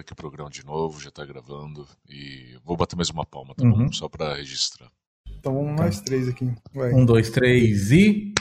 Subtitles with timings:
[0.00, 1.86] aqui o programa de novo, já tá gravando.
[2.08, 3.86] E vou bater mais uma palma, tá uhum.
[3.86, 3.92] bom?
[3.92, 4.90] Só pra registrar.
[5.28, 5.84] Então vamos tá.
[5.84, 6.52] nós três aqui.
[6.72, 6.92] Vai.
[6.92, 8.32] Um, dois, três e.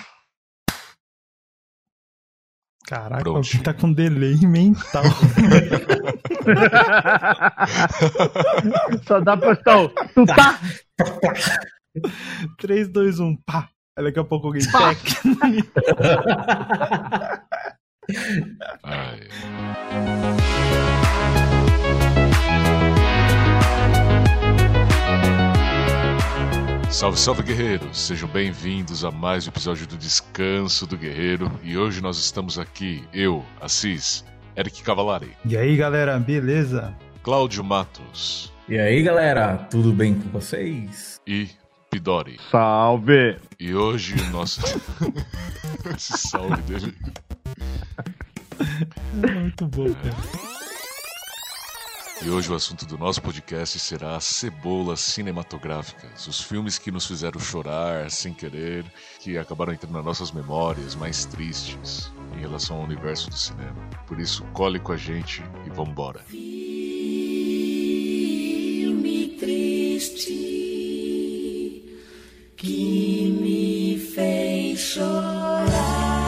[2.85, 3.37] Caraca, Pronto.
[3.37, 5.03] alguém tá com delay mental.
[9.07, 9.87] Só dá pra estar.
[10.13, 10.59] Tu tá?
[12.57, 13.69] 3, 2, 1, pá.
[13.97, 14.71] Aí daqui a pouco alguém tec.
[18.83, 19.27] Ai.
[26.91, 27.97] Salve, salve guerreiros!
[27.97, 33.03] Sejam bem-vindos a mais um episódio do Descanso do Guerreiro e hoje nós estamos aqui,
[33.13, 35.31] eu, Assis, Eric Cavalari.
[35.45, 36.93] E aí galera, beleza?
[37.23, 38.51] Cláudio Matos.
[38.67, 41.19] E aí galera, tudo bem com vocês?
[41.25, 41.49] E
[41.89, 42.37] Pidori.
[42.51, 43.37] Salve!
[43.59, 44.61] E hoje o nosso.
[45.95, 46.93] Esse salve dele.
[49.13, 50.60] Muito bom, cara.
[52.23, 57.39] E hoje o assunto do nosso podcast será cebolas cinematográficas, os filmes que nos fizeram
[57.39, 58.85] chorar sem querer,
[59.19, 63.89] que acabaram entrando nas nossas memórias mais tristes em relação ao universo do cinema.
[64.05, 66.19] Por isso, cole com a gente e vambora.
[66.19, 66.47] Filme
[69.39, 70.61] triste
[72.55, 76.20] que me fez chorar.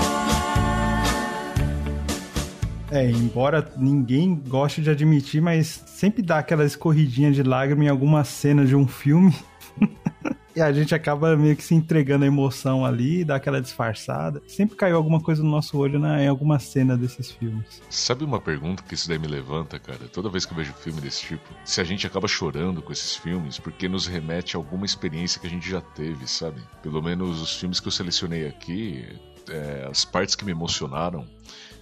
[2.93, 8.23] É, embora ninguém goste de admitir, mas sempre dá aquela escorridinha de lágrima em alguma
[8.23, 9.33] cena de um filme.
[10.55, 14.43] e a gente acaba meio que se entregando a emoção ali, dá aquela disfarçada.
[14.45, 17.81] Sempre caiu alguma coisa no nosso olho na, em alguma cena desses filmes.
[17.89, 20.07] Sabe uma pergunta que isso daí me levanta, cara?
[20.13, 22.93] Toda vez que eu vejo um filme desse tipo, se a gente acaba chorando com
[22.93, 26.61] esses filmes, porque nos remete a alguma experiência que a gente já teve, sabe?
[26.83, 29.03] Pelo menos os filmes que eu selecionei aqui,
[29.49, 31.25] é, as partes que me emocionaram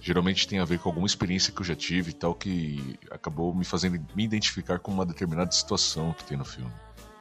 [0.02, 3.54] geralmente tem a ver com alguma experiência que eu já tive e tal que acabou
[3.54, 6.70] me fazendo me identificar com uma determinada situação que tem no filme.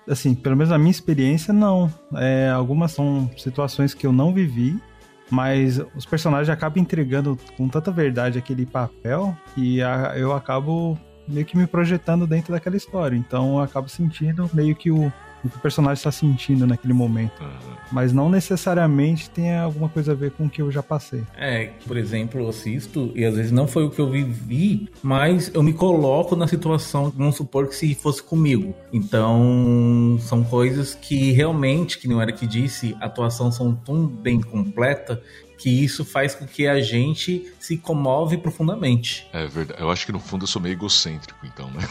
[0.09, 1.93] Assim, pelo menos na minha experiência, não.
[2.15, 4.81] É, algumas são situações que eu não vivi,
[5.30, 10.97] mas os personagens acabam entregando com tanta verdade aquele papel que a, eu acabo
[11.27, 13.15] meio que me projetando dentro daquela história.
[13.15, 17.41] Então eu acabo sentindo meio que o, o que o personagem está sentindo naquele momento.
[17.41, 17.75] Uhum.
[17.91, 21.23] Mas não necessariamente tem alguma coisa a ver com o que eu já passei.
[21.35, 25.52] É, por exemplo, eu assisto e às vezes não foi o que eu vivi, mas
[25.53, 28.73] eu me coloco na situação, vamos supor que se fosse comigo.
[28.93, 34.39] Então, são coisas que realmente, que não era que disse, a atuação são tão bem
[34.39, 35.21] completa
[35.61, 39.27] que isso faz com que a gente se comove profundamente.
[39.31, 39.79] É verdade.
[39.79, 41.87] Eu acho que no fundo eu sou meio egocêntrico, então, né?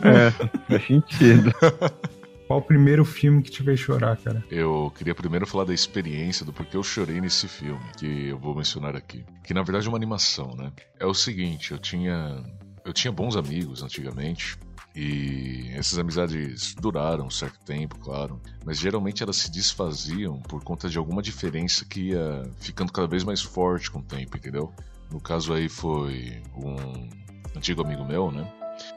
[0.02, 0.30] é,
[0.66, 1.52] faz sentido.
[2.46, 4.44] Qual o primeiro filme que te fez chorar, cara?
[4.48, 8.54] Eu queria primeiro falar da experiência do porquê eu chorei nesse filme, que eu vou
[8.54, 9.24] mencionar aqui.
[9.42, 10.72] Que na verdade é uma animação, né?
[10.98, 12.44] É o seguinte, eu tinha.
[12.84, 14.56] Eu tinha bons amigos antigamente,
[14.94, 20.88] e essas amizades duraram um certo tempo, claro, mas geralmente elas se desfaziam por conta
[20.88, 24.72] de alguma diferença que ia ficando cada vez mais forte com o tempo, entendeu?
[25.10, 27.08] No caso aí foi um
[27.56, 28.50] antigo amigo meu, né?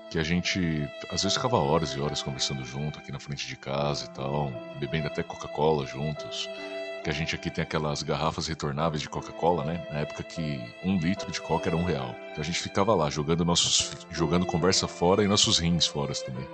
[0.09, 3.55] Que a gente às vezes ficava horas e horas conversando junto aqui na frente de
[3.55, 6.49] casa e tal, bebendo até Coca-Cola juntos.
[7.03, 9.87] Que a gente aqui tem aquelas garrafas retornáveis de Coca-Cola, né?
[9.91, 12.13] Na época que um litro de Coca era um real.
[12.31, 16.45] Então a gente ficava lá jogando nossos, jogando conversa fora e nossos rins fora também.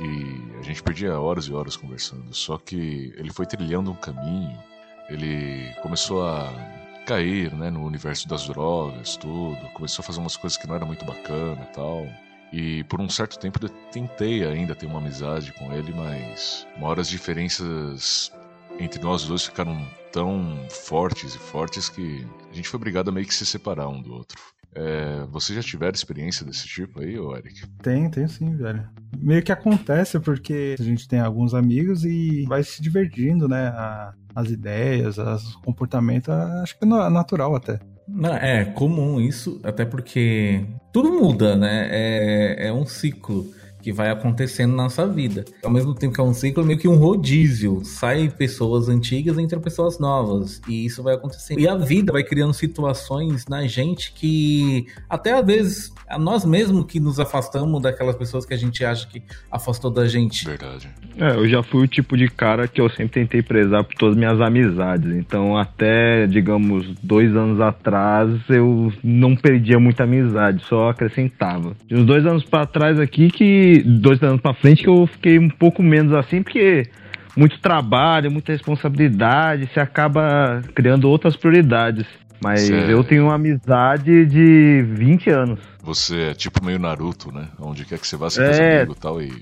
[0.00, 2.34] E a gente perdia horas e horas conversando.
[2.34, 4.58] Só que ele foi trilhando um caminho.
[5.08, 6.52] Ele começou a
[7.06, 9.58] cair, né, no universo das drogas, tudo.
[9.74, 12.06] Começou a fazer umas coisas que não era muito bacana tal.
[12.52, 16.88] E por um certo tempo eu tentei ainda ter uma amizade com ele, mas uma
[16.88, 18.32] hora as diferenças
[18.78, 23.26] entre nós dois ficaram tão fortes e fortes que a gente foi obrigado a meio
[23.26, 24.38] que se separar um do outro.
[24.74, 27.66] É, você já tiver experiência desse tipo aí, Eric?
[27.82, 28.88] Tem, tem sim, velho.
[29.16, 33.68] Meio que acontece porque a gente tem alguns amigos e vai se divertindo, né?
[33.68, 36.28] A, as ideias, os comportamentos,
[36.62, 37.80] acho que é natural até.
[38.10, 41.88] Não, é comum isso, até porque tudo muda, né?
[41.90, 45.44] É, é um ciclo que vai acontecendo na nossa vida.
[45.62, 47.82] Ao mesmo tempo que é um ciclo, é meio que um rodízio.
[47.84, 50.60] Sai pessoas antigas, entram pessoas novas.
[50.68, 51.60] E isso vai acontecendo.
[51.60, 56.86] E a vida vai criando situações na gente que até às vezes a nós mesmos
[56.86, 60.46] que nos afastamos daquelas pessoas que a gente acha que afastou da gente.
[60.46, 60.88] Verdade.
[61.18, 64.14] É, eu já fui o tipo de cara que eu sempre tentei prezar por todas
[64.14, 65.14] as minhas amizades.
[65.14, 71.76] Então, até, digamos, dois anos atrás, eu não perdia muita amizade, só acrescentava.
[71.86, 75.38] De uns dois anos para trás aqui que dois anos para frente que eu fiquei
[75.38, 76.88] um pouco menos assim, porque
[77.36, 82.06] muito trabalho, muita responsabilidade, você acaba criando outras prioridades.
[82.40, 85.58] Mas Cê- eu tenho uma amizade de 20 anos.
[85.82, 87.48] Você é tipo meio Naruto, né?
[87.60, 88.76] Onde quer que você vá, você faz É.
[88.78, 89.20] amigo e tal.
[89.22, 89.32] E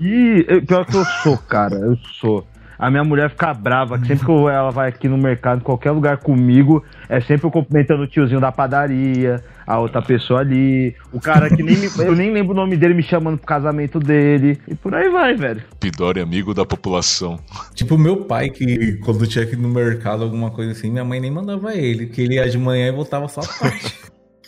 [0.00, 2.46] E eu- pior que eu sou, cara, eu sou.
[2.78, 5.90] A minha mulher fica brava, que sempre que ela vai aqui no mercado, em qualquer
[5.92, 11.20] lugar comigo, é sempre eu cumprimentando o tiozinho da padaria, a outra pessoa ali, o
[11.20, 14.60] cara que nem me- eu nem lembro o nome dele me chamando pro casamento dele,
[14.68, 15.62] e por aí vai, velho.
[15.80, 17.38] Pidori amigo da população.
[17.74, 21.18] Tipo, meu pai, que quando tinha que ir no mercado, alguma coisa assim, minha mãe
[21.18, 23.94] nem mandava ele, que ele ia de manhã e voltava só à tarde.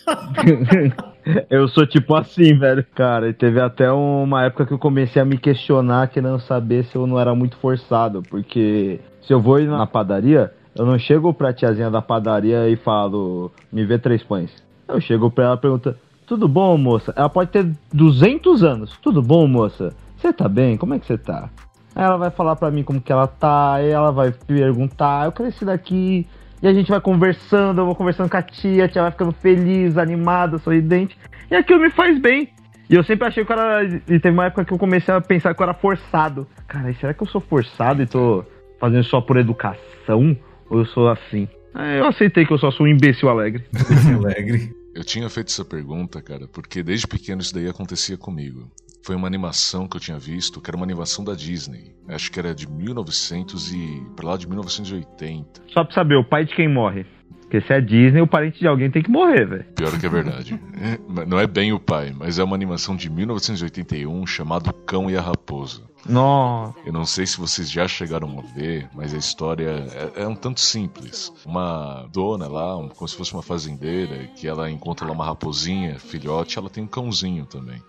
[1.49, 2.85] Eu sou tipo assim, velho.
[2.95, 6.95] Cara, e teve até uma época que eu comecei a me questionar, querendo saber se
[6.95, 8.21] eu não era muito forçado.
[8.23, 13.51] Porque se eu vou na padaria, eu não chego pra tiazinha da padaria e falo,
[13.71, 14.51] me vê três pães.
[14.87, 15.95] Eu chego pra ela e pergunto,
[16.25, 17.13] tudo bom, moça?
[17.15, 18.97] Ela pode ter 200 anos.
[19.01, 19.93] Tudo bom, moça?
[20.17, 20.77] Você tá bem?
[20.77, 21.49] Como é que você tá?
[21.95, 25.65] Aí ela vai falar pra mim como que ela tá, ela vai perguntar, eu cresci
[25.65, 26.27] daqui,
[26.61, 29.31] e a gente vai conversando, eu vou conversando com a tia, a tia vai ficando
[29.31, 31.17] feliz, animada, sorridente,
[31.49, 32.49] e aquilo me faz bem.
[32.89, 33.85] E eu sempre achei que eu era.
[33.85, 36.47] E teve uma época que eu comecei a pensar que eu era forçado.
[36.67, 38.43] Cara, será que eu sou forçado e tô
[38.79, 40.35] fazendo só por educação?
[40.69, 41.47] Ou eu sou assim?
[41.73, 43.63] Aí eu aceitei que eu só sou um imbecil alegre.
[44.17, 44.73] Alegre.
[44.95, 48.67] Eu tinha feito essa pergunta, cara, porque desde pequeno isso daí acontecia comigo.
[49.09, 51.95] Foi uma animação que eu tinha visto, que era uma animação da Disney.
[52.07, 54.05] Acho que era de 1900 e...
[54.15, 55.63] pra lá de 1980.
[55.73, 57.07] Só pra saber, o pai de quem morre.
[57.41, 59.65] Porque se é Disney, o parente de alguém tem que morrer, velho.
[59.75, 60.61] Pior que é verdade.
[60.79, 65.17] É, Não é bem o pai, mas é uma animação de 1981 chamada Cão e
[65.17, 65.81] a Raposa.
[66.07, 66.75] Nossa.
[66.85, 69.85] Eu não sei se vocês já chegaram a ver, mas a história
[70.15, 71.33] é, é um tanto simples.
[71.45, 76.59] Uma dona lá, como se fosse uma fazendeira, que ela encontra lá uma raposinha, filhote,
[76.59, 77.81] ela tem um cãozinho também.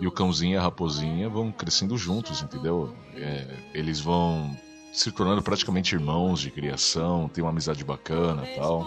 [0.00, 2.94] E o cãozinho e a raposinha vão crescendo juntos, entendeu?
[3.14, 4.56] É, eles vão
[4.92, 8.86] se tornando praticamente irmãos de criação, tem uma amizade bacana e tal.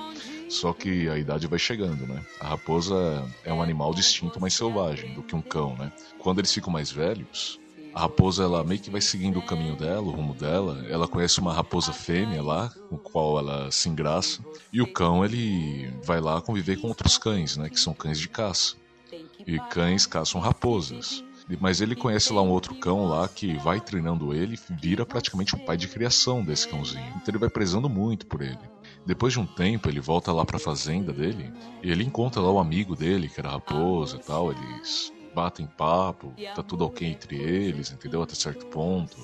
[0.50, 2.24] Só que a idade vai chegando, né?
[2.40, 5.92] A raposa é um animal distinto, mais selvagem do que um cão, né?
[6.20, 7.60] Quando eles ficam mais velhos,
[7.94, 10.86] a raposa ela meio que vai seguindo o caminho dela, o rumo dela.
[10.88, 14.40] Ela conhece uma raposa fêmea lá, com a qual ela se engraça.
[14.72, 17.70] E o cão ele vai lá conviver com outros cães, né?
[17.70, 18.76] Que são cães de caça.
[19.48, 21.24] E cães caçam raposas.
[21.62, 25.60] Mas ele conhece lá um outro cão lá que vai treinando ele vira praticamente um
[25.60, 27.08] pai de criação desse cãozinho.
[27.16, 28.60] Então ele vai prezando muito por ele.
[29.06, 32.60] Depois de um tempo, ele volta lá pra fazenda dele e ele encontra lá o
[32.60, 34.52] amigo dele, que era a raposa e tal.
[34.52, 38.22] Eles batem papo, tá tudo ok entre eles, entendeu?
[38.22, 39.16] Até certo ponto.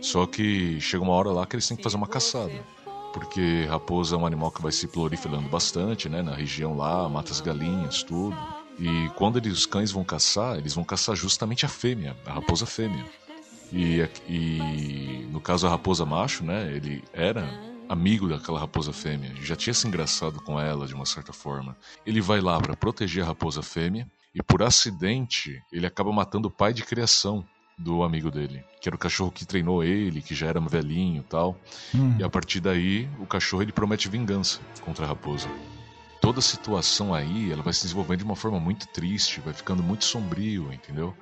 [0.00, 2.64] Só que chega uma hora lá que eles têm que fazer uma caçada.
[3.12, 6.22] Porque raposa é um animal que vai se proliferando bastante, né?
[6.22, 8.36] Na região lá, mata as galinhas, tudo.
[8.78, 12.66] E quando eles, os cães vão caçar, eles vão caçar justamente a fêmea, a raposa
[12.66, 13.04] fêmea.
[13.72, 16.70] E, e no caso a raposa macho, né?
[16.74, 17.48] Ele era
[17.88, 21.76] amigo daquela raposa fêmea, já tinha se engraçado com ela de uma certa forma.
[22.06, 26.50] Ele vai lá para proteger a raposa fêmea e por acidente ele acaba matando o
[26.50, 27.44] pai de criação
[27.76, 31.24] do amigo dele, que era o cachorro que treinou ele, que já era velhinho e
[31.24, 31.58] tal.
[31.94, 32.16] Hum.
[32.18, 35.48] E a partir daí, o cachorro ele promete vingança contra a raposa.
[36.22, 39.82] Toda a situação aí, ela vai se desenvolvendo de uma forma muito triste, vai ficando
[39.82, 41.14] muito sombrio, entendeu?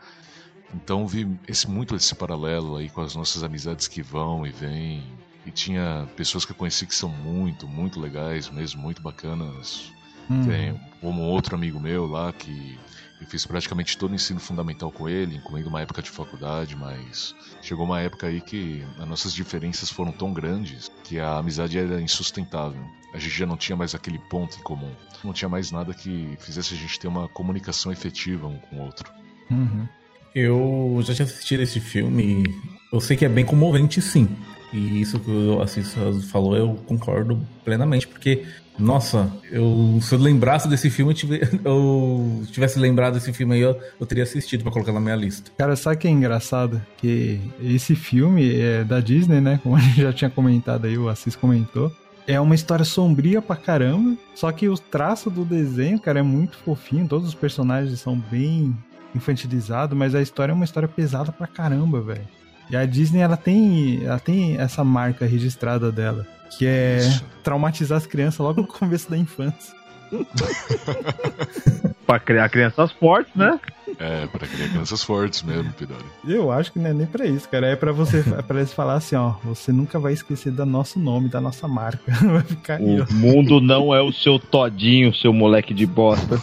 [0.74, 5.02] Então vi esse muito esse paralelo aí com as nossas amizades que vão e vêm.
[5.46, 9.90] E tinha pessoas que eu conheci que são muito, muito legais mesmo, muito bacanas.
[10.30, 10.46] Hum.
[10.46, 12.78] Tem como outro amigo meu lá que
[13.20, 17.34] eu fiz praticamente todo o ensino fundamental com ele, incluindo uma época de faculdade, mas
[17.60, 22.00] chegou uma época aí que as nossas diferenças foram tão grandes que a amizade era
[22.00, 22.82] insustentável.
[23.12, 24.92] A gente já não tinha mais aquele ponto em comum.
[25.22, 28.82] Não tinha mais nada que fizesse a gente ter uma comunicação efetiva um com o
[28.82, 29.12] outro.
[29.50, 29.86] Uhum.
[30.34, 32.44] Eu já tinha assistido esse filme
[32.92, 34.28] eu sei que é bem comovente, sim.
[34.72, 35.94] E isso que o Assis
[36.30, 38.44] falou, eu concordo plenamente, porque,
[38.78, 43.60] nossa, eu, se eu lembrasse desse filme, eu, tive- eu tivesse lembrado desse filme aí,
[43.60, 45.50] eu, eu teria assistido pra colocar na minha lista.
[45.58, 46.80] Cara, sabe que é engraçado?
[46.98, 49.58] Que esse filme é da Disney, né?
[49.62, 51.90] Como a gente já tinha comentado aí, o Assis comentou.
[52.26, 54.16] É uma história sombria pra caramba.
[54.36, 57.08] Só que o traço do desenho, cara, é muito fofinho.
[57.08, 58.72] Todos os personagens são bem
[59.16, 62.28] infantilizados, mas a história é uma história pesada pra caramba, velho.
[62.70, 67.24] E a Disney, ela tem, ela tem essa marca registrada dela, que é Isso.
[67.42, 69.74] traumatizar as crianças logo no começo da infância.
[72.06, 73.60] Pra criar crianças fortes, né?
[73.98, 76.04] É, para criar crianças fortes mesmo, Pidori.
[76.26, 77.66] Eu acho que não é nem pra isso, cara.
[77.68, 80.98] É pra você, é pra eles falar assim, ó, você nunca vai esquecer do nosso
[80.98, 82.10] nome, da nossa marca.
[82.26, 83.04] Vai ficar aí, ó.
[83.04, 86.40] O mundo não é o seu todinho, seu moleque de bosta.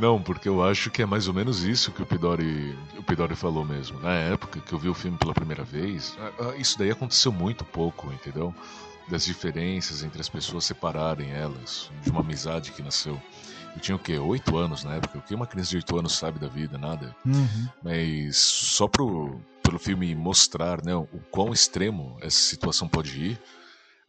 [0.00, 3.34] Não, porque eu acho que é mais ou menos isso que o Pidori, o Pidori
[3.34, 4.00] falou mesmo.
[4.00, 6.16] Na época que eu vi o filme pela primeira vez,
[6.58, 8.54] isso daí aconteceu muito pouco, entendeu?
[9.08, 13.20] das diferenças entre as pessoas separarem elas de uma amizade que nasceu.
[13.74, 14.18] Eu tinha o quê?
[14.18, 15.18] Oito anos na época.
[15.18, 16.76] O que uma criança de oito anos sabe da vida?
[16.76, 17.14] Nada.
[17.24, 17.68] Uhum.
[17.82, 23.40] Mas só pro, pelo filme mostrar né, o quão extremo essa situação pode ir,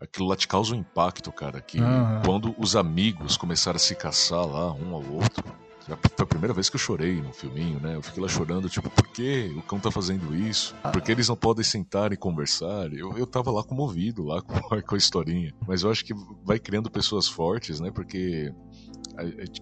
[0.03, 1.59] aquilo lá te causa um impacto, cara.
[1.61, 2.21] Que Aham.
[2.25, 5.43] quando os amigos começaram a se caçar lá, um ao outro.
[5.85, 7.95] Foi a primeira vez que eu chorei no filminho, né?
[7.95, 10.73] Eu fiquei lá chorando, tipo, por que o cão tá fazendo isso?
[10.93, 12.87] Por que eles não podem sentar e conversar?
[12.93, 15.53] Eu, eu tava lá comovido, lá com, a- com a historinha.
[15.67, 16.13] Mas eu acho que
[16.45, 17.91] vai criando pessoas fortes, né?
[17.93, 18.49] Porque,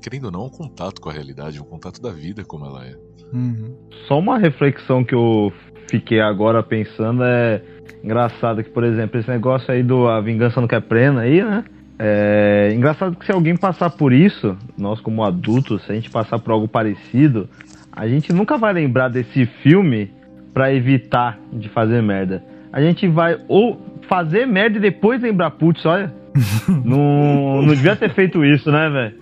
[0.02, 2.86] querendo ou não, é um contato com a realidade, um contato da vida como ela
[2.86, 2.96] é.
[3.34, 3.76] Uhum.
[4.08, 5.52] Só uma reflexão que eu
[5.90, 7.64] fiquei agora pensando é
[8.04, 11.64] engraçado que, por exemplo, esse negócio aí do A Vingança Não Quer Plena aí, né?
[12.00, 16.40] É engraçado que se alguém passar por isso, nós como adultos, se a gente passar
[16.40, 17.48] por algo parecido,
[17.92, 20.12] a gente nunca vai lembrar desse filme
[20.54, 22.44] pra evitar de fazer merda.
[22.74, 26.12] A gente vai ou fazer merda e depois lembrar, putz, olha,
[26.84, 29.16] não, não devia ter feito isso, né, velho?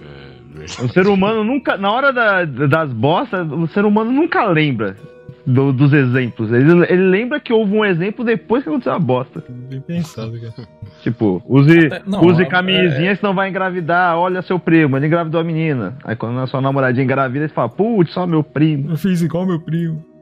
[0.61, 0.83] É.
[0.83, 4.95] O ser humano nunca, na hora da- das bostas, o ser humano nunca lembra
[5.53, 6.51] do- dos exemplos.
[6.51, 9.43] Ele, ele lembra que houve um exemplo depois que aconteceu a bosta.
[9.49, 10.67] Bem pensado, cara.
[11.01, 14.17] Tipo, use, Até- não, use é- camisinha, senão vai engravidar.
[14.17, 15.97] Olha seu primo, ele engravidou a menina.
[16.03, 18.91] Aí quando a sua namoradinha engravida, você fala, putz, só meu primo.
[18.91, 20.03] Eu fiz igual meu primo.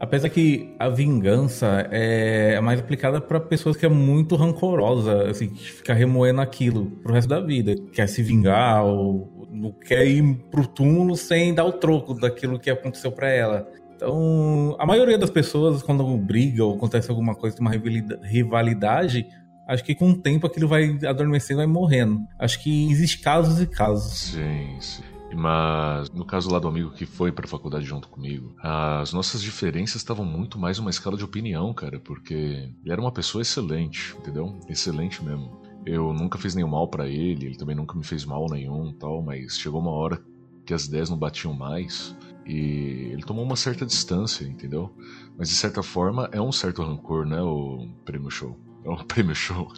[0.00, 5.72] Apesar que a vingança é mais aplicada para pessoas que é muito rancorosa, assim, que
[5.72, 7.74] fica remoendo aquilo pro resto da vida.
[7.92, 12.70] Quer se vingar ou não quer ir pro túmulo sem dar o troco daquilo que
[12.70, 13.68] aconteceu para ela.
[13.94, 19.26] Então, a maioria das pessoas, quando briga ou acontece alguma coisa, tem uma rivalida- rivalidade,
[19.68, 22.20] acho que com o tempo aquilo vai adormecendo vai morrendo.
[22.38, 24.12] Acho que existe casos e casos.
[24.32, 25.02] Sim, sim.
[25.32, 29.96] Mas no caso lá do amigo que foi pra faculdade junto comigo, as nossas diferenças
[29.96, 32.34] estavam muito mais uma escala de opinião, cara, porque
[32.82, 34.58] ele era uma pessoa excelente, entendeu?
[34.68, 35.59] Excelente mesmo.
[35.86, 39.22] Eu nunca fiz nenhum mal pra ele, ele também nunca me fez mal nenhum, tal,
[39.22, 40.22] mas chegou uma hora
[40.64, 42.14] que as ideias não batiam mais
[42.46, 44.90] e ele tomou uma certa distância, entendeu?
[45.38, 48.56] Mas de certa forma é um certo rancor, né, o prêmio show.
[48.84, 49.68] É um prêmio show.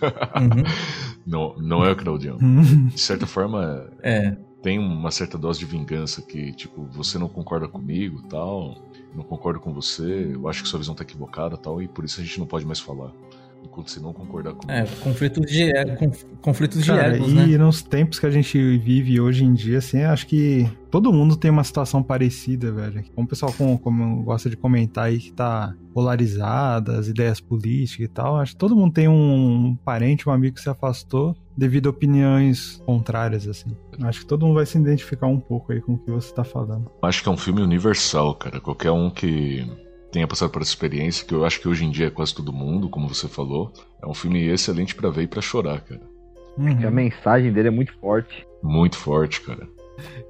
[0.40, 0.64] Uhum.
[1.26, 2.37] não, não é o Claudião.
[2.40, 2.88] Uhum.
[2.88, 4.37] De certa forma, É.
[4.62, 8.76] tem uma certa dose de vingança que, tipo, você não concorda comigo tal,
[9.14, 12.21] não concordo com você, eu acho que sua visão tá equivocada tal, e por isso
[12.21, 13.12] a gente não pode mais falar.
[13.64, 14.71] Enquanto você não concordar comigo.
[14.73, 17.59] É, conflitos de, é, conf- conflitos de Cara, egos, e né?
[17.59, 21.50] nos tempos que a gente vive hoje em dia, assim, acho que todo mundo tem
[21.50, 23.02] uma situação parecida, velho.
[23.14, 28.04] Como o pessoal com- como gosta de comentar aí que tá polarizada, as ideias políticas
[28.04, 31.87] e tal, acho que todo mundo tem um parente, um amigo que se afastou devido
[31.87, 33.71] a opiniões contrárias, assim.
[34.02, 36.45] Acho que todo mundo vai se identificar um pouco aí com o que você tá
[36.45, 36.90] falando.
[37.02, 38.61] Acho que é um filme universal, cara.
[38.61, 39.66] Qualquer um que
[40.12, 42.52] tenha passado por essa experiência, que eu acho que hoje em dia é quase todo
[42.52, 46.00] mundo, como você falou, é um filme excelente pra ver e pra chorar, cara.
[46.59, 46.87] Uhum.
[46.87, 48.47] A mensagem dele é muito forte.
[48.62, 49.66] Muito forte, cara.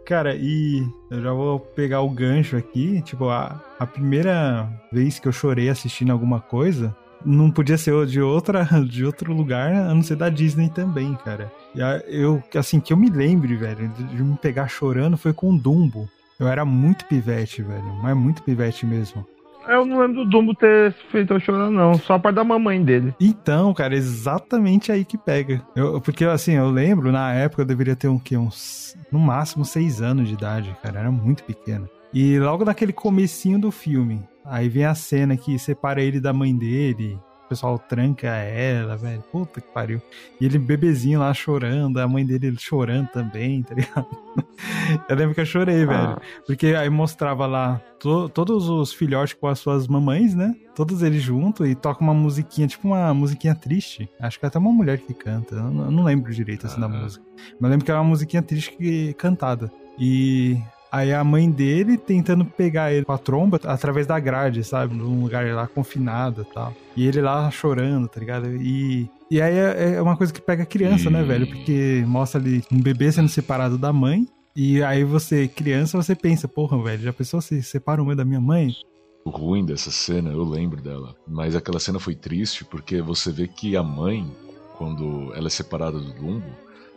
[0.06, 3.02] Cara, e eu já vou pegar o gancho aqui.
[3.02, 8.20] Tipo, a, a primeira vez que eu chorei assistindo alguma coisa não podia ser de
[8.20, 11.50] outra de outro lugar a não ser da Disney também, cara.
[11.74, 15.32] E a- eu, assim, que eu me lembre, velho, de, de me pegar chorando foi
[15.32, 16.08] com o Dumbo.
[16.38, 19.24] Eu era muito pivete, velho, mas muito pivete mesmo.
[19.68, 21.94] Eu não lembro do Dumbo ter feito eu chorar, não.
[21.94, 23.14] Só a parte da mamãe dele.
[23.20, 25.62] Então, cara, exatamente aí que pega.
[25.74, 28.36] Eu, porque, assim, eu lembro, na época eu deveria ter um quê?
[28.36, 31.00] Uns, no máximo, seis anos de idade, cara.
[31.00, 31.88] Era muito pequeno.
[32.12, 36.54] E logo naquele comecinho do filme, aí vem a cena que separa ele da mãe
[36.54, 37.18] dele.
[37.52, 39.22] O pessoal tranca ela, velho.
[39.30, 40.00] Puta que pariu.
[40.40, 44.06] E ele bebezinho lá chorando, a mãe dele chorando também, tá ligado?
[45.08, 46.16] Eu lembro que eu chorei, velho.
[46.46, 50.54] Porque aí mostrava lá to- todos os filhotes com as suas mamães, né?
[50.74, 54.08] Todos eles juntos e toca uma musiquinha, tipo uma musiquinha triste.
[54.20, 55.54] Acho que é até uma mulher que canta.
[55.56, 56.88] Eu não, lembro direito assim da Ah.
[56.88, 57.24] música.
[57.36, 59.70] Mas eu lembro que era uma musiquinha triste que, cantada.
[59.98, 60.58] E
[60.92, 64.94] aí a mãe dele tentando pegar ele com a tromba através da grade, sabe?
[64.94, 66.74] Num lugar lá confinado e tal.
[66.94, 68.54] E ele lá chorando, tá ligado?
[68.56, 69.08] E.
[69.30, 71.46] E aí é é uma coisa que pega criança, né, velho?
[71.46, 74.28] Porque mostra ali um bebê sendo separado da mãe.
[74.54, 78.26] E aí você, criança, você pensa, porra, velho, já pensou se separa o meu da
[78.26, 78.76] minha mãe?
[79.24, 81.16] O ruim dessa cena, eu lembro dela.
[81.26, 84.30] Mas aquela cena foi triste porque você vê que a mãe,
[84.76, 86.50] quando ela é separada do Dumbo,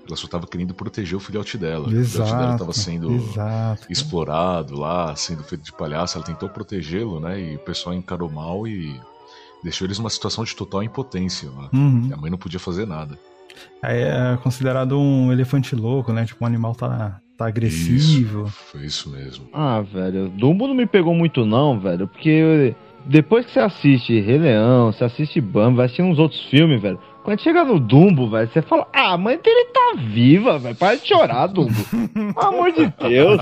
[0.08, 1.88] ela só tava querendo proteger o filhote dela.
[1.88, 2.60] o filhote dela Exato.
[2.60, 3.88] tava sendo Exato.
[3.90, 6.18] explorado lá, sendo feito de palhaço.
[6.18, 7.40] Ela tentou protegê-lo, né?
[7.40, 9.00] E o pessoal encarou mal e
[9.64, 11.70] deixou eles numa situação de total impotência lá.
[11.74, 12.08] Uhum.
[12.10, 13.18] E a mãe não podia fazer nada.
[13.82, 16.26] Aí é considerado um elefante louco, né?
[16.26, 18.46] Tipo, um animal tá, tá agressivo.
[18.46, 19.48] Isso, foi isso mesmo.
[19.54, 24.38] Ah, velho, Dumbo não me pegou muito não, velho, porque depois que você assiste Rei
[24.38, 27.00] Leão, você assiste Bambi, vai assistir uns outros filmes, velho.
[27.25, 30.75] Quando chega no Dumbo, velho, você fala, ah, a mãe dele tá viva, velho.
[30.75, 31.74] Para de chorar, Dumbo.
[32.13, 33.39] Pelo amor de Deus.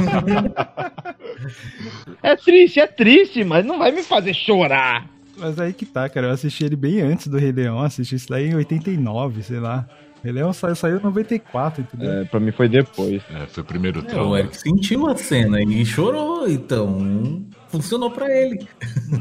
[2.24, 5.06] é triste, é triste, mas não vai me fazer chorar.
[5.36, 6.28] Mas aí que tá, cara.
[6.28, 7.82] Eu assisti ele bem antes do Rei Leão.
[7.82, 9.86] Assisti isso daí em 89, sei lá.
[10.24, 12.22] Rei Leão saiu, saiu em 94, entendeu?
[12.22, 13.22] É, pra mim foi depois.
[13.30, 14.40] É, foi o primeiro É, o trauma.
[14.40, 17.44] Eric sentiu a cena e chorou, então
[17.78, 18.66] funcionou pra ele.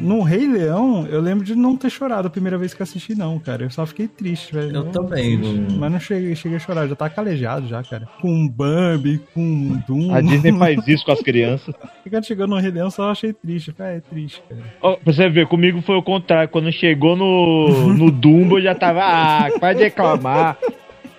[0.00, 3.38] No Rei Leão, eu lembro de não ter chorado a primeira vez que assisti, não,
[3.38, 3.64] cara.
[3.64, 4.76] Eu só fiquei triste, velho.
[4.76, 8.06] Eu também, não- Mas não cheguei, cheguei a chorar, já tá calejado já, cara.
[8.20, 10.14] Com Bambi, com Doom.
[10.14, 11.74] A Disney faz isso com as crianças.
[12.04, 13.72] E Quando chegou no Rei Leão, só achei triste.
[13.72, 14.60] Falei, Ah, é triste, cara.
[14.82, 16.48] Ó, pra você ver, comigo foi o contrário.
[16.48, 20.58] Quando chegou no, no Dumbo, eu já tava, ah, para de reclamar.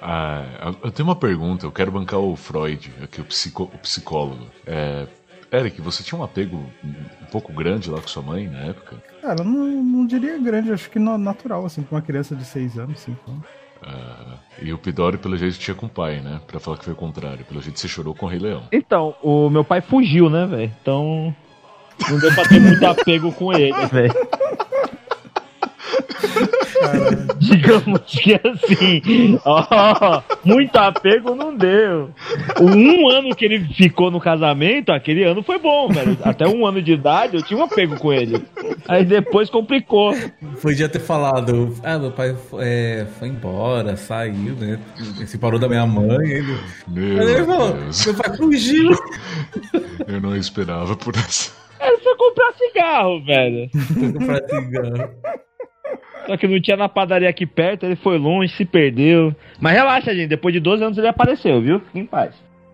[0.01, 4.45] Ah, eu tenho uma pergunta, eu quero bancar o Freud, aqui o, psico- o psicólogo.
[4.67, 5.05] É,
[5.53, 8.97] Eric, você tinha um apego um pouco grande lá com sua mãe na época?
[9.21, 12.79] Cara, eu não, não diria grande, acho que natural, assim, pra uma criança de 6
[12.79, 13.45] anos, 5 anos.
[13.85, 16.41] Ah, e o Pidori, pelo jeito, tinha com o pai, né?
[16.47, 17.45] Pra falar que foi o contrário.
[17.45, 18.63] Pelo jeito, você chorou com o Rei Leão.
[18.71, 20.71] Então, o meu pai fugiu, né, velho?
[20.81, 21.35] Então,
[22.09, 24.13] não deu pra ter muito apego com ele, velho.
[27.37, 32.09] Digamos que assim, ó, muito apego não deu.
[32.59, 36.17] O um ano que ele ficou no casamento, aquele ano foi bom, velho.
[36.23, 38.43] Até um ano de idade eu tinha um apego com ele.
[38.87, 40.13] Aí depois complicou.
[40.61, 44.79] Podia ter falado, ah, meu pai é, foi embora, saiu, né?
[45.25, 46.29] Se parou da minha mãe.
[46.29, 46.57] Ele,
[46.87, 48.91] Meu Aí ele falou, Deus, meu pai fugiu.
[50.07, 51.51] eu não esperava por essa.
[51.79, 53.69] Ele foi comprar cigarro, velho.
[53.71, 55.09] Foi comprar cigarro.
[56.25, 59.35] Só que não tinha na padaria aqui perto, ele foi longe, se perdeu.
[59.59, 61.79] Mas relaxa, gente, depois de 12 anos ele apareceu, viu?
[61.79, 62.33] Fique em paz.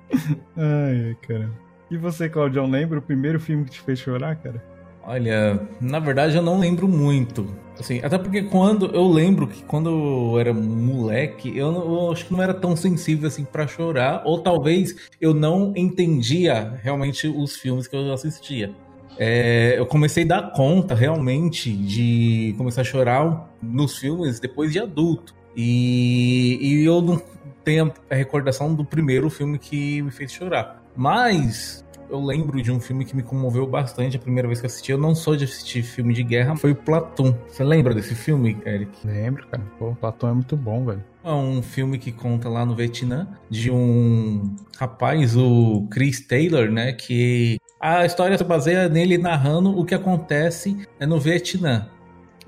[0.58, 1.50] Ai, cara.
[1.92, 4.64] E você, Claudião, lembra o primeiro filme que te fez chorar, cara?
[5.04, 7.48] Olha, na verdade eu não lembro muito.
[7.80, 12.26] Assim, até porque quando eu lembro que quando eu era moleque, eu, não- eu acho
[12.28, 17.56] que não era tão sensível assim pra chorar, ou talvez eu não entendia realmente os
[17.56, 18.72] filmes que eu assistia.
[19.20, 24.80] É, eu comecei a dar conta realmente de começar a chorar nos filmes depois de
[24.80, 25.36] adulto.
[25.54, 27.22] E, e eu não
[27.66, 30.82] tenho a recordação do primeiro filme que me fez chorar.
[30.96, 34.70] Mas eu lembro de um filme que me comoveu bastante a primeira vez que eu
[34.70, 34.92] assisti.
[34.92, 37.36] Eu não sou de assistir filme de guerra, foi o Platum.
[37.48, 39.06] Você lembra desse filme, Eric?
[39.06, 39.64] Lembro, cara.
[39.78, 41.04] Pô, Platão é muito bom, velho.
[41.24, 46.94] É um filme que conta lá no Vietnã de um rapaz, o Chris Taylor, né?
[46.94, 51.88] Que a história se baseia nele narrando o que acontece né, no Vietnã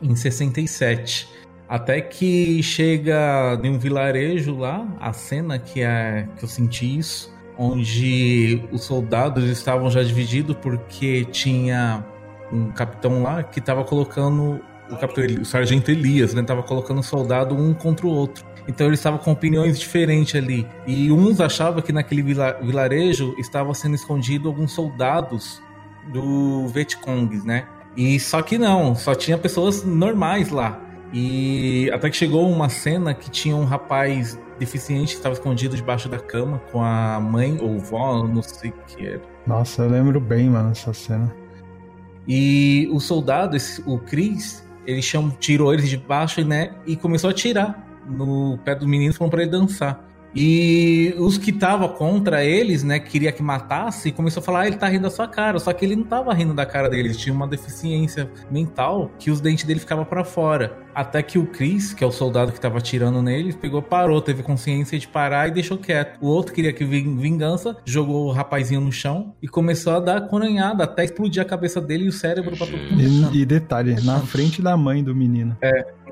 [0.01, 1.29] em 67.
[1.69, 7.33] Até que chega em um vilarejo lá, a cena que, é, que eu senti isso,
[7.57, 12.05] onde os soldados estavam já divididos porque tinha
[12.51, 17.55] um capitão lá que estava colocando o capitão, o sargento Elias, né, tava colocando soldado
[17.55, 18.45] um contra o outro.
[18.67, 20.67] Então eles estavam com opiniões diferentes ali.
[20.85, 25.61] E uns achavam que naquele vila- vilarejo estavam sendo escondidos alguns soldados
[26.11, 27.67] do Vietcong, né?
[27.95, 30.79] E só que não, só tinha pessoas normais lá.
[31.13, 36.07] E até que chegou uma cena que tinha um rapaz deficiente que estava escondido debaixo
[36.07, 39.21] da cama com a mãe ou vó, não sei o que era.
[39.45, 41.33] Nossa, eu lembro bem, mano, essa cena.
[42.27, 46.71] E o soldado, esse- o Chris, ele chamou, tirou eles de baixo, né?
[46.85, 50.07] E começou a tirar no pé do menino falando pra ele dançar.
[50.33, 54.77] E os que estavam contra eles, né, queria que matasse, começou a falar, ah, ele
[54.77, 55.59] tá rindo da sua cara.
[55.59, 59.29] Só que ele não tava rindo da cara dele, ele tinha uma deficiência mental que
[59.29, 60.77] os dentes dele ficavam para fora.
[60.95, 64.41] Até que o Chris, que é o soldado que tava atirando nele, pegou, parou, teve
[64.41, 66.17] consciência de parar e deixou quieto.
[66.21, 70.27] O outro queria que ving- vingança, jogou o rapazinho no chão e começou a dar
[70.29, 73.33] coronhada até explodir a cabeça dele e o cérebro pra todo mundo.
[73.33, 75.57] E, e detalhe, na frente da mãe do menino.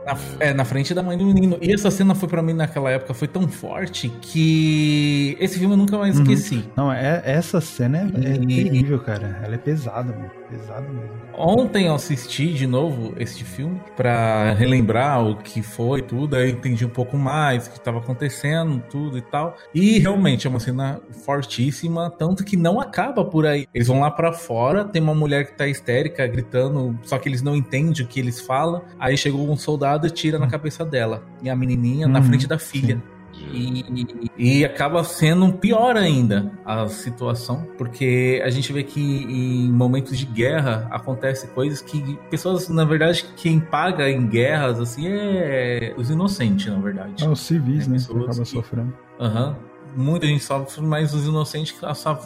[0.06, 1.58] Na, é, na frente da mãe do menino.
[1.62, 5.78] E essa cena foi pra mim naquela época, foi tão forte que esse filme eu
[5.78, 6.24] nunca mais Uhum.
[6.24, 6.64] esqueci.
[6.76, 9.40] Não, é, essa cena é, é E- terrível, cara.
[9.44, 10.32] Ela é pesada, mano.
[10.50, 11.10] Pesada mesmo.
[11.38, 16.56] Ontem eu assisti de novo este filme pra relembrar o que foi tudo, aí eu
[16.56, 19.56] entendi um pouco mais o que estava acontecendo, tudo e tal.
[19.74, 23.68] E realmente é uma cena fortíssima, tanto que não acaba por aí.
[23.74, 27.42] Eles vão lá pra fora, tem uma mulher que tá histérica gritando, só que eles
[27.42, 28.82] não entendem o que eles falam.
[29.00, 31.24] Aí chegou um soldado e tira na cabeça dela.
[31.42, 33.02] E a menininha na Uhum, frente da filha.
[33.52, 40.18] E, e acaba sendo pior ainda a situação, porque a gente vê que em momentos
[40.18, 46.10] de guerra acontece coisas que pessoas, na verdade, quem paga em guerras assim é os
[46.10, 47.24] inocentes, na verdade.
[47.24, 48.00] É os civis, Tem né?
[48.06, 48.94] Que acaba que- sofrendo.
[49.20, 49.56] Aham.
[49.96, 51.76] Muita gente sofre, mas os inocentes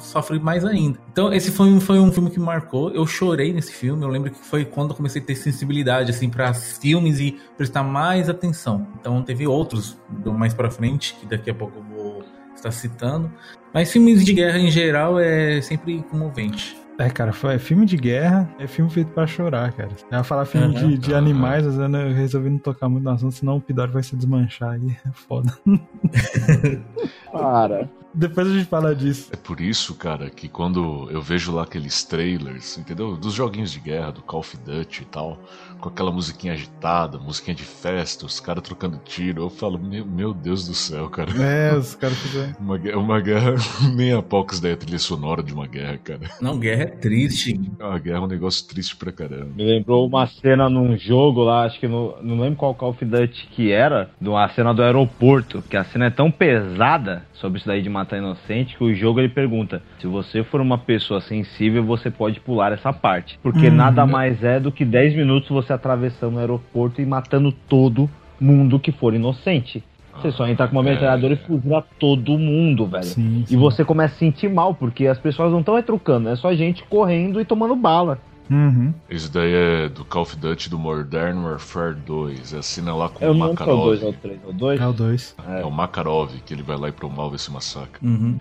[0.03, 0.99] sofrem mais ainda.
[1.11, 2.89] Então, esse foi um, foi um filme que marcou.
[2.91, 4.03] Eu chorei nesse filme.
[4.03, 7.83] Eu lembro que foi quando eu comecei a ter sensibilidade, assim, para filmes e prestar
[7.83, 8.87] mais atenção.
[8.99, 12.23] Então, teve outros mais para frente, que daqui a pouco eu vou
[12.55, 13.31] estar citando.
[13.73, 16.82] Mas filmes de guerra em geral é sempre comovente.
[16.97, 19.89] É, cara, foi, é filme de guerra, é filme feito pra chorar, cara.
[20.11, 20.89] Eu ia falar filme uhum.
[20.89, 24.03] de, de animais, mas eu resolvi não tocar muito no assunto, senão o Pidori vai
[24.03, 24.95] se desmanchar aí.
[25.05, 25.57] É foda.
[27.31, 27.89] Para.
[28.13, 29.29] Depois a gente fala disso.
[29.33, 33.17] É por isso, cara, que quando eu vejo lá aqueles trailers, entendeu?
[33.17, 35.39] Dos joguinhos de guerra, do Call of Duty e tal,
[35.83, 40.33] com aquela musiquinha agitada, musiquinha de festa, os caras trocando tiro, eu falo, meu, meu
[40.33, 41.29] Deus do céu, cara.
[41.43, 42.53] É, os caras fizeram.
[42.63, 43.55] Uma, uma guerra,
[43.93, 46.21] nem a Pox daí a trilha sonora de uma guerra, cara.
[46.39, 47.59] Não, guerra é triste.
[47.79, 49.49] A guerra é um negócio triste pra caramba.
[49.55, 53.03] Me lembrou uma cena num jogo lá, acho que no, não lembro qual Call of
[53.03, 57.57] Duty que era, de uma cena do aeroporto, que a cena é tão pesada sobre
[57.57, 61.19] isso daí de matar inocente que o jogo ele pergunta: se você for uma pessoa
[61.19, 63.37] sensível, você pode pular essa parte.
[63.43, 67.51] Porque hum, nada mais é do que 10 minutos você atravessando o aeroporto e matando
[67.51, 68.09] todo
[68.39, 69.83] mundo que for inocente.
[70.15, 70.93] Você só entra com uma é.
[70.93, 71.35] metralhadora é...
[71.35, 73.03] e fuzila todo mundo, velho.
[73.03, 73.53] Sim, sim.
[73.53, 76.83] E você começa a sentir mal, porque as pessoas não estão retrucando, é só gente
[76.83, 78.19] correndo e tomando bala.
[78.49, 78.93] Uhum.
[79.09, 82.53] Isso daí é do Call of Duty do Modern Warfare 2.
[82.53, 83.79] É assina lá com é o Makarov.
[83.79, 84.39] É o 2 ou o 3?
[84.43, 84.81] É o 2?
[84.81, 85.35] É o 2.
[85.47, 85.61] É.
[85.61, 88.05] é o Makarov, que ele vai lá e promove esse massacre.
[88.05, 88.37] Uhum.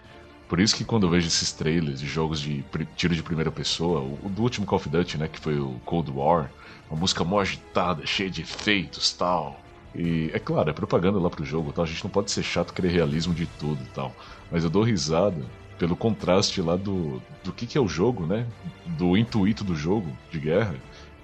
[0.48, 2.62] Por isso que quando eu vejo esses trailers de jogos de
[2.94, 6.10] tiro de primeira pessoa, o do último Call of Duty, né, que foi o Cold
[6.10, 6.50] War,
[6.92, 9.58] uma música mó agitada, cheia de efeitos tal.
[9.94, 11.84] E é claro, é propaganda lá pro jogo, tal.
[11.84, 14.14] A gente não pode ser chato querer realismo de tudo e tal.
[14.50, 15.42] Mas eu dou risada
[15.78, 18.46] pelo contraste lá do, do que, que é o jogo, né?
[18.86, 20.74] Do intuito do jogo de guerra,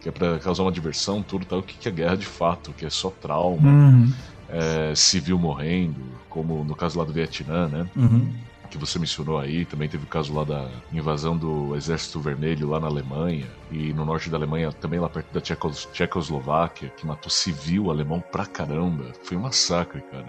[0.01, 1.59] que é para causar uma diversão, tudo tal.
[1.59, 4.13] O que, que é guerra de fato, que é só trauma, uhum.
[4.49, 6.01] é, civil morrendo,
[6.31, 7.87] como no caso lá do Vietnã, né?
[7.95, 8.33] Uhum.
[8.71, 12.79] Que você mencionou aí, também teve o caso lá da invasão do Exército Vermelho lá
[12.79, 17.31] na Alemanha, e no norte da Alemanha, também lá perto da Tchecos, Tchecoslováquia, que matou
[17.31, 19.13] civil alemão pra caramba.
[19.23, 20.27] Foi um massacre, cara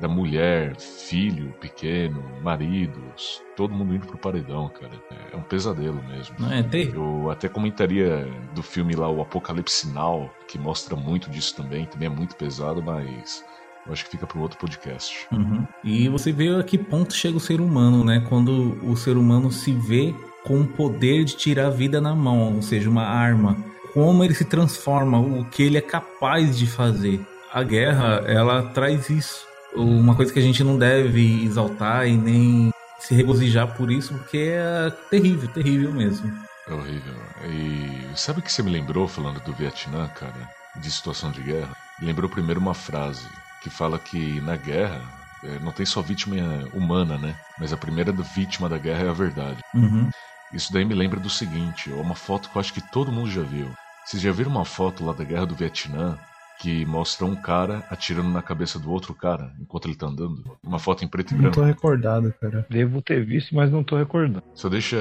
[0.00, 4.92] da mulher, filho pequeno, maridos, todo mundo indo pro paredão, cara.
[5.32, 6.36] É um pesadelo mesmo.
[6.38, 6.62] Não é
[6.94, 12.06] Eu até comentaria do filme lá, o Apocalipse Now, que mostra muito disso também, também
[12.06, 13.44] é muito pesado, mas
[13.86, 15.26] eu acho que fica para outro podcast.
[15.32, 15.66] Uhum.
[15.82, 18.24] E você vê a que ponto chega o ser humano, né?
[18.28, 20.14] Quando o ser humano se vê
[20.44, 23.56] com o poder de tirar a vida na mão, ou seja, uma arma.
[23.92, 27.20] Como ele se transforma, o que ele é capaz de fazer.
[27.52, 32.70] A guerra, ela traz isso uma coisa que a gente não deve exaltar e nem
[32.98, 36.32] se regozijar por isso, porque é terrível, terrível mesmo.
[36.68, 37.14] É horrível.
[37.48, 40.48] E sabe o que você me lembrou falando do Vietnã, cara?
[40.76, 41.76] De situação de guerra?
[42.00, 43.26] Lembrou primeiro uma frase
[43.62, 45.00] que fala que na guerra
[45.42, 46.36] é, não tem só vítima
[46.74, 47.34] humana, né?
[47.58, 49.60] Mas a primeira vítima da guerra é a verdade.
[49.74, 50.10] Uhum.
[50.52, 53.30] Isso daí me lembra do seguinte: é uma foto que eu acho que todo mundo
[53.30, 53.70] já viu.
[54.04, 56.18] Vocês já viram uma foto lá da guerra do Vietnã
[56.60, 60.58] que mostra um cara atirando na cabeça do outro cara enquanto ele tá andando.
[60.62, 61.56] Uma foto em preto e branco.
[61.56, 62.66] Não tô recordado, cara.
[62.68, 64.42] Devo ter visto, mas não tô recordando.
[64.54, 64.98] Só deixa.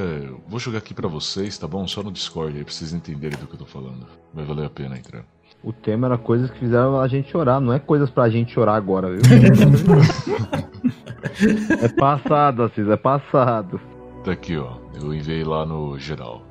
[0.47, 1.85] Vou jogar aqui para vocês, tá bom?
[1.85, 4.07] Só no Discord aí pra vocês entenderem do que eu tô falando.
[4.33, 5.25] Vai valer a pena entrar.
[5.61, 8.75] O tema era coisas que fizeram a gente chorar, não é coisas pra gente chorar
[8.75, 9.19] agora, viu?
[11.81, 13.79] é passado, Assis, é passado.
[14.23, 14.77] Tá aqui, ó.
[15.01, 16.43] Eu enviei lá no geral.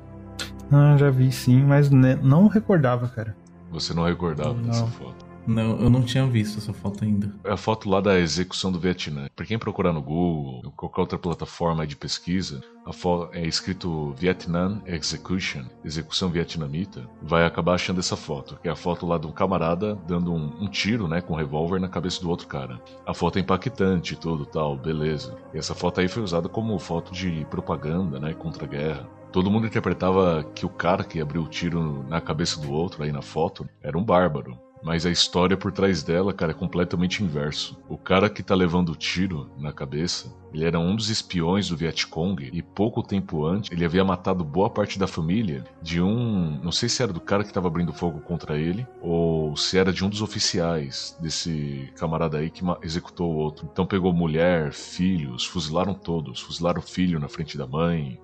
[0.71, 3.35] Ah, já vi sim, mas não recordava, cara.
[3.71, 4.63] Você não recordava não.
[4.63, 5.28] dessa foto?
[5.49, 7.33] Não, eu não tinha visto essa foto ainda.
[7.43, 9.27] É a foto lá da execução do Vietnã.
[9.35, 14.13] Pra quem procurar no Google, ou qualquer outra plataforma de pesquisa, a foto é escrito
[14.13, 19.25] Vietnam Execution, execução vietnamita, vai acabar achando essa foto, que é a foto lá de
[19.25, 22.79] um camarada dando um, um tiro, né, com um revólver na cabeça do outro cara.
[23.03, 25.35] A foto é impactante tudo tal, beleza.
[25.51, 29.09] E essa foto aí foi usada como foto de propaganda, né, contra a guerra.
[29.31, 33.11] Todo mundo interpretava que o cara que abriu o tiro na cabeça do outro aí
[33.11, 34.68] na foto era um bárbaro.
[34.81, 37.77] Mas a história por trás dela, cara, é completamente inverso.
[37.89, 41.77] O cara que tá levando o tiro na cabeça, ele era um dos espiões do
[41.77, 46.71] Vietcong e pouco tempo antes ele havia matado boa parte da família de um, não
[46.71, 50.03] sei se era do cara que tava abrindo fogo contra ele ou se era de
[50.03, 53.69] um dos oficiais desse camarada aí que executou o outro.
[53.71, 58.19] Então pegou mulher, filhos, fuzilaram todos, fuzilaram o filho na frente da mãe,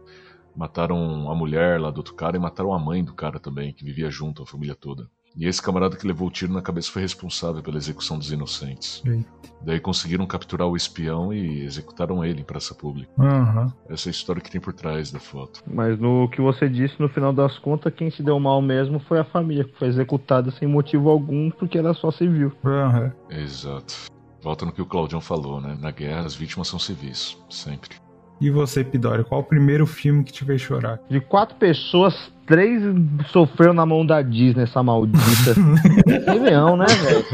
[0.56, 3.84] Mataram a mulher lá do outro cara e mataram a mãe do cara também, que
[3.84, 5.12] vivia junto, a família toda.
[5.38, 9.02] E esse camarada que levou o tiro na cabeça foi responsável pela execução dos inocentes.
[9.06, 9.26] Sim.
[9.62, 13.12] Daí conseguiram capturar o espião e executaram ele em praça pública.
[13.18, 13.72] Uhum.
[13.90, 15.62] Essa é a história que tem por trás da foto.
[15.68, 19.20] Mas no que você disse, no final das contas, quem se deu mal mesmo foi
[19.20, 22.52] a família, que foi executada sem motivo algum, porque era só civil.
[22.64, 23.12] Uhum.
[23.30, 23.94] Exato.
[24.42, 25.76] Volta no que o Claudião falou, né?
[25.82, 27.38] Na guerra, as vítimas são civis.
[27.50, 27.98] Sempre.
[28.40, 31.00] E você, Pidori, qual o primeiro filme que te fez chorar?
[31.10, 32.82] De quatro pessoas, três
[33.28, 35.20] sofreram na mão da Disney, essa maldita.
[36.28, 37.26] Rei Leão, né, velho?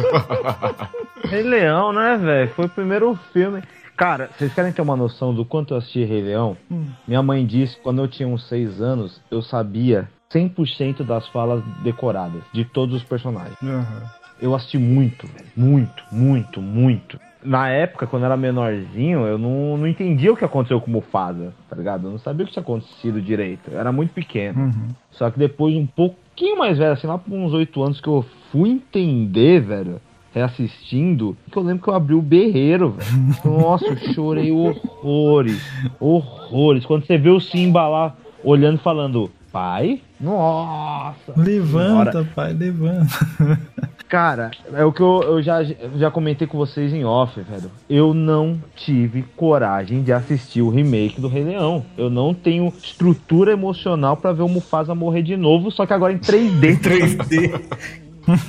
[1.26, 2.50] Rei Leão, né, velho?
[2.52, 3.62] Foi o primeiro filme.
[3.96, 6.58] Cara, vocês querem ter uma noção do quanto eu assisti Rei Leão?
[6.72, 6.88] Hum.
[7.08, 11.64] Minha mãe disse que quando eu tinha uns seis anos, eu sabia 100% das falas
[11.84, 13.56] decoradas de todos os personagens.
[13.62, 14.04] Aham.
[14.42, 15.30] Eu assisti muito.
[15.56, 17.20] Muito, muito, muito.
[17.44, 20.94] Na época, quando eu era menorzinho, eu não, não entendia o que aconteceu com o
[20.94, 22.08] Mufasa, tá ligado?
[22.08, 23.72] Eu não sabia o que tinha acontecido direito.
[23.72, 24.62] Eu era muito pequeno.
[24.66, 24.90] Uhum.
[25.12, 28.24] Só que depois, um pouquinho mais velho, assim, lá por uns oito anos que eu
[28.52, 30.00] fui entender, velho,
[30.34, 33.36] reassistindo, que eu lembro que eu abri o berreiro, velho.
[33.44, 35.62] Nossa, eu chorei horrores.
[36.00, 36.86] Horrores.
[36.86, 40.02] Quando você vê o Simba lá olhando e falando, pai?
[40.20, 41.34] Nossa!
[41.36, 42.30] Levanta, senhora.
[42.36, 43.08] pai, levanta.
[44.12, 47.72] Cara, é o que eu, eu já, já comentei com vocês em off, velho.
[47.90, 51.86] Eu não tive coragem de assistir o remake do Rei Leão.
[51.98, 56.12] Eu não tenho estrutura emocional pra ver o Mufasa morrer de novo, só que agora
[56.12, 56.78] em 3D.
[56.82, 57.62] 3D.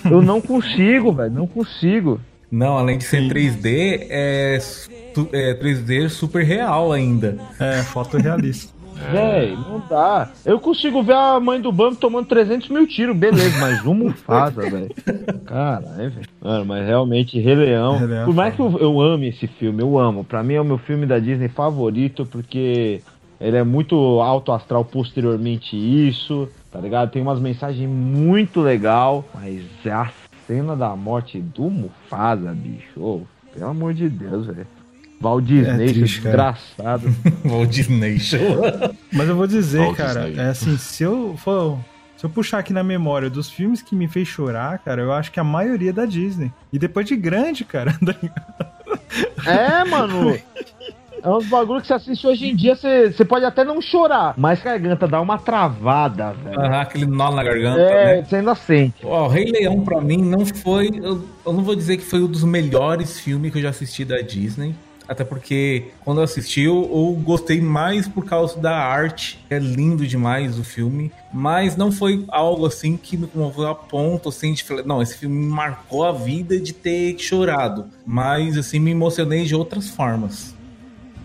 [0.11, 1.33] eu não consigo, velho.
[1.33, 2.21] Não consigo.
[2.51, 4.59] Não, além de ser 3D, é,
[5.33, 7.39] é 3D super real ainda.
[7.61, 8.82] É, foto realista.
[9.11, 10.31] Véi, não dá.
[10.45, 14.63] Eu consigo ver a mãe do Bambi tomando 300 mil tiros, beleza, mas um Mufasa,
[14.69, 14.91] velho.
[15.45, 16.29] Caralho, velho.
[16.41, 17.99] Mano, mas realmente, Rei Leão.
[17.99, 18.79] Rei Leão é por mais que foda.
[18.79, 20.25] eu, eu ame esse filme, eu amo.
[20.25, 23.01] Pra mim é o meu filme da Disney favorito, porque
[23.41, 27.11] ele é muito alto astral posteriormente isso, tá ligado?
[27.11, 30.11] Tem umas mensagens muito legal, mas a
[30.47, 34.67] cena da morte do Mufasa, bicho, ô, pelo amor de Deus, velho.
[35.23, 37.15] Walt Disney, É triste, desgraçado.
[37.45, 38.39] Walt Disney Show.
[39.13, 40.43] Mas eu vou dizer, Walt cara, Disney.
[40.43, 41.79] é assim, se eu for.
[42.17, 45.33] Se eu puxar aqui na memória dos filmes que me fez chorar, cara, eu acho
[45.33, 46.53] que a maioria é da Disney.
[46.73, 47.97] E depois de grande, cara.
[48.05, 48.73] tá?
[49.51, 50.39] É, mano.
[51.25, 54.35] É uns bagulho que você assiste hoje em dia, você, você pode até não chorar,
[54.37, 56.61] mas a garganta dá uma travada, velho.
[56.61, 58.25] Ah, aquele nó na garganta, É, né?
[58.25, 59.05] você ainda sente.
[59.07, 60.91] Ó, o Rei Leão pra mim não foi.
[60.93, 64.05] Eu, eu não vou dizer que foi um dos melhores filmes que eu já assisti
[64.05, 64.75] da Disney.
[65.13, 69.39] Até porque quando eu assisti, eu, eu gostei mais por causa da arte.
[69.51, 71.13] É lindo demais o filme.
[71.33, 75.19] Mas não foi algo assim que me comoveu a ponto assim de falar, não, esse
[75.19, 77.87] filme me marcou a vida de ter chorado.
[78.07, 80.55] Mas assim, me emocionei de outras formas.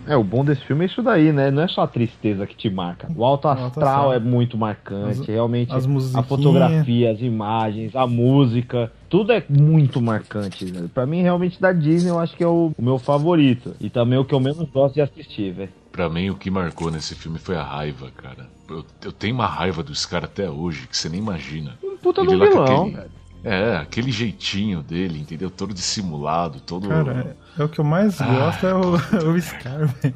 [0.08, 1.50] É, o bom desse filme é isso daí, né?
[1.50, 3.08] Não é só a tristeza que te marca.
[3.14, 4.12] O alto alto astral astral.
[4.14, 5.72] é muito marcante, As- realmente.
[5.72, 10.88] as a fotografia, as imagens, a música, tudo é muito marcante, velho.
[10.88, 13.74] Pra mim, realmente, da Disney, eu acho que é o, o meu favorito.
[13.80, 15.70] E também o que eu menos gosto de assistir, velho.
[15.92, 18.46] Pra mim, o que marcou nesse filme foi a raiva, cara.
[18.68, 21.76] Eu, eu tenho uma raiva dos caras até hoje, que você nem imagina.
[21.82, 23.17] Um puta do com vilão, aquele- velho.
[23.44, 25.48] É, aquele jeitinho dele, entendeu?
[25.50, 26.88] Todo dissimulado, todo.
[26.88, 28.94] Cara, é, é o que eu mais gosto é o,
[29.32, 30.14] o Scar, velho.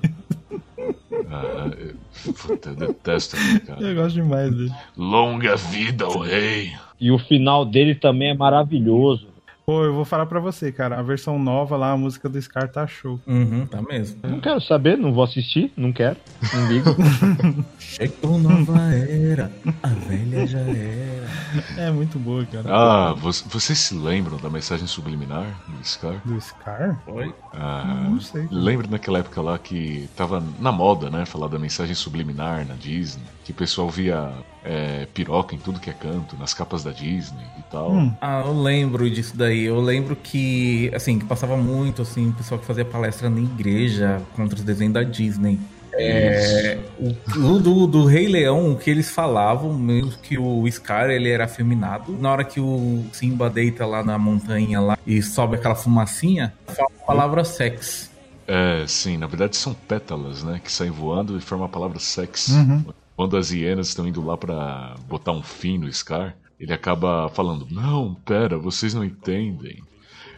[1.30, 3.80] Ah, eu- puta, eu detesto aquele cara.
[3.80, 4.72] Eu gosto demais dele.
[4.96, 6.72] Longa vida ao rei.
[7.00, 9.28] E o final dele também é maravilhoso.
[9.64, 10.98] Pô, eu vou falar pra você, cara.
[10.98, 13.20] A versão nova lá, a música do Scar tá show.
[13.27, 14.18] Uhum, tá mesmo.
[14.25, 16.16] Não quero saber, não vou assistir, não quero,
[16.53, 16.90] não ligo.
[17.79, 21.29] Chegou nova era, a velha já era.
[21.77, 22.64] É muito boa, cara.
[22.75, 26.16] Ah, vo- vocês se lembram da mensagem subliminar do Scar?
[26.25, 27.01] Do Scar?
[27.05, 27.33] Foi?
[27.53, 28.48] Ah, Não sei.
[28.51, 31.25] lembro naquela época lá que tava na moda, né?
[31.25, 33.22] Falar da mensagem subliminar na Disney.
[33.44, 34.33] Que o pessoal via
[34.64, 37.92] é, piroca em tudo que é canto, nas capas da Disney e tal.
[37.92, 38.12] Hum.
[38.20, 39.64] Ah, eu lembro disso daí.
[39.64, 44.22] Eu lembro que, assim, que passava muito, assim, o pessoal que fazia palestra na igreja
[44.37, 45.59] contra os desenhos da Disney.
[45.94, 51.28] É, o, do, do Rei Leão, o que eles falavam, mesmo que o Scar ele
[51.28, 52.12] era afeminado.
[52.18, 56.88] Na hora que o Simba deita lá na montanha lá e sobe aquela fumacinha, fala
[57.02, 58.11] a palavra sex.
[58.46, 60.61] É, sim, na verdade são pétalas, né?
[60.62, 62.48] Que saem voando e formam a palavra sex.
[62.48, 62.85] Uhum.
[63.16, 67.66] Quando as hienas estão indo lá pra botar um fim no Scar, ele acaba falando:
[67.70, 69.83] Não, pera, vocês não entendem.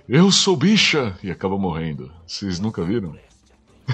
[0.08, 1.16] Eu sou bicha!
[1.22, 2.10] E acaba morrendo.
[2.26, 3.16] Vocês nunca viram?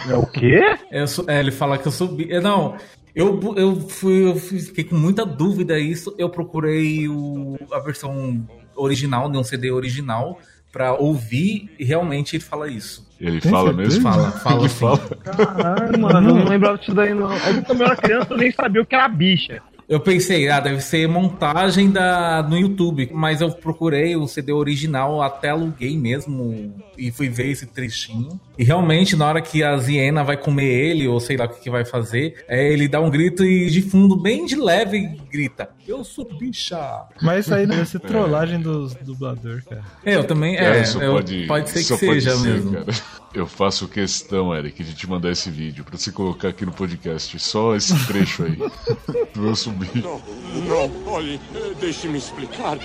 [0.09, 0.61] É o quê?
[0.91, 2.31] Eu sou- é, ele fala que eu subi.
[2.33, 2.77] é, Não,
[3.15, 6.15] eu, eu, fui, eu fui- fiquei com muita dúvida isso.
[6.19, 8.45] Eu procurei o, a versão
[8.77, 10.39] original, de um CD original,
[10.73, 13.09] pra ouvir e realmente ele fala isso.
[13.21, 13.89] Ele Tem fala certeza?
[13.99, 14.03] mesmo?
[14.11, 14.99] Fala, fala Ele fala.
[14.99, 17.31] Caralho, mano, eu não lembrava disso daí, não.
[17.33, 19.61] É que eu também era criança, eu nem sabia o que era bicha.
[19.91, 25.21] Eu pensei, ah, deve ser montagem da, no YouTube, mas eu procurei o CD original,
[25.21, 28.41] até aluguei mesmo e fui ver esse trechinho.
[28.57, 31.63] E realmente, na hora que a Ziena vai comer ele, ou sei lá o que,
[31.63, 35.71] que vai fazer, é, ele dá um grito e de fundo, bem de leve, grita:
[35.89, 36.79] Eu sou bicha!
[37.21, 39.83] Mas isso aí deve ser trollagem dos dublador, cara.
[40.05, 40.57] É, eu também.
[40.57, 42.73] É, isso eu- pode, pode ser que seja ser, mesmo.
[42.75, 42.87] cara.
[43.33, 47.39] Eu faço questão, Eric, de te mandar esse vídeo pra você colocar aqui no podcast.
[47.39, 48.57] Só esse trecho aí.
[49.33, 50.03] do eu subir.
[50.03, 50.21] Não,
[50.67, 51.41] não, olhe,
[51.79, 52.77] deixe-me explicar.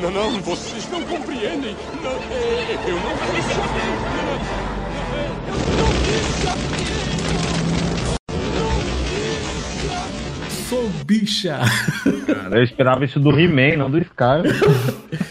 [0.00, 1.76] Não, não, vocês não compreendem.
[2.02, 3.44] Não, eh, eu não quis
[5.18, 6.72] Eu não quis saber.
[10.70, 11.60] Sou bicha!
[12.26, 14.40] Cara, eu esperava isso do He-Man, não do Scar.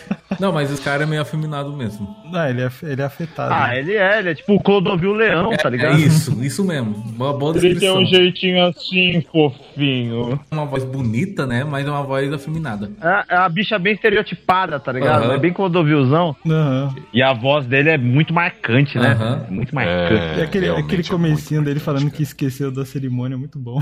[0.42, 2.16] Não, mas esse cara é meio afeminado mesmo.
[2.32, 3.54] Não, ele é, ele é afetado.
[3.54, 6.00] Ah, ele é, ele é tipo o Clodovil Leão, tá É ligado?
[6.00, 6.92] isso, isso mesmo.
[6.94, 8.02] Boa, boa Ele tem descrição.
[8.02, 10.40] um jeitinho assim, fofinho.
[10.52, 11.64] Uma voz bonita, né?
[11.64, 12.90] Mas é uma voz afeminada.
[13.02, 15.26] É, é uma bicha bem estereotipada, tá ligado?
[15.26, 15.34] Aham.
[15.36, 16.36] É bem Clodovilzão.
[16.46, 16.96] Aham.
[17.14, 19.12] E a voz dele é muito marcante, né?
[19.12, 19.46] Aham.
[19.48, 20.14] É Muito marcante.
[20.24, 23.60] É, E aquele, aquele é comecinho dele marcante, falando que esqueceu da cerimônia é muito
[23.60, 23.80] bom.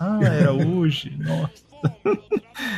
[0.00, 1.12] ah, era hoje.
[1.20, 1.71] Nossa.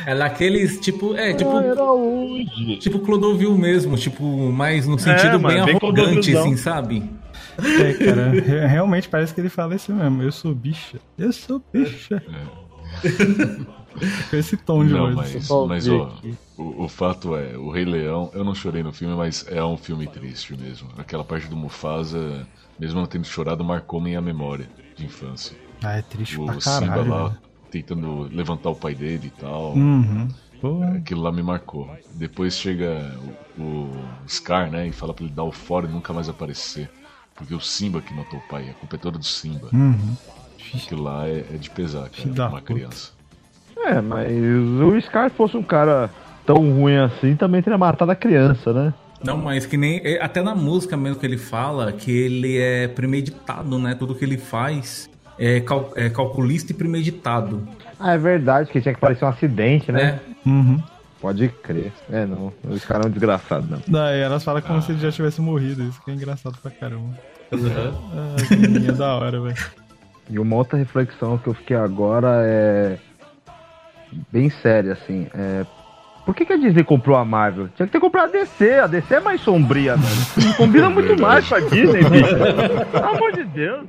[0.05, 2.77] É daqueles, tipo, é, tipo, Ah, era hoje.
[2.77, 7.03] tipo Clodovil mesmo, tipo, mais no sentido mano, bem bem arrogante, assim, sabe?
[7.57, 10.21] É, cara, re- realmente parece que ele fala isso mesmo.
[10.21, 10.99] Eu sou bicha.
[11.17, 12.21] Eu sou bicha.
[14.29, 15.33] Com esse tom de Não, voz.
[15.33, 16.13] mas, mas ó,
[16.57, 19.77] o, o fato é, o Rei Leão, eu não chorei no filme, mas é um
[19.77, 20.89] filme triste mesmo.
[20.97, 22.45] Aquela parte do Mufasa,
[22.79, 25.55] mesmo não tendo chorado, marcou minha memória de infância.
[25.83, 27.09] Ah, é triste pra O Simba caralho.
[27.09, 27.37] lá velho.
[27.71, 29.73] Tentando levantar o pai dele e tal.
[29.73, 30.27] Uhum.
[30.97, 31.89] Aquilo lá me marcou.
[32.15, 33.15] Depois chega
[33.57, 33.91] o, o
[34.27, 36.89] Scar, né, e fala pra ele dar o fora e nunca mais aparecer.
[37.35, 39.67] Porque o Simba que matou o pai, a culpa é toda do Simba.
[39.73, 40.15] uhum.
[40.73, 42.73] Aquilo lá é, é de pesar, cara, pra uma puta.
[42.73, 43.11] criança.
[43.77, 46.09] É, mas o Scar fosse um cara
[46.45, 48.93] tão ruim assim, também teria matado a criança, né?
[49.23, 50.01] Não, mas que nem.
[50.03, 53.93] é, Até na música mesmo que ele fala que ele é premeditado, né?
[53.95, 57.67] Tudo que ele faz é, cal- é calculista e premeditado.
[57.99, 60.03] Ah, é verdade, que tinha que parecer um acidente, né?
[60.03, 60.19] Né?
[60.45, 60.83] Uhum.
[61.21, 61.91] Pode crer.
[62.11, 62.53] É, não.
[62.63, 63.81] O Scar é um desgraçado, não.
[63.87, 65.81] Daí elas falam como se ele já tivesse morrido.
[65.83, 67.17] Isso que é engraçado pra caramba.
[67.51, 69.55] Ah, que menininha da hora, velho.
[70.29, 72.97] E uma outra reflexão que eu fiquei agora é.
[74.31, 75.27] Bem séria, assim.
[75.33, 75.65] É.
[76.25, 77.69] Por que, que a Disney comprou a Marvel?
[77.75, 78.79] Tinha que ter comprado a DC.
[78.79, 80.55] A DC é mais sombria, velho.
[80.55, 81.21] Combina muito Verdade.
[81.21, 82.35] mais com a Disney, bicho.
[82.91, 83.85] Pelo amor de Deus.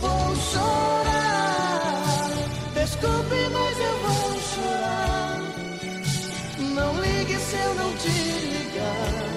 [0.00, 2.30] Vou chorar.
[2.74, 5.40] Desculpe, mas eu vou chorar.
[6.74, 9.36] Não ligue se eu não te ligar.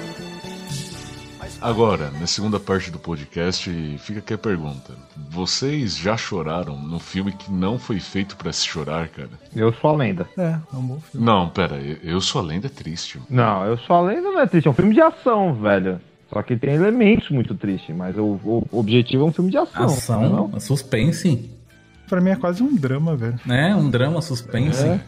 [1.62, 3.70] Agora, na segunda parte do podcast,
[4.00, 4.94] fica aqui a pergunta.
[5.30, 9.30] Vocês já choraram num filme que não foi feito pra se chorar, cara?
[9.54, 10.26] Eu sou a lenda.
[10.38, 11.26] É, é um bom filme.
[11.26, 13.20] Não, pera, eu, eu sou a lenda é triste.
[13.30, 14.68] Não, eu sou a lenda, não é triste.
[14.68, 16.00] É um filme de ação, velho.
[16.32, 19.86] Só que tem elementos muito tristes, mas o, o objetivo é um filme de ação.
[19.86, 20.60] Ação, não?
[20.60, 21.50] suspense,
[22.08, 23.40] Pra mim é quase um drama, velho.
[23.46, 23.76] né?
[23.76, 24.84] Um drama suspense.
[24.84, 25.00] É.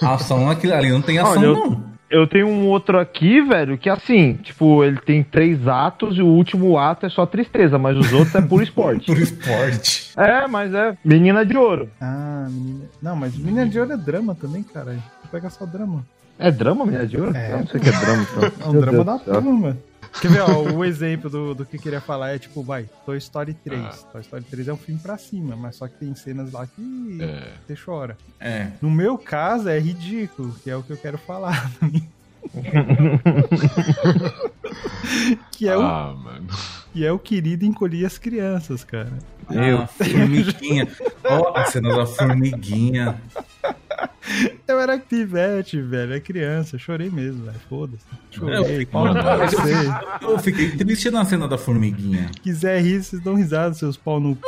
[0.00, 1.92] Ação aqui, ali não tem ação, Olha, eu- não.
[2.10, 6.26] Eu tenho um outro aqui, velho, que assim, tipo, ele tem três atos e o
[6.26, 9.06] último ato é só tristeza, mas os outros é puro esporte.
[9.06, 10.10] Por esporte.
[10.14, 11.88] É, mas é Menina de Ouro.
[11.98, 12.84] Ah, menina.
[13.00, 15.02] Não, mas Menina de Ouro é drama também, caralho.
[15.30, 16.04] Pega só drama.
[16.38, 17.34] É drama, Menina de Ouro?
[17.34, 17.52] É.
[17.54, 18.42] Eu não sei o que é drama, então.
[18.60, 19.78] É um Meu drama Deus da mano.
[20.20, 23.16] Quer ver, ó, o exemplo do, do que eu queria falar é tipo, vai, Toy
[23.18, 23.80] Story 3.
[23.82, 23.90] Ah.
[24.12, 27.18] Toy Story 3 é um filme pra cima, mas só que tem cenas lá que
[27.20, 27.52] É.
[27.66, 28.16] você chora.
[28.38, 28.68] É.
[28.80, 31.70] No meu caso, é ridículo, que é o que eu quero falar.
[35.52, 36.46] que, é o, Ah, mano.
[36.92, 39.12] que é o querido encolher as crianças, cara.
[39.48, 40.88] Ah, formiguinha.
[41.24, 43.20] Ó, a cena da formiguinha.
[44.66, 48.04] Eu era pivete, velho, é criança, eu chorei mesmo, velho, foda-se.
[48.32, 51.58] Eu Chorei, fiquei- pau no cu, Mas eu fiquei- Eu fiquei triste na cena da
[51.58, 52.30] formiguinha.
[52.42, 54.42] quiser rir, vocês dão risada, seus pau no cu.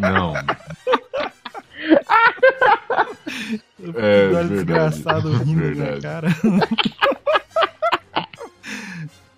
[0.00, 0.34] Não.
[3.78, 6.00] Eu É verdade, desgraçado rindo minha verdade.
[6.00, 6.28] cara.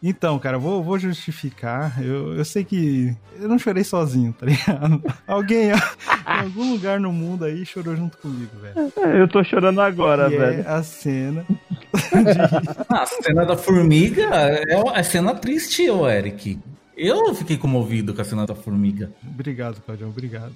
[0.02, 2.02] Então, cara, vou, vou justificar.
[2.02, 5.02] Eu, eu sei que eu não chorei sozinho, tá ligado?
[5.26, 8.92] Alguém em algum lugar no mundo aí chorou junto comigo, velho.
[8.98, 10.62] É, eu tô chorando agora, E velho.
[10.66, 11.44] é a cena
[12.88, 16.59] Ah, a cena da formiga é uma é cena triste, ô Eric.
[16.96, 19.11] Eu fiquei comovido com a cena da formiga.
[19.28, 20.52] Obrigado, Claudião, obrigado.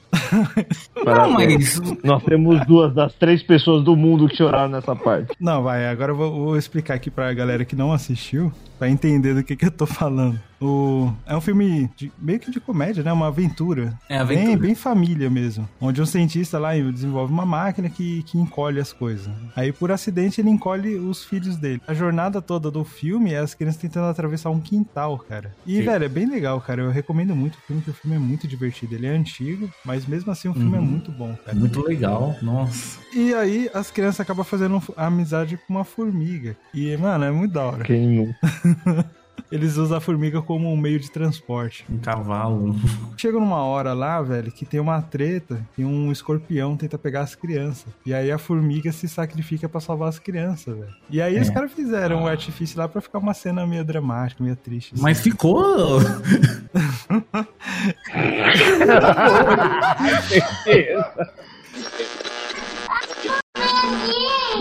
[1.05, 5.35] Não, mas Nós temos duas das três pessoas do mundo que choraram nessa parte.
[5.39, 8.51] Não, vai, agora eu vou, vou explicar aqui pra galera que não assistiu.
[8.81, 10.41] Pra entender do que, que eu tô falando.
[10.59, 11.11] O...
[11.27, 13.13] É um filme de- meio que de comédia, né?
[13.13, 13.95] Uma aventura.
[14.09, 14.47] É aventura.
[14.49, 15.69] Bem, bem família mesmo.
[15.81, 19.31] Onde um cientista lá desenvolve uma máquina que, que encolhe as coisas.
[19.57, 21.81] Aí, por acidente, ele encolhe os filhos dele.
[21.87, 25.55] A jornada toda do filme é as crianças tentando atravessar um quintal, cara.
[25.67, 25.83] E, Sim.
[25.83, 26.83] velho, é bem legal, cara.
[26.83, 28.95] Eu recomendo muito o filme, porque o filme é muito divertido.
[28.95, 30.87] Ele é antigo, mas mesmo assim o filme é Uhum.
[30.87, 31.57] muito bom, cara.
[31.57, 32.99] Muito legal, nossa.
[33.15, 36.57] E aí as crianças acabam fazendo amizade com uma formiga.
[36.75, 37.85] E, mano, é muito da hora.
[37.85, 38.35] Quem não?
[39.51, 41.85] Eles usam a formiga como um meio de transporte.
[41.91, 42.77] Um cavalo.
[43.17, 47.35] Chega numa hora lá, velho, que tem uma treta e um escorpião tenta pegar as
[47.35, 47.87] crianças.
[48.07, 50.95] E aí a formiga se sacrifica pra salvar as crianças, velho.
[51.09, 51.53] E aí os É.
[51.53, 54.93] caras fizeram um artifício lá pra ficar uma cena meio dramática, meio triste.
[54.95, 55.03] assim.
[55.03, 55.99] Mas ficou.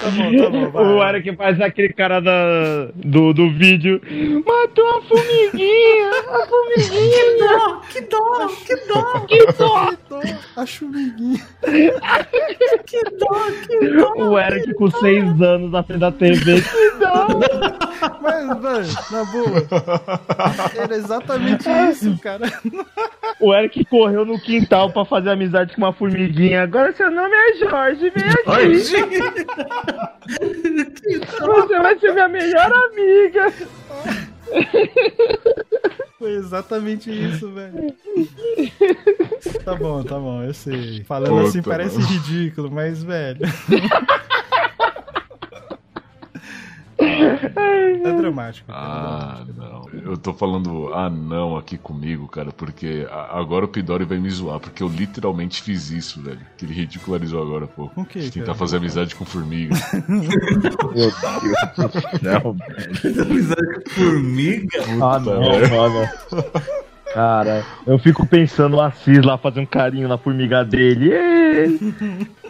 [0.00, 0.84] Tá bom, tá bom, vai.
[0.84, 4.00] O Eric faz aquele cara da, do, do vídeo.
[4.46, 6.10] Matou a formiguinha!
[6.30, 7.80] A formiguinha!
[7.90, 9.90] que dó, que dó, Que dó!
[10.56, 11.46] A chumiguinha.
[12.86, 14.12] que dó, que dó.
[14.16, 16.62] O Eric com 6 anos na frente da TV.
[16.62, 17.26] Que dó!
[18.22, 19.66] Mas, velho, na boa.
[20.82, 22.50] Era exatamente isso, cara.
[23.38, 26.62] O Eric correu no quintal pra fazer amizade com uma formiguinha.
[26.62, 28.44] Agora seu nome é Jorge, vem aqui.
[31.38, 33.52] Você vai ser minha melhor amiga.
[36.18, 37.94] Foi exatamente isso, velho.
[39.64, 41.02] Tá bom, tá bom, eu sei.
[41.04, 42.08] Falando Puta, assim parece mano.
[42.08, 43.40] ridículo, mas, velho.
[48.68, 49.88] Ah, não.
[50.02, 54.58] Eu tô falando ah não aqui comigo, cara, porque agora o Pidori vai me zoar,
[54.60, 56.40] porque eu literalmente fiz isso, velho.
[56.56, 57.94] Que ele ridicularizou agora pouco.
[57.94, 58.58] Com o quê, De tentar cara?
[58.58, 59.74] fazer amizade com formiga.
[60.08, 60.20] Meu
[60.92, 61.12] Deus
[61.76, 63.22] do céu, velho.
[63.22, 64.78] Amizade com formiga?
[65.02, 66.08] Ah, não, mano.
[67.12, 71.10] Cara, eu fico pensando o Assis lá fazer um carinho na formiga dele.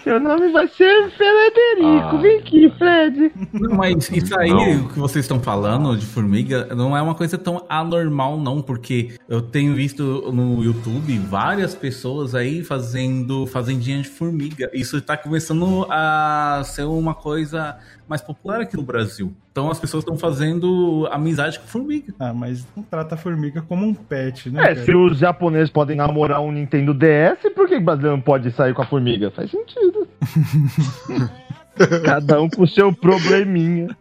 [0.03, 2.17] Seu nome vai ser Frederico.
[2.17, 2.21] Ah.
[2.21, 3.33] Vem aqui, Fred.
[3.53, 4.85] Não, mas isso aí, Não.
[4.85, 9.15] o que vocês estão falando de formiga, não é uma coisa tão anormal, não, porque
[9.29, 14.71] eu tenho visto no YouTube várias pessoas aí fazendo fazendinha de formiga.
[14.73, 17.77] Isso tá começando a ser uma coisa
[18.11, 19.33] mais popular aqui no Brasil.
[19.53, 22.13] Então as pessoas estão fazendo amizade com formiga.
[22.19, 24.61] Ah, mas não trata a formiga como um pet, né?
[24.63, 24.85] É, cara?
[24.85, 28.75] se os japoneses podem namorar um Nintendo DS, por que o brasileiro não pode sair
[28.75, 29.31] com a formiga?
[29.31, 30.09] Faz sentido.
[32.05, 33.97] Cada um com o seu probleminha.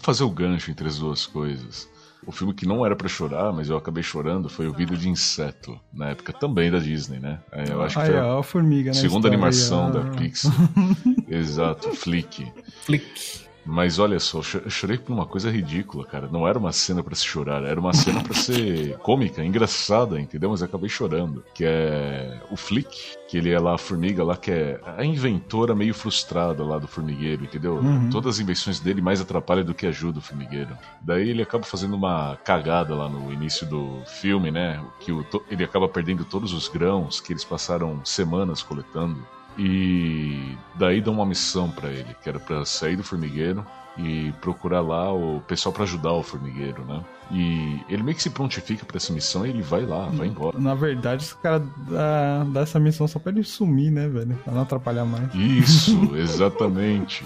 [0.00, 1.88] fazer o gancho entre as duas coisas.
[2.26, 5.08] O filme que não era pra chorar, mas eu acabei chorando, foi o Vida de
[5.08, 7.38] Inseto, na época também da Disney, né?
[7.52, 8.94] É, Eu acho que foi a a formiga, né?
[8.94, 10.52] segunda animação da Pixar.
[11.30, 12.52] Exato, Flick.
[12.82, 13.45] Flick.
[13.68, 16.28] Mas olha só, eu cho- eu chorei por uma coisa ridícula, cara.
[16.30, 20.50] Não era uma cena pra se chorar, era uma cena pra ser cômica, engraçada, entendeu?
[20.50, 21.42] Mas eu acabei chorando.
[21.52, 25.74] Que é o Flick, que ele é lá a formiga lá, que é a inventora
[25.74, 27.74] meio frustrada lá do formigueiro, entendeu?
[27.78, 28.08] Uhum.
[28.10, 30.76] Todas as invenções dele mais atrapalham do que ajudam o formigueiro.
[31.00, 34.80] Daí ele acaba fazendo uma cagada lá no início do filme, né?
[35.00, 39.18] Que o to- ele acaba perdendo todos os grãos que eles passaram semanas coletando.
[39.58, 43.64] E daí dão uma missão pra ele, que era pra sair do formigueiro
[43.98, 47.02] e procurar lá o pessoal pra ajudar o formigueiro, né?
[47.30, 50.58] E ele meio que se prontifica pra essa missão e ele vai lá, vai embora.
[50.58, 54.36] Na verdade, os caras dá, dá essa missão só pra ele sumir, né, velho?
[54.44, 55.34] Pra não atrapalhar mais.
[55.34, 57.24] Isso, exatamente.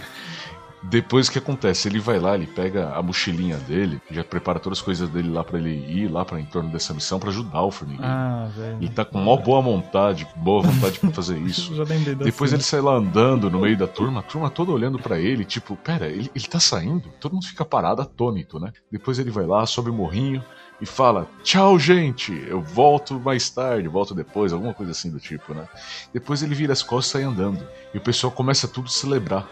[0.83, 1.89] Depois o que acontece?
[1.89, 5.45] Ele vai lá, ele pega a mochilinha dele, já prepara todas as coisas dele lá
[5.45, 8.11] pra ele ir lá para em torno dessa missão pra ajudar o formigueiro.
[8.11, 8.77] Ah, velho.
[8.81, 11.75] Ele tá com mó boa vontade, boa vontade pra fazer isso.
[11.75, 12.59] Já lembrei Depois cena.
[12.59, 15.77] ele sai lá andando no meio da turma, a turma toda olhando pra ele, tipo,
[15.77, 17.11] pera, ele, ele tá saindo?
[17.21, 18.73] Todo mundo fica parado, atônito, né?
[18.91, 20.43] Depois ele vai lá, sobe o morrinho
[20.81, 25.53] e fala: Tchau, gente, eu volto mais tarde, volto depois, alguma coisa assim do tipo,
[25.53, 25.69] né?
[26.13, 27.63] Depois ele vira as costas e sai andando.
[27.93, 29.47] E o pessoal começa tudo a celebrar.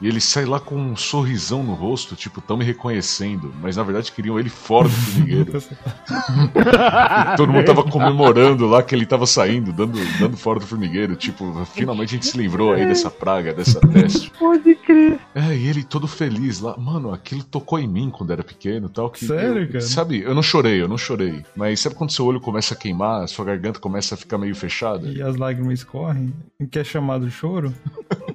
[0.00, 3.82] E ele sai lá com um sorrisão no rosto, tipo, tão me reconhecendo, mas na
[3.82, 5.52] verdade queriam ele fora do formigueiro.
[7.36, 11.16] Todo mundo tava comemorando lá que ele tava saindo, dando, dando fora do formigueiro.
[11.16, 14.30] Tipo, finalmente a gente se livrou aí dessa praga, dessa peste.
[14.38, 15.18] Pode crer.
[15.34, 16.76] É, e ele todo feliz lá.
[16.76, 19.10] Mano, aquilo tocou em mim quando era pequeno tal.
[19.10, 19.80] Que Sério, eu- cara?
[19.80, 21.44] Sabe, eu não chorei, eu não chorei.
[21.56, 25.08] Mas sabe quando seu olho começa a queimar, sua garganta começa a ficar meio fechada?
[25.08, 27.72] E as lágrimas correm, o que é chamado choro.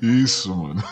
[0.00, 0.82] Isso, mano.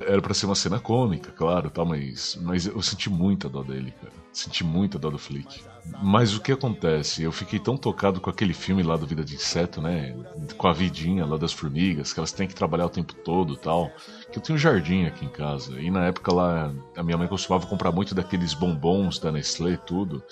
[0.00, 3.92] era pra ser uma cena cômica, claro, tal, mas, mas eu senti muita dó dele,
[4.00, 4.12] cara.
[4.32, 5.60] Senti muita dó do Flick.
[6.02, 7.22] Mas o que acontece?
[7.22, 10.14] Eu fiquei tão tocado com aquele filme lá do Vida de Inseto, né?
[10.56, 13.90] Com a vidinha lá das formigas, que elas têm que trabalhar o tempo todo tal.
[14.38, 15.80] Que eu tenho um jardim aqui em casa.
[15.80, 19.76] E na época lá, a minha mãe costumava comprar muito daqueles bombons da Nestlé e
[19.76, 20.22] tudo.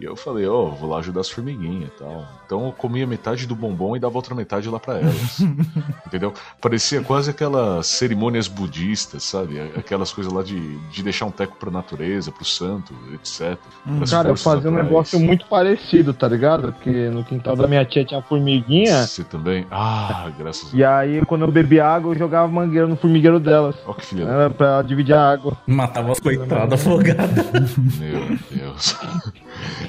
[0.00, 2.26] E eu falei, ó, vou lá ajudar as formiguinhas e tal.
[2.44, 5.40] Então eu comia metade do bombom e dava outra metade lá para elas.
[6.06, 6.32] entendeu?
[6.60, 9.60] Parecia quase aquelas cerimônias budistas, sabe?
[9.76, 13.58] Aquelas coisas lá de, de deixar um teco pra natureza, pro santo, etc.
[13.96, 14.84] Pras Cara, eu fazia um naturais.
[14.84, 16.72] negócio muito parecido, tá ligado?
[16.72, 19.06] Porque no quintal da minha tia tinha formiguinha.
[19.06, 19.66] Você também?
[19.70, 23.76] Ah, graças a E aí, quando eu bebia água, eu jogava mangueira no formigueiro delas.
[23.86, 25.56] Ó, que filha da Era pra dividir a água.
[25.66, 27.76] Matava as coitadas afogadas.
[27.98, 28.96] Meu Deus.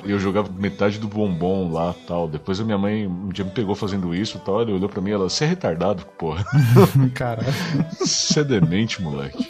[0.06, 2.28] E eu jogava metade do bombom lá tal.
[2.28, 4.62] Depois a minha mãe um dia me pegou fazendo isso tal.
[4.62, 6.46] Ela olhou pra mim e ela, você é retardado, porra.
[7.14, 7.48] Caralho.
[8.00, 9.50] Você é demente, moleque.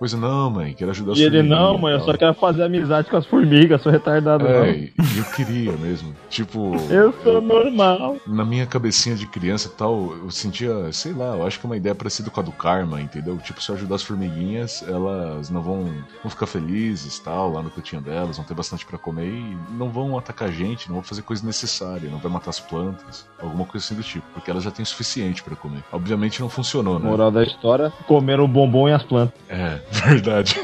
[0.00, 2.34] Eu, não, mãe, quero ajudar as E ele, formiguinhas não, mãe, eu tal." só quero
[2.34, 4.66] fazer amizade com as formigas, sou retardado É, não.
[4.66, 6.14] e eu queria mesmo.
[6.28, 6.74] Tipo.
[6.90, 8.16] Eu sou normal.
[8.26, 11.68] Na minha cabecinha de criança e tal, eu sentia, sei lá, eu acho que é
[11.68, 13.36] uma ideia parecida com a do karma, entendeu?
[13.38, 15.84] Tipo, se eu ajudar as formiguinhas, elas não vão,
[16.22, 19.88] vão ficar felizes tal, lá no cantinho delas, vão ter bastante pra comer e não
[19.88, 23.64] vão atacar a gente, não vão fazer coisa necessária, não vai matar as plantas, alguma
[23.64, 25.82] coisa assim do tipo, porque elas já têm o suficiente pra comer.
[25.92, 27.08] Obviamente não funcionou, né?
[27.08, 29.34] Moral da história, comeram o bombom e as plantas.
[29.48, 30.54] É, verdade.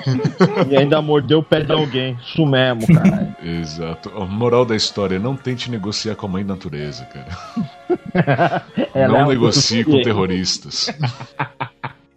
[0.70, 2.16] E ainda mordeu o pé de alguém.
[2.24, 3.34] Isso mesmo, caralho.
[3.42, 4.10] Exato.
[4.16, 8.64] A moral da história, não tente negociar com a mãe natureza, cara.
[8.94, 10.90] Ela é não um negocie com terroristas.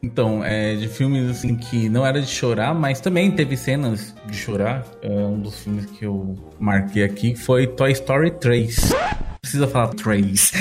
[0.01, 4.35] Então, é, de filmes assim que não era de chorar, mas também teve cenas de
[4.37, 4.85] chorar.
[5.01, 8.93] É, um dos filmes que eu marquei aqui foi Toy Story 3.
[9.41, 10.51] Precisa falar 3.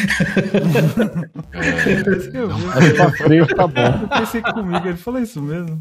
[2.32, 3.98] Eu, vi, Mas pra frente tá bom.
[4.02, 5.80] eu pensei comigo, ele falou isso mesmo.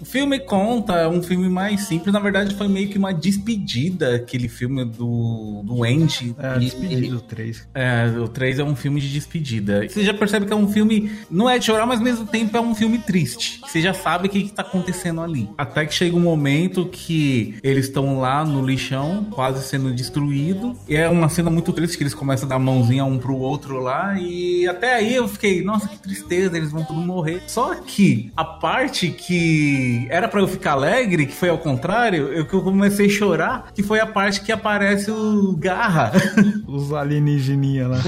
[0.00, 2.12] O filme conta, é um filme mais simples.
[2.12, 6.34] Na verdade, foi meio que uma despedida, aquele filme do, do Andy.
[6.38, 7.68] É, E- despedido 3.
[7.74, 9.86] É, o 3 é um filme de despedida.
[9.88, 11.10] Você já percebe que é um filme.
[11.30, 13.60] Não é de chorar, mas ao mesmo tempo é um filme triste.
[13.66, 15.48] Você já sabe o que, que tá acontecendo ali.
[15.58, 20.76] Até que chega um momento que eles estão lá no lixão, quase sendo destruído.
[20.88, 23.78] E é uma cena muito triste que eles começam a dar mãozinha um pro outro
[23.80, 24.18] lá.
[24.18, 27.42] E até aí eu fiquei, nossa, que tristeza, eles vão tudo morrer.
[27.46, 32.46] Só que a parte que era pra eu ficar alegre, que foi ao contrário, eu
[32.46, 36.12] que eu comecei a chorar, que foi a parte que aparece o Garra.
[36.66, 37.98] Os alienígeninha lá.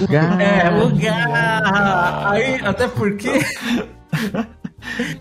[0.41, 2.31] É, o Garra!
[2.31, 3.31] Aí, até porque.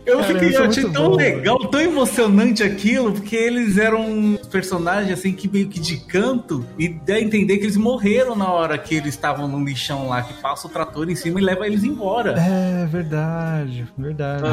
[0.05, 3.77] Eu Cara, fiquei, isso é eu achei tão bom, legal, tão emocionante aquilo, porque eles
[3.77, 8.35] eram personagens assim que meio que de canto, e dá a entender que eles morreram
[8.35, 11.43] na hora que eles estavam no lixão lá, que passa o trator em cima e
[11.43, 12.35] leva eles embora.
[12.39, 14.43] É, verdade, verdade.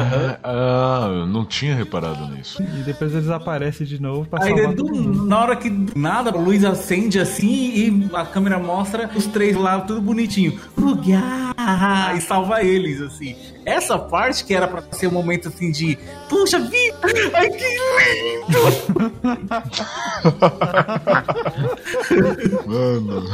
[0.43, 2.61] Ah, eu não tinha reparado nisso.
[2.61, 6.29] E depois eles aparecem de novo pra Aí salvar do- na hora que do nada,
[6.31, 10.59] a luz acende assim e a câmera mostra os três lá, tudo bonitinho.
[10.77, 10.95] O
[11.59, 12.13] Garra!
[12.15, 13.35] E salva eles, assim.
[13.65, 15.97] Essa parte que era pra ser um momento assim de
[16.29, 16.97] Puxa vida!
[17.33, 17.65] Ai que
[18.39, 18.59] lindo!
[22.65, 23.25] Mano.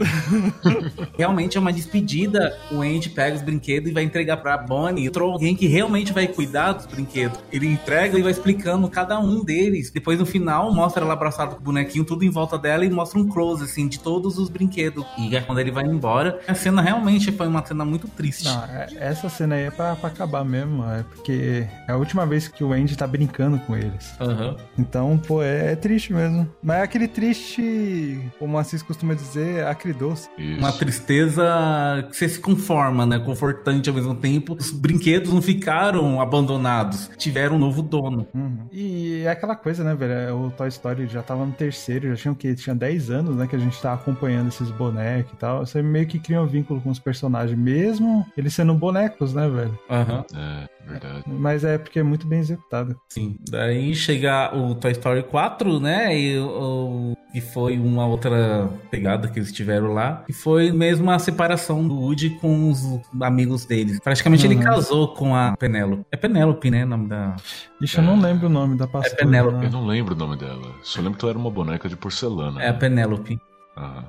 [1.16, 2.56] Realmente é uma despedida.
[2.70, 5.06] O Andy pega os brinquedos e vai entregar pra Bonnie.
[5.06, 7.38] Entrou alguém que realmente vai cuidar dos brinquedos.
[7.52, 9.90] Ele entrega e vai explicando cada um deles.
[9.90, 13.18] Depois no final mostra ela abraçada com o bonequinho, tudo em volta dela e mostra
[13.18, 15.04] um close assim de todos os brinquedos.
[15.18, 18.44] E é quando ele vai embora, a cena realmente foi uma cena muito triste.
[18.44, 22.26] Não, é- essa cena aí é pra, pra acabar mesmo, é porque é a última
[22.26, 24.14] vez que o Andy tá brincando com eles.
[24.20, 24.56] Aham.
[24.78, 26.48] Então, pô, é, é triste mesmo.
[26.62, 30.28] Mas é aquele triste, como o Assis costuma dizer, acridoce.
[30.38, 30.58] Isso.
[30.58, 33.18] Uma tristeza que você se conforma, né?
[33.18, 34.54] Confortante ao mesmo tempo.
[34.58, 38.26] Os brinquedos não ficaram abandonados, tiveram um novo dono.
[38.34, 38.66] Uhum.
[38.72, 40.12] E é aquela coisa, né, velho?
[40.12, 42.54] é, O Toy Story já tava no terceiro, já tinha o quê?
[42.54, 45.66] Tinha 10 anos, né, que a gente tá acompanhando esses bonecos e tal.
[45.66, 49.78] Você meio que cria um vínculo com os personagens, mesmo eles sendo bonecos, né, velho?
[49.90, 50.24] Aham.
[50.34, 51.24] É, verdade.
[51.26, 52.96] Mas é porque é muito bem executado.
[53.08, 53.36] Sim.
[53.50, 56.16] Daí chega o Toy Story 4, né?
[56.18, 60.24] E, o, e foi uma outra pegada que eles tiveram lá.
[60.28, 62.82] E foi mesmo a separação do Woody com os
[63.20, 63.98] amigos deles.
[64.00, 64.62] Praticamente ele Uhum.
[64.62, 66.04] casou com a Penélope.
[66.12, 66.84] É Penélope, né?
[66.84, 67.36] O nome da.
[67.80, 69.16] Ixi, eu não lembro o nome da pastora.
[69.16, 69.56] Penélope.
[69.58, 69.66] né?
[69.66, 70.74] Eu não lembro o nome dela.
[70.82, 72.62] Só lembro que ela era uma boneca de porcelana.
[72.62, 73.38] É a Penélope.
[73.76, 74.04] Aham.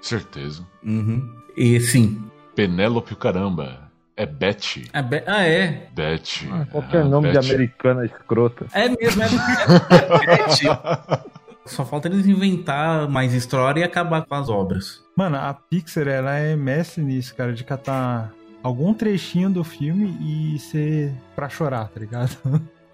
[0.00, 0.62] Certeza.
[0.84, 1.28] Uhum.
[1.56, 2.22] E sim.
[2.54, 3.88] Penélope o caramba.
[4.16, 4.88] É Betty.
[4.92, 5.88] A Be- ah, é.
[5.94, 6.48] Betty.
[6.50, 7.50] Ah, Qualquer Ah, nome de Betty.
[7.52, 8.66] americana escrota.
[8.72, 9.26] É mesmo, é,
[10.26, 10.66] é, é Betty.
[11.68, 15.02] Só falta eles inventar mais história e acabar com as obras.
[15.16, 20.58] Mano, a Pixar, ela é mestre nisso, cara, de catar algum trechinho do filme e
[20.58, 22.36] ser pra chorar, tá ligado?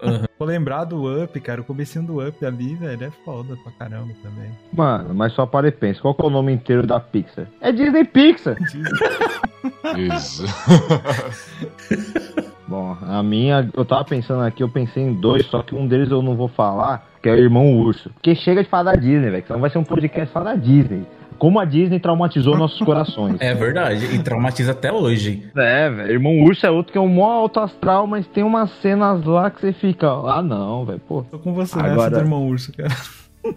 [0.01, 0.25] Aham.
[0.37, 1.61] Vou lembrar do Up, cara.
[1.61, 4.51] O comecinho do Up ali, velho, é foda pra caramba também.
[4.73, 7.47] Mano, mas só para e pensa, qual que é o nome inteiro da Pixar?
[7.61, 8.57] É Disney Pixar!
[9.97, 10.43] Isso.
[12.67, 16.09] Bom, a minha, eu tava pensando aqui, eu pensei em dois, só que um deles
[16.09, 18.11] eu não vou falar, que é o Irmão Urso.
[18.11, 21.03] Porque chega de falar da Disney, velho, senão vai ser um podcast só da Disney.
[21.39, 23.37] Como a Disney traumatizou nossos corações.
[23.39, 25.49] É verdade, e traumatiza até hoje.
[25.57, 26.11] É, velho.
[26.11, 29.49] Irmão Urso é outro que é um mó alto astral, mas tem umas cenas lá
[29.49, 31.23] que você fica, ah não, velho, pô.
[31.23, 32.89] Tô com você Agora- nessa do irmão urso, cara.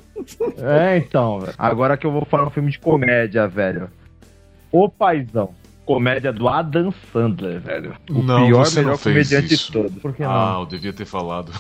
[0.58, 1.54] É, então, velho.
[1.58, 3.90] Agora que eu vou falar um filme de comédia, velho.
[4.72, 5.50] O Paizão.
[5.84, 7.94] Comédia do Adam Sandler, velho.
[8.10, 9.66] O Não, pior, você não melhor fez comediante isso.
[9.66, 9.98] de todos.
[10.02, 10.30] Por que não?
[10.30, 11.52] Ah, eu devia ter falado.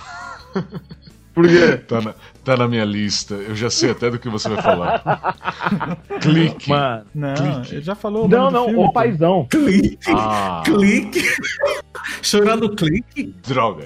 [1.38, 1.76] Por quê?
[1.86, 3.34] Tá na, tá na minha lista.
[3.34, 5.36] Eu já sei até do que você vai falar.
[6.20, 6.68] Clique.
[6.68, 7.04] Mano.
[7.14, 7.74] Não, Clique.
[7.76, 8.92] ele já falou o Não, não, filme, o.
[8.92, 9.46] Paizão.
[9.48, 11.22] Clique, Ah, clique.
[12.22, 13.32] Chorar no clique.
[13.46, 13.84] droga.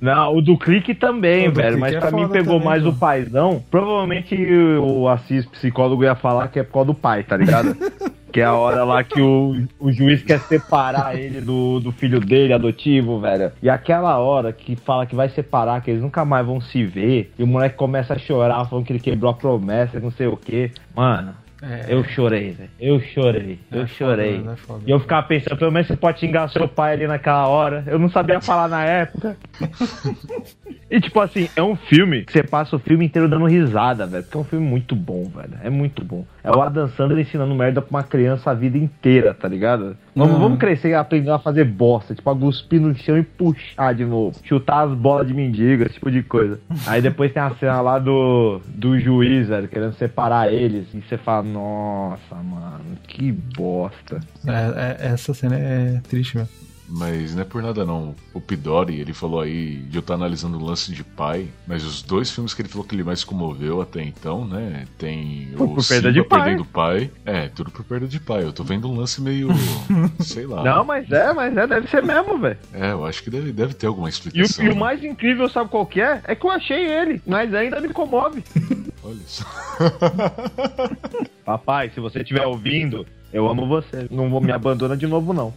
[0.00, 1.76] Não, o do Clique também, O velho.
[1.76, 2.88] Clique Mas é pra mim pegou também, mais pô.
[2.88, 3.62] o paizão.
[3.70, 4.34] Provavelmente
[4.78, 7.76] o Assis psicólogo ia falar que é por causa do pai, tá ligado?
[8.30, 12.20] que é a hora lá que o, o juiz quer separar ele do, do filho
[12.20, 13.52] dele, adotivo, velho.
[13.62, 17.32] E aquela hora que fala que vai separar, que eles nunca mais vão se ver.
[17.38, 20.36] E o moleque começa a chorar, falando que ele quebrou a promessa, não sei o
[20.36, 20.70] quê.
[20.94, 22.70] Mano, É, eu chorei, velho.
[22.80, 23.58] Eu chorei.
[23.70, 24.38] Eu é chorei.
[24.38, 24.82] foda, é foda.
[24.86, 27.84] E eu ficava pensando, pelo menos você pode xingar seu pai ali naquela hora.
[27.86, 29.36] Eu não sabia falar na época.
[30.90, 34.24] e tipo assim, é um filme que você passa o filme inteiro dando risada, velho.
[34.24, 35.58] Porque é um filme muito bom, velho.
[35.62, 36.24] É muito bom.
[36.42, 39.96] É o Adam Sandler ensinando merda pra uma criança a vida inteira, tá ligado?
[40.16, 40.40] Vamos, Uhum.
[40.40, 42.14] vamos crescer aprendendo a fazer bosta.
[42.14, 44.38] Tipo, a cuspir no chão e puxar de novo.
[44.42, 46.58] Chutar as bolas de mendiga, esse tipo de coisa.
[46.86, 50.86] Aí depois tem a cena lá do, do juiz, velho, querendo separar eles.
[50.94, 54.20] E você fala, nossa, mano, que bosta.
[54.46, 56.69] É, é, essa cena é triste mesmo.
[56.90, 58.14] Mas não é por nada não.
[58.34, 62.02] O Pidori, ele falou aí de eu estar analisando o lance de pai, mas os
[62.02, 64.86] dois filmes que ele falou que ele mais comoveu até então, né?
[64.98, 66.42] Tem o por perda de pai.
[66.42, 67.10] perdendo pai.
[67.24, 68.42] É, tudo por perda de pai.
[68.42, 69.48] Eu tô vendo um lance meio.
[70.20, 70.62] sei lá.
[70.64, 72.58] Não, mas é, mas é, deve ser mesmo, velho.
[72.72, 74.64] É, eu acho que deve, deve ter alguma E o, explicação.
[74.64, 76.20] e o mais incrível, sabe qual que é?
[76.24, 78.42] É que eu achei ele, mas ainda me comove.
[79.04, 79.44] Olha só.
[81.50, 84.06] Papai, se você estiver ouvindo, eu amo você.
[84.08, 85.52] Não vou me abandona de novo, não.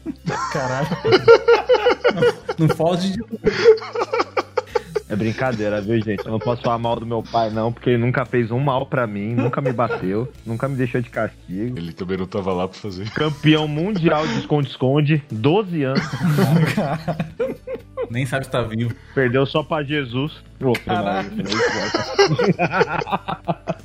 [0.51, 0.87] Caralho.
[2.57, 3.23] Não foge de.
[5.09, 6.25] É brincadeira, viu, gente?
[6.25, 8.85] Eu não posso falar mal do meu pai, não, porque ele nunca fez um mal
[8.85, 11.77] pra mim, nunca me bateu, nunca me deixou de castigo.
[11.77, 13.09] Ele também não tava lá pra fazer.
[13.11, 16.03] Campeão mundial de esconde-esconde, 12 anos.
[18.09, 18.93] Nem sabe se tá vivo.
[19.13, 20.43] Perdeu só pra Jesus.
[20.61, 21.29] Ô, Caralho.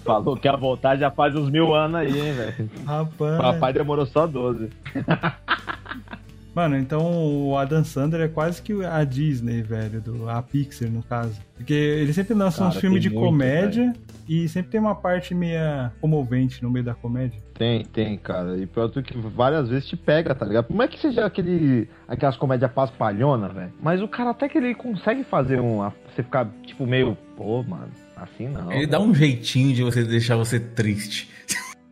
[0.05, 2.71] Falou que a voltar já faz uns mil anos aí, hein, velho.
[2.87, 3.39] Rapaz.
[3.39, 4.71] Papai demorou só 12.
[6.59, 11.05] Mano, então o Adam Sandler é quase que a Disney, velho, do, a Pixar, no
[11.05, 11.41] caso.
[11.55, 13.93] Porque ele sempre lança uns filmes de muito, comédia
[14.29, 17.41] e sempre tem uma parte meia comovente no meio da comédia.
[17.55, 18.57] Tem, tem, cara.
[18.57, 20.65] E pior do que várias vezes te pega, tá ligado?
[20.65, 23.73] Como é que seja aquele, aquelas comédias paspalhona, velho?
[23.81, 25.79] Mas o cara até que ele consegue fazer um.
[26.13, 27.17] Você ficar, tipo, meio.
[27.37, 28.73] Pô, mano, assim não.
[28.73, 31.31] Ele dá um jeitinho de você deixar você triste.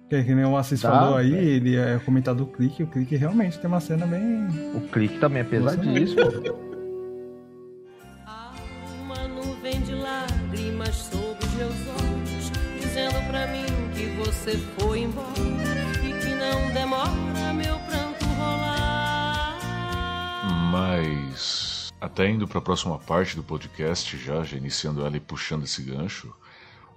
[0.09, 1.49] Que, é que nem o Assis Tá, falou aí, velho.
[1.49, 4.47] ele é comentado do clique, o clique realmente tem uma cena bem.
[4.75, 6.23] O clique também é pesadíssimo.
[8.25, 8.53] Há
[9.03, 13.65] uma nuvem de lágrimas sobre os meus olhos, dizendo pra mim
[13.97, 15.27] que você foi embora
[16.05, 19.59] e que não demora meu pranto rolar.
[20.71, 21.91] Mas.
[22.01, 26.33] Até indo pra próxima parte do podcast, já, já iniciando ela e puxando esse gancho.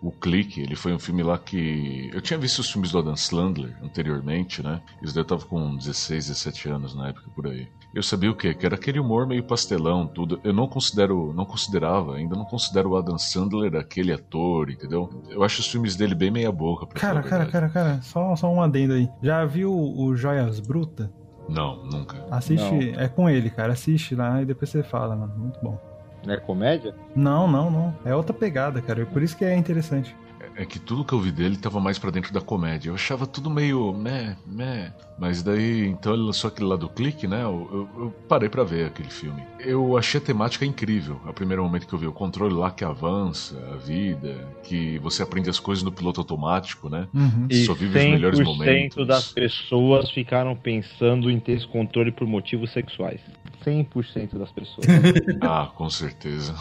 [0.02, 2.10] O Clique, ele foi um filme lá que.
[2.14, 4.82] Eu tinha visto os filmes do Adam Sandler anteriormente, né?
[5.02, 7.68] Isso daí eu tava com 16, 17 anos na época por aí.
[7.94, 8.54] Eu sabia o quê?
[8.54, 10.40] Que era aquele humor meio pastelão, tudo.
[10.44, 15.10] Eu não considero, não considerava, ainda não considero o Adam Sandler aquele ator, entendeu?
[15.30, 18.02] Eu acho os filmes dele bem meia boca, pra Cara, falar a cara, cara, cara,
[18.02, 19.10] só, só um adendo aí.
[19.22, 21.12] Já viu o Joias Bruta?
[21.50, 22.24] Não, nunca.
[22.30, 23.74] Assiste, é com ele, cara.
[23.74, 25.34] Assiste lá e depois você fala, mano.
[25.36, 25.89] Muito bom.
[26.26, 26.94] Não é comédia?
[27.16, 27.96] Não, não, não.
[28.06, 29.06] É outra pegada, cara.
[29.06, 30.16] Por isso que é interessante.
[30.56, 32.90] É que tudo que eu vi dele tava mais pra dentro da comédia.
[32.90, 34.92] Eu achava tudo meio meh, meh.
[35.18, 37.44] Mas daí, então ele lançou aquele lá do clique, né?
[37.44, 39.42] Eu, eu- eu parei pra ver aquele filme.
[39.60, 41.20] Eu achei a temática incrível.
[41.26, 45.22] A primeiro momento que eu vi o controle lá que avança, a vida, que você
[45.24, 47.08] aprende as coisas no piloto automático, né?
[47.14, 47.48] Uhum.
[47.50, 49.08] E Só vive os melhores 100% momentos.
[49.08, 53.20] das pessoas ficaram pensando em ter esse controle por motivos sexuais.
[53.66, 54.88] 100% das pessoas.
[55.42, 56.56] Ah, com certeza.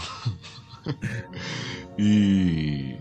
[1.98, 2.96] e.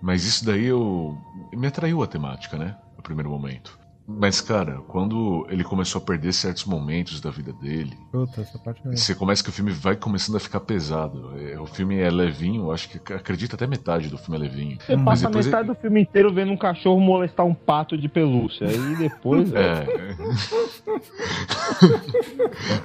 [0.00, 1.16] Mas isso daí eu.
[1.52, 2.76] Me atraiu a temática, né?
[2.96, 3.77] No primeiro momento.
[4.10, 8.80] Mas, cara, quando ele começou a perder certos momentos da vida dele, Puta, essa parte
[8.88, 8.96] é...
[8.96, 11.38] você começa que o filme vai começando a ficar pesado.
[11.38, 14.78] É, O filme é levinho, acho que acredita até metade do filme é levinho.
[14.80, 17.98] Você Mas passa depois metade ele- do filme inteiro vendo um cachorro molestar um pato
[17.98, 18.66] de pelúcia.
[18.66, 19.52] Aí depois.
[19.52, 19.86] É.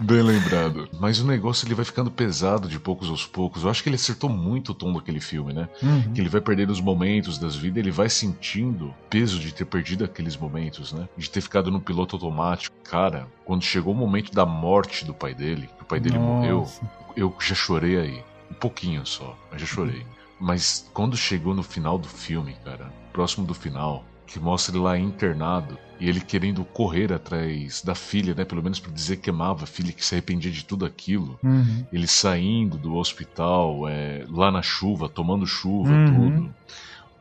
[0.01, 0.88] Bem lembrado.
[0.99, 3.63] Mas o negócio ele vai ficando pesado de poucos aos poucos.
[3.63, 5.69] Eu acho que ele acertou muito o tom daquele filme, né?
[5.82, 6.13] Uhum.
[6.13, 9.63] Que ele vai perdendo os momentos das vidas, ele vai sentindo o peso de ter
[9.65, 11.07] perdido aqueles momentos, né?
[11.16, 12.76] De ter ficado no piloto automático.
[12.84, 16.59] Cara, quando chegou o momento da morte do pai dele, que o pai dele morreu,
[16.61, 16.89] Nossa.
[17.16, 18.24] eu já chorei aí.
[18.49, 20.05] Um pouquinho só, mas já chorei.
[20.39, 24.97] Mas quando chegou no final do filme, cara, próximo do final, que mostra ele lá
[24.97, 28.43] internado e ele querendo correr atrás da filha, né?
[28.43, 31.39] Pelo menos pra dizer que amava a filha, que se arrependia de tudo aquilo.
[31.43, 31.86] Uhum.
[31.93, 36.05] Ele saindo do hospital, é, lá na chuva, tomando chuva, Uhum.
[36.32, 36.55] tudo.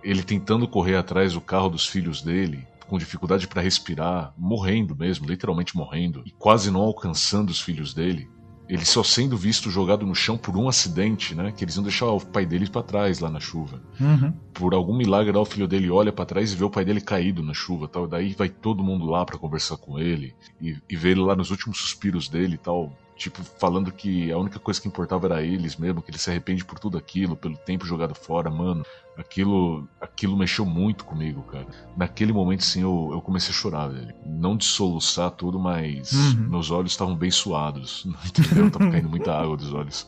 [0.03, 5.27] Ele tentando correr atrás do carro dos filhos dele, com dificuldade pra respirar, morrendo mesmo,
[5.27, 8.29] literalmente morrendo, e quase não alcançando os filhos dele.
[8.69, 11.53] Ele só sendo visto jogado no chão por um acidente, né?
[11.53, 13.83] Que eles iam deixar o pai dele pra trás lá na chuva.
[13.99, 14.31] Uhum.
[14.53, 17.01] Por algum milagre, lá, o filho dele olha pra trás e vê o pai dele
[17.01, 18.07] caído na chuva, tal.
[18.07, 21.51] Daí vai todo mundo lá pra conversar com ele e, e ver ele lá nos
[21.51, 22.95] últimos suspiros dele, e tal.
[23.17, 26.65] Tipo, falando que a única coisa que importava era eles mesmo, que ele se arrepende
[26.65, 28.85] por tudo aquilo, pelo tempo jogado fora, mano.
[29.17, 31.67] Aquilo, aquilo mexeu muito comigo, cara.
[31.95, 34.15] Naquele momento, sim, eu, eu comecei a chorar, velho.
[34.25, 36.49] Não de soluçar tudo, mas Uhum.
[36.49, 38.07] meus olhos estavam bem suados.
[38.27, 38.71] Entendeu?
[38.71, 40.07] Tava caindo muita água dos olhos.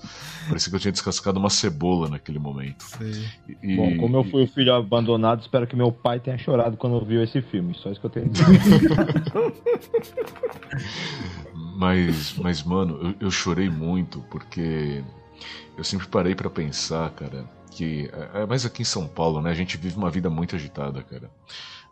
[0.48, 2.86] Parecia que eu tinha descascado uma cebola naquele momento.
[3.62, 7.04] E- Bom, como eu fui o filho abandonado, espero que meu pai tenha chorado quando
[7.04, 7.74] viu esse filme.
[7.74, 8.30] Só isso que eu tenho.
[11.74, 15.02] Mas, mas mano, eu, eu chorei muito porque
[15.76, 19.50] eu sempre parei pra pensar, cara, que é é mais aqui em São Paulo, né?
[19.50, 21.30] A gente vive uma vida muito agitada, cara.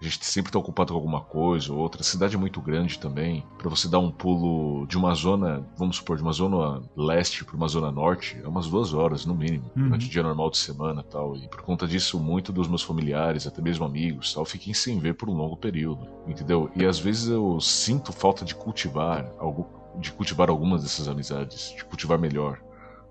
[0.02, 2.00] A gente sempre tá ocupado com alguma coisa ou outra.
[2.00, 3.46] A cidade é muito grande também.
[3.56, 7.54] Pra você dar um pulo de uma zona, vamos supor, de uma zona leste pra
[7.54, 9.84] uma zona norte, é umas duas horas no mínimo, Uhum.
[9.84, 11.36] durante o dia normal de semana, tal.
[11.36, 15.14] E por conta disso, muito dos meus familiares, até mesmo amigos, tal, fiquem sem ver
[15.14, 16.68] por um longo período, entendeu?
[16.74, 19.68] E às vezes eu sinto falta de cultivar algo,
[20.00, 22.60] de cultivar algumas dessas amizades, de cultivar melhor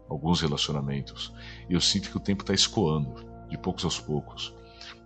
[0.10, 1.34] alguns relacionamentos.
[1.70, 3.14] E eu sinto que o tempo tá escoando,
[3.50, 4.54] de poucos aos poucos.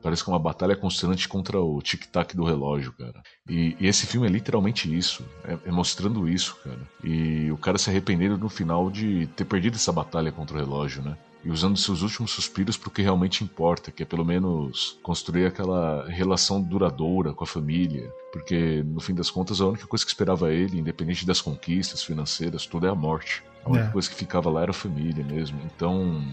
[0.05, 3.23] Parece que é uma batalha constante contra o tic-tac do relógio, cara.
[3.49, 5.25] E, e esse filme é literalmente isso.
[5.43, 6.77] É, é mostrando isso, cara.
[7.03, 11.01] E o cara se arrependendo no final de ter perdido essa batalha contra o relógio,
[11.01, 11.17] né?
[11.43, 16.07] E usando seus últimos suspiros pro que realmente importa, que é pelo menos construir aquela
[16.07, 18.07] relação duradoura com a família.
[18.31, 22.67] Porque, no fim das contas, a única coisa que esperava ele, independente das conquistas financeiras,
[22.67, 23.43] tudo é a morte.
[23.65, 23.91] A única É.
[23.91, 25.59] coisa que ficava lá era a família mesmo.
[25.65, 26.23] Então,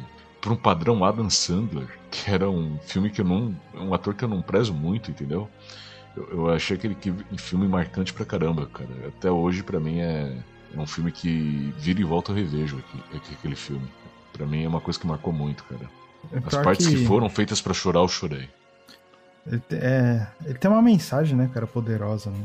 [0.43, 3.57] por um padrão Adam Sandler, que era um filme que eu não.
[3.74, 5.49] um ator que eu não prezo muito, entendeu?
[6.16, 8.90] Eu, eu achei aquele que, um filme marcante pra caramba, cara.
[9.07, 10.36] Até hoje, pra mim, é,
[10.74, 13.88] é um filme que vira e volta eu revejo aqui, aqui, aquele filme.
[14.32, 15.88] Pra mim é uma coisa que marcou muito, cara.
[16.32, 17.07] É As partes que...
[17.07, 18.49] foram feitas pra chorar, eu chorei.
[19.47, 22.45] Ele, é, ele tem uma mensagem, né, cara, poderosa, né?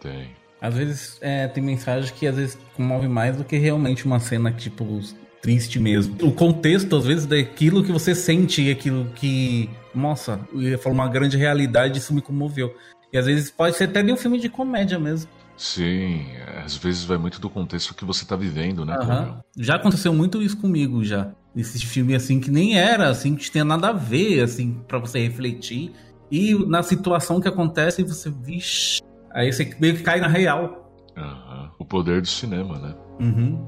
[0.00, 0.30] Tem.
[0.60, 4.50] Às vezes é, tem mensagem que às vezes comove mais do que realmente uma cena,
[4.50, 5.00] tipo,
[5.44, 6.16] triste mesmo.
[6.22, 9.68] O contexto, às vezes, daquilo que você sente e aquilo que.
[9.94, 10.40] Nossa,
[10.82, 12.74] falar uma grande realidade, isso me comoveu.
[13.12, 15.30] E às vezes pode ser até de um filme de comédia mesmo.
[15.54, 16.24] Sim,
[16.64, 18.96] às vezes vai muito do contexto que você tá vivendo, né.
[18.96, 19.44] Cláudio?
[19.56, 21.30] Já aconteceu muito isso comigo já.
[21.54, 25.20] Esse filme assim que nem era, assim, que tinha nada a ver, assim, pra você
[25.20, 25.92] refletir.
[26.30, 29.00] E na situação que acontece, você, vixe.
[29.32, 30.90] Aí você meio que cai na real.
[31.16, 31.70] Aham.
[31.78, 32.94] O poder do cinema, né?
[33.20, 33.64] Uhum.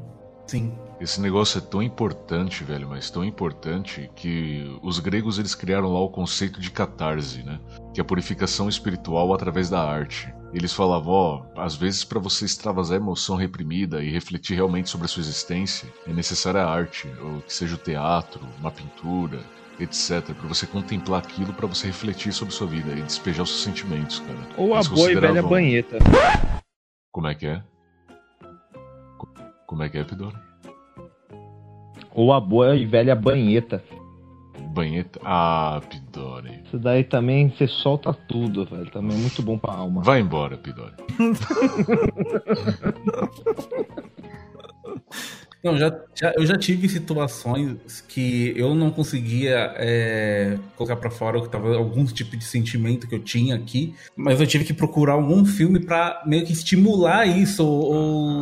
[0.47, 0.73] Sim.
[0.99, 6.01] Esse negócio é tão importante, velho, mas tão importante que os gregos eles criaram lá
[6.01, 7.61] o conceito de catarse, né?
[7.93, 10.33] Que é a purificação espiritual através da arte.
[10.55, 15.05] Eles falavam, ó, às vezes para você extravasar a emoção reprimida e refletir realmente sobre
[15.05, 19.41] a sua existência, é necessária a arte, ou que seja o teatro, uma pintura,
[19.79, 23.65] etc, para você contemplar aquilo, para você refletir sobre sua vida e despejar os seus
[23.65, 24.39] sentimentos, cara.
[24.57, 25.99] Ou a Eles boa e velha banheta.
[27.13, 27.63] Como é que é?
[29.19, 29.29] Co-
[29.67, 30.37] Como é que é, Pidori?
[32.17, 33.81] Ou a boa e velha banheta.
[34.73, 35.21] Banheta.
[35.25, 36.61] Ah, Pidori.
[36.67, 38.91] Isso daí também você solta tudo, velho.
[38.91, 40.03] Também é muito bom pra alma.
[40.03, 40.95] Vai embora, Pidori.
[45.65, 51.41] Não, já, já- eu já tive situações que eu não conseguia é, colocar pra fora
[51.41, 55.15] que tava algum tipo de sentimento que eu tinha aqui, mas eu tive que procurar
[55.15, 57.93] algum filme pra meio que estimular isso ou,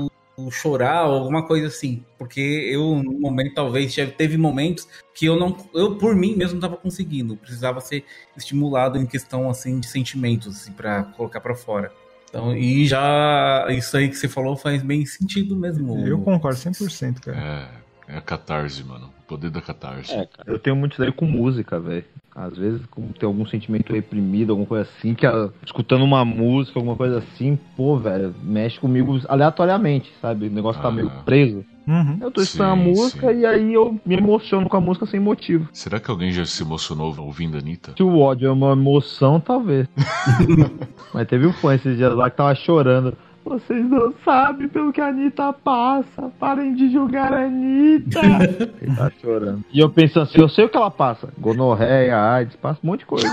[0.03, 0.11] ou
[0.51, 5.39] chorar ou alguma coisa assim, porque eu no momento talvez já teve momentos que eu
[5.39, 8.05] não, eu por mim mesmo não tava conseguindo, precisava ser
[8.37, 11.93] estimulado em questão assim de sentimentos assim para colocar pra fora.
[12.29, 16.05] Então, e já isso aí que você falou faz bem sentido mesmo.
[16.05, 17.71] Eu concordo 100%, cara.
[18.09, 19.13] É, é a catarse, mano.
[19.21, 20.13] O poder da catarse.
[20.13, 20.51] É, cara.
[20.51, 22.05] Eu tenho muito isso daí com música, velho.
[22.35, 25.25] Às vezes, como tem algum sentimento reprimido, alguma coisa assim, que
[25.65, 30.49] escutando uma música, alguma coisa assim, pô, velho, mexe comigo aleatoriamente, sabe?
[30.49, 30.91] O negócio tá Ah.
[30.91, 31.65] meio preso.
[31.87, 32.17] Uhum.
[32.21, 33.41] Eu tô escutando a música sim.
[33.41, 35.69] e aí eu me emociono com a música sem motivo.
[35.73, 37.93] Será que alguém já se emocionou ouvindo a Anitta?
[37.97, 39.87] Se o ódio é uma emoção, talvez.
[41.13, 43.17] Mas teve um fã esses dias lá que tava chorando.
[43.45, 46.33] Vocês não sabem pelo que a Anitta passa.
[46.41, 48.21] Parem de julgar a Anitta.
[48.81, 49.65] Ele tá chorando.
[49.73, 51.33] E eu penso assim, eu sei o que ela passa.
[51.39, 53.29] Gonorreia, AIDS, passa um monte de coisa.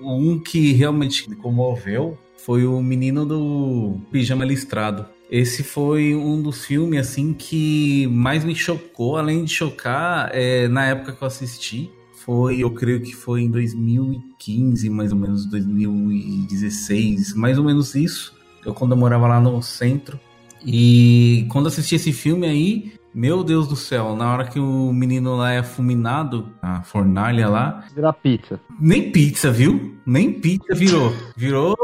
[0.00, 5.06] Um que realmente me comoveu foi o menino do Pijama Listrado.
[5.28, 10.86] Esse foi um dos filmes assim que mais me chocou, além de chocar, é, na
[10.86, 11.90] época que eu assisti.
[12.26, 18.34] Foi, eu creio que foi em 2015, mais ou menos 2016, mais ou menos isso.
[18.64, 20.18] Eu quando eu morava lá no centro.
[20.64, 25.36] E quando assisti esse filme aí, meu Deus do céu, na hora que o menino
[25.36, 28.60] lá é fulminado, a fornalha lá, Virar pizza.
[28.80, 29.96] nem pizza, viu?
[30.04, 31.14] Nem pizza virou.
[31.36, 31.76] Virou.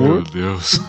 [0.00, 0.80] Meu Deus.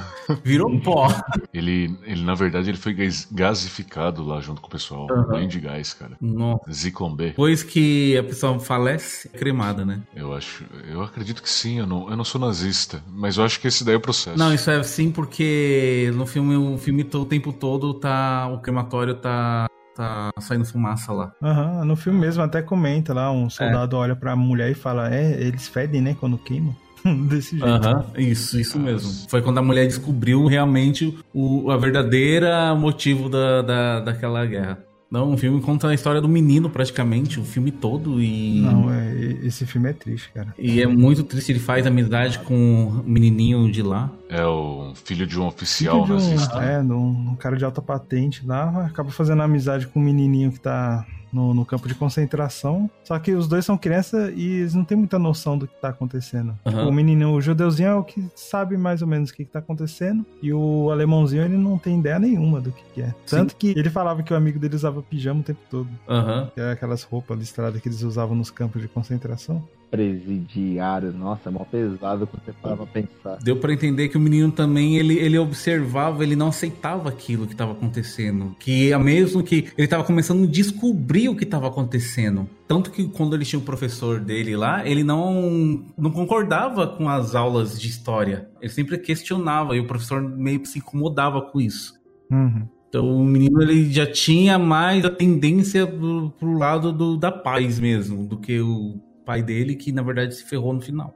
[0.43, 1.07] Virou pó.
[1.53, 2.95] Ele, ele, na verdade, ele foi
[3.31, 5.07] gasificado lá junto com o pessoal.
[5.29, 6.17] Bem de gás, cara.
[6.21, 6.69] Nossa.
[7.17, 10.01] Depois que a pessoa falece, é cremada, né?
[10.15, 10.65] Eu acho.
[10.89, 13.01] Eu acredito que sim, eu não, eu não sou nazista.
[13.07, 14.37] Mas eu acho que esse daí é o processo.
[14.37, 18.47] Não, isso é sim porque no filme, o filme o tempo todo tá.
[18.47, 19.67] O crematório tá.
[19.95, 21.31] tá saindo fumaça lá.
[21.41, 25.41] Aham, no filme mesmo até comenta lá, um soldado olha pra mulher e fala, é,
[25.41, 26.75] eles fedem, né, quando queimam.
[27.29, 27.65] Desse jeito.
[27.65, 29.29] Aham, isso, isso mesmo.
[29.29, 34.83] Foi quando a mulher descobriu realmente o, a verdadeira motivo da, da, daquela guerra.
[35.11, 38.61] Não, o filme conta a história do menino praticamente, o filme todo e.
[38.61, 40.53] Não, é, esse filme é triste, cara.
[40.57, 44.11] E é muito triste, ele faz amizade com o menininho de lá.
[44.29, 46.63] É o filho de um oficial Filho de um, nazista.
[46.63, 50.51] é, de um, um cara de alta patente lá, acaba fazendo amizade com um menininho
[50.51, 52.89] que tá no, no campo de concentração.
[53.03, 55.89] Só que os dois são crianças e eles não têm muita noção do que tá
[55.89, 56.57] acontecendo.
[56.65, 56.87] Aham.
[56.87, 59.59] O menininho, o judeuzinho é o que sabe mais ou menos o que, que tá
[59.59, 60.25] acontecendo.
[60.41, 63.13] E o alemãozinho, ele não tem ideia nenhuma do que, que é.
[63.27, 65.89] Tanto que ele falava que o amigo dele usava pijama o tempo todo.
[66.07, 66.51] Aham.
[66.53, 69.63] Que é aquelas roupas listradas que eles usavam nos campos de concentração.
[69.89, 71.11] Presidiário.
[71.11, 73.37] Nossa, é mó pesado quando você para pra pensar.
[73.43, 77.53] Deu pra entender que o menino também ele, ele observava, ele não aceitava aquilo que
[77.53, 82.47] estava acontecendo, que é mesmo que ele estava começando a descobrir o que estava acontecendo.
[82.67, 87.33] Tanto que quando ele tinha o professor dele lá, ele não não concordava com as
[87.33, 88.47] aulas de história.
[88.61, 91.93] Ele sempre questionava e o professor meio que se incomodava com isso.
[92.31, 92.67] Uhum.
[92.89, 97.79] Então o menino ele já tinha mais a tendência pro, pro lado do, da paz
[97.79, 98.99] mesmo, do que o
[99.29, 101.13] pai dele, que na verdade se ferrou no final.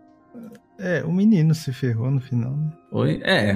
[0.79, 2.71] É, o menino se ferrou no final, né?
[2.91, 3.19] Oi?
[3.23, 3.55] É,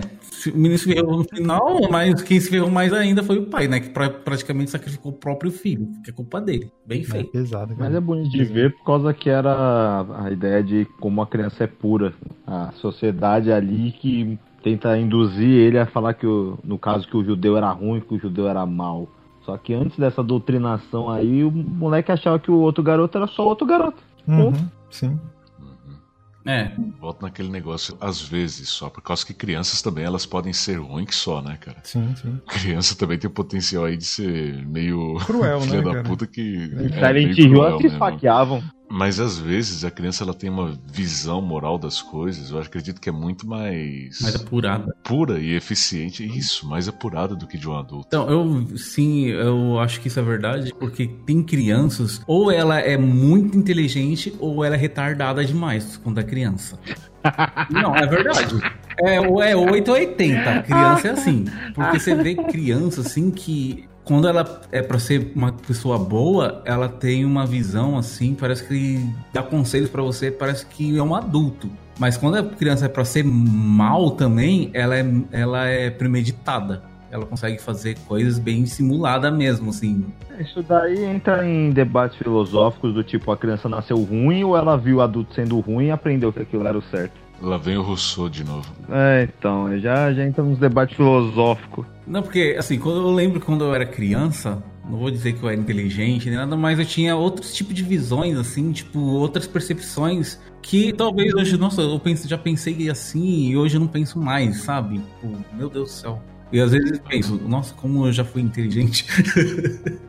[0.52, 3.68] o menino se ferrou no final, mas quem se ferrou mais ainda foi o pai,
[3.68, 3.80] né?
[3.80, 6.72] Que pra- praticamente sacrificou o próprio filho, que é culpa dele.
[6.88, 7.32] Bem É feito.
[7.32, 11.28] pesado, Mas é bonito de ver por causa que era a ideia de como a
[11.28, 12.14] criança é pura.
[12.48, 17.24] A sociedade ali que tenta induzir ele a falar que, o- no caso, que o
[17.24, 19.08] judeu era ruim, que o judeu era mal.
[19.44, 23.46] Só que antes dessa doutrinação aí, o moleque achava que o outro garoto era só
[23.48, 24.06] outro garoto.
[24.28, 25.20] Uhum, sim.
[25.60, 25.98] Uhum.
[26.46, 30.80] É, Volto naquele negócio, às vezes só, por causa que crianças também elas podem ser
[30.80, 31.78] ruins que só, né, cara?
[31.84, 32.40] Sim, sim.
[32.48, 36.04] Criança também tem o potencial aí de ser meio Cruel, filha né, da cara?
[36.04, 36.72] puta que.
[36.76, 38.64] É, Silent Hill elas se esfaqueavam.
[38.90, 43.10] Mas às vezes a criança ela tem uma visão moral das coisas, eu acredito que
[43.10, 44.96] é muito mais mais apurada.
[45.04, 48.08] pura e eficiente, isso, mais apurada do que de um adulto.
[48.08, 52.98] Então, eu sim, eu acho que isso é verdade, porque tem crianças, ou ela é
[52.98, 56.80] muito inteligente, ou ela é retardada demais quando é criança.
[57.70, 58.56] Não, é verdade.
[59.00, 60.62] É, ou é 8 ou 80.
[60.64, 61.46] Criança é assim.
[61.74, 63.88] Porque você vê criança assim que.
[64.08, 69.06] Quando ela é pra ser uma pessoa boa, ela tem uma visão assim, parece que
[69.34, 71.70] dá conselhos pra você, parece que é um adulto.
[72.00, 76.84] Mas quando a criança é pra ser mal também, ela é, ela é premeditada.
[77.12, 80.06] Ela consegue fazer coisas bem simulada mesmo, assim.
[80.40, 84.98] Isso daí entra em debates filosóficos do tipo, a criança nasceu ruim ou ela viu
[84.98, 87.27] o adulto sendo ruim e aprendeu que aquilo era o certo.
[87.42, 88.68] Lá vem o Rousseau de novo.
[88.90, 91.86] É, então, já, já entra nos debates filosóficos.
[92.06, 95.50] Não, porque, assim, quando eu lembro quando eu era criança, não vou dizer que eu
[95.50, 100.40] era inteligente nem nada, mas eu tinha outros tipos de visões, assim, tipo, outras percepções
[100.62, 104.64] que talvez hoje, nossa, eu pense, já pensei assim e hoje eu não penso mais,
[104.64, 104.98] sabe?
[104.98, 106.22] Tipo, meu Deus do céu.
[106.52, 109.06] E às vezes eu penso, nossa, como eu já fui inteligente.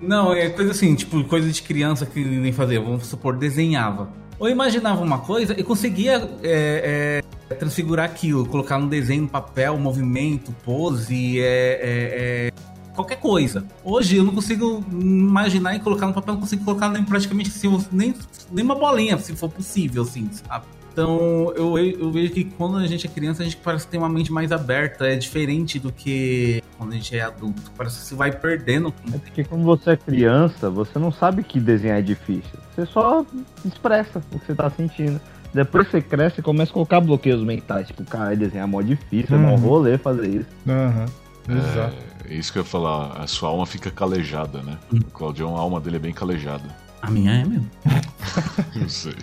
[0.00, 4.08] Não, é coisa assim, tipo, coisa de criança que nem fazia, vamos supor, desenhava.
[4.40, 9.76] Eu imaginava uma coisa e conseguia é, é, transfigurar aquilo, colocar no desenho, no papel,
[9.78, 12.52] movimento, pose, é, é, é,
[12.94, 13.66] qualquer coisa.
[13.82, 17.84] Hoje eu não consigo imaginar e colocar no papel, não consigo colocar nem praticamente assim,
[17.90, 18.14] nem,
[18.52, 20.66] nem uma bolinha, se for possível, assim, sabe?
[20.98, 24.08] Então eu, eu vejo que quando a gente é criança, a gente parece ter uma
[24.08, 27.70] mente mais aberta, é diferente do que quando a gente é adulto.
[27.76, 28.92] Parece que você vai perdendo.
[29.14, 32.58] É porque quando você é criança, você não sabe que desenhar é difícil.
[32.74, 33.24] Você só
[33.64, 35.20] expressa o que você tá sentindo.
[35.54, 37.86] Depois você cresce e começa a colocar bloqueios mentais.
[37.86, 39.56] Tipo, cara, desenhar é mó difícil, é mó Uhum.
[39.56, 40.48] rolê fazer isso.
[40.68, 41.06] Aham.
[41.48, 41.96] Exato.
[42.28, 43.12] É, é isso que eu ia falar.
[43.22, 44.76] A sua alma fica calejada, né?
[44.92, 44.98] Hum.
[44.98, 46.64] O Claudião, a alma dele é bem calejada.
[47.00, 47.70] A minha é mesmo.
[48.74, 49.14] Eu sei.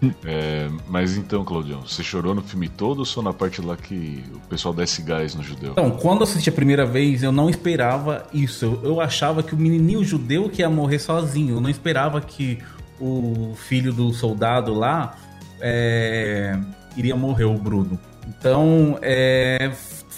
[0.24, 4.22] É, mas então, Claudião, você chorou no filme todo ou só na parte lá que
[4.32, 5.72] o pessoal desce gás no judeu?
[5.72, 8.64] Então, quando eu assisti a primeira vez, eu não esperava isso.
[8.64, 11.56] Eu, eu achava que o menininho judeu que ia morrer sozinho.
[11.56, 12.58] Eu não esperava que
[13.00, 15.16] o filho do soldado lá
[15.60, 16.56] é,
[16.96, 17.98] iria morrer, o Bruno.
[18.28, 19.72] Então, é,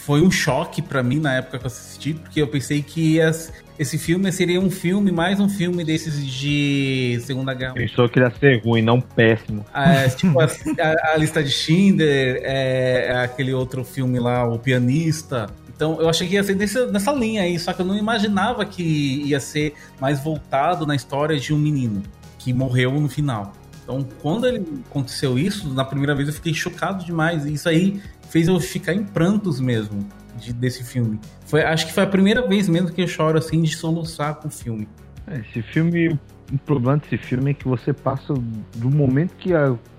[0.05, 3.52] foi um choque pra mim na época que eu assisti, porque eu pensei que as-
[3.78, 8.30] esse filme seria um filme, mais um filme desses de Segunda Guerra Pensou que ia
[8.38, 9.64] ser ruim, não péssimo.
[9.74, 14.59] é, tipo, a, a- a lista de Schindler, é, é aquele outro filme lá, O
[14.59, 15.48] Pianista.
[15.74, 18.64] Então, eu achei que ia ser desse- nessa linha aí, só que eu não imaginava
[18.64, 18.82] que
[19.26, 22.02] ia ser mais voltado na história de um menino
[22.38, 23.52] que morreu no final.
[23.82, 27.44] Então, quando ele aconteceu isso, na primeira vez eu fiquei chocado demais.
[27.44, 28.00] E isso aí
[28.35, 30.05] fez eu ficar em prantos mesmo
[30.37, 31.20] de- desse filme.
[31.47, 34.49] Foi, acho que foi a primeira vez mesmo que eu choro assim de soluçar com
[34.49, 34.89] o filme.
[35.28, 36.18] É, Esse filme,
[36.53, 39.51] o problema desse filme é que você passa do momento que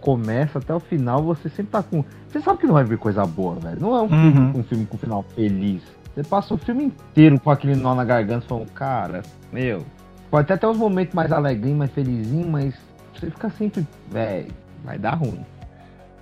[0.02, 2.04] começa até o final, você sempre tá com.
[2.30, 3.80] Você sabe que não vai ver coisa boa, velho.
[3.80, 4.60] Não é um, filme, Uhum.
[4.60, 5.82] um filme com final feliz.
[6.14, 9.22] Você passa o filme inteiro com aquele nó na garganta falando, cara,
[9.52, 9.82] meu.
[10.30, 12.74] Pode até ter uns momentos mais alegrinhos, mais felizinhos, mas
[13.14, 14.52] você fica sempre, velho,
[14.84, 15.40] vai dar ruim.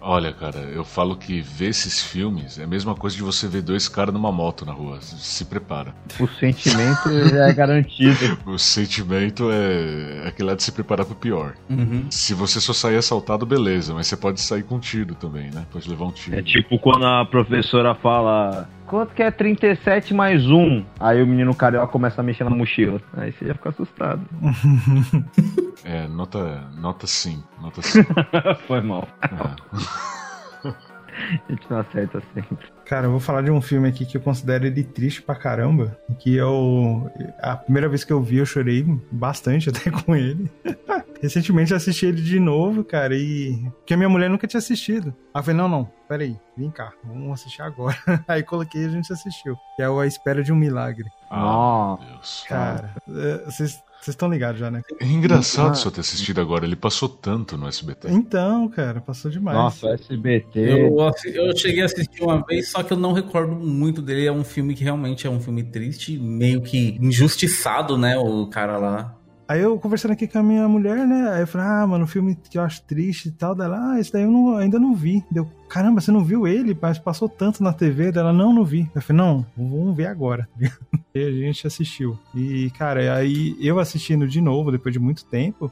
[0.05, 3.61] Olha, cara, eu falo que ver esses filmes é a mesma coisa de você ver
[3.61, 4.99] dois caras numa moto na rua.
[5.01, 5.95] Se prepara.
[6.19, 8.37] O sentimento é garantido.
[8.45, 11.53] O sentimento é aquele lá de se preparar pro pior.
[11.69, 12.05] Uhum.
[12.09, 15.65] Se você só sair assaltado, beleza, mas você pode sair com um tiro também, né?
[15.71, 16.37] Pode levar um tiro.
[16.37, 18.67] É tipo quando a professora fala.
[18.87, 20.85] Quanto que é 37 mais 1?
[20.99, 23.01] Aí o menino carioca começa a mexer na mochila.
[23.15, 24.21] Aí você já fica assustado.
[25.85, 28.03] É, nota, nota sim, nota sim.
[28.67, 29.05] Foi mal.
[29.21, 29.53] Ah,
[31.13, 32.72] A gente não acerta sempre.
[32.93, 35.97] Cara, eu vou falar de um filme aqui que eu considero ele triste pra caramba.
[36.19, 37.11] Que eu.
[37.39, 40.47] A primeira vez que eu vi, eu chorei bastante até com ele.
[41.19, 43.57] Recentemente eu assisti ele de novo, cara, e.
[43.79, 45.07] Porque a minha mulher nunca tinha assistido.
[45.33, 47.97] Aí eu falei, não, não, peraí, vem cá, vamos assistir agora.
[48.27, 49.57] Aí coloquei e a gente assistiu.
[49.75, 51.09] Que é o A Espera de um Milagre.
[51.31, 52.45] ah, meu Deus.
[52.47, 54.81] Cara, é, vocês vocês estão ligados já, né?
[54.99, 55.75] É engraçado Ah.
[55.75, 58.09] só ter assistido agora, ele passou tanto no SBT.
[58.11, 59.57] Então, cara, passou demais.
[59.57, 60.59] Nossa, SBT.
[60.59, 60.97] Eu,
[61.33, 64.25] eu cheguei a assistir uma vez, só que eu não recordo muito dele.
[64.25, 68.17] É um filme que realmente é um filme triste, meio que injustiçado, né?
[68.17, 69.15] O cara lá.
[69.47, 71.29] Aí eu conversando aqui com a minha mulher, né?
[71.33, 73.53] Aí eu falei, ah, mano, um filme que eu acho triste e tal.
[73.53, 75.23] Dela, ah, esse daí eu não- ainda não vi.
[75.29, 76.77] Deu, caramba, você não viu ele?
[76.81, 78.11] Mas passou tanto na TV.
[78.11, 78.89] Dela, não, não vi.
[78.95, 80.47] Eu falei, não, vamos ver agora.
[81.13, 82.17] e a gente assistiu.
[82.33, 85.69] E, cara, aí eu assistindo de novo, depois de muito tempo,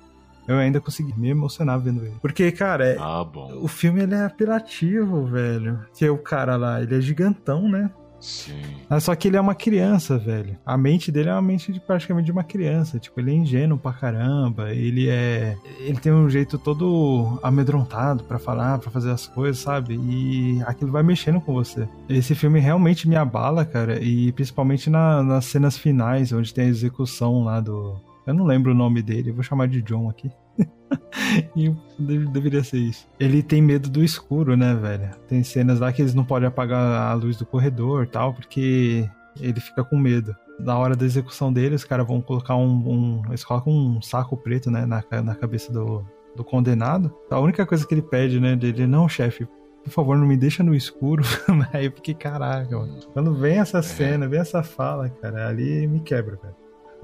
[0.48, 2.16] eu ainda consegui me emocionar vendo ele.
[2.22, 3.58] Porque, cara, é- Ah, bom.
[3.62, 5.80] o filme ele é apelativo, velho.
[5.96, 7.90] Que o cara lá, ele é gigantão, né?
[8.22, 8.62] Sim.
[8.90, 10.56] Mas Só que ele é uma criança, velho.
[10.66, 13.00] A mente dele é uma mente de praticamente de uma criança.
[13.00, 14.72] Tipo, ele é ingênuo pra caramba.
[14.74, 15.58] Ele é.
[15.80, 19.96] Ele tem um jeito todo amedrontado pra falar, pra fazer as coisas, sabe?
[19.96, 21.88] E aquilo vai mexendo com você.
[22.08, 24.02] Esse filme realmente me abala, cara.
[24.02, 28.00] E principalmente na- nas cenas finais, onde tem a execução lá do.
[28.28, 30.30] Eu não lembro o nome dele, eu vou chamar de John aqui.
[31.56, 33.08] E deve- deveria ser isso.
[33.20, 35.10] Ele tem medo do escuro, né, velho?
[35.28, 36.80] Tem cenas lá que eles não podem apagar
[37.12, 39.10] a luz do corredor e tal, porque
[39.40, 40.36] ele fica com medo.
[40.60, 44.36] Na hora da execução dele, os caras vão colocar um, um- Eles colocam um saco
[44.36, 46.06] preto, né, na, na cabeça do,
[46.36, 47.14] do condenado.
[47.30, 49.48] A única coisa que ele pede, né, dele, não, chefe,
[49.84, 51.24] por favor, não me deixa no escuro.
[51.74, 53.00] Aí eu fiquei, caraca, mano.
[53.14, 56.56] Quando vem essa cena, vem essa fala, cara, ali me quebra, velho.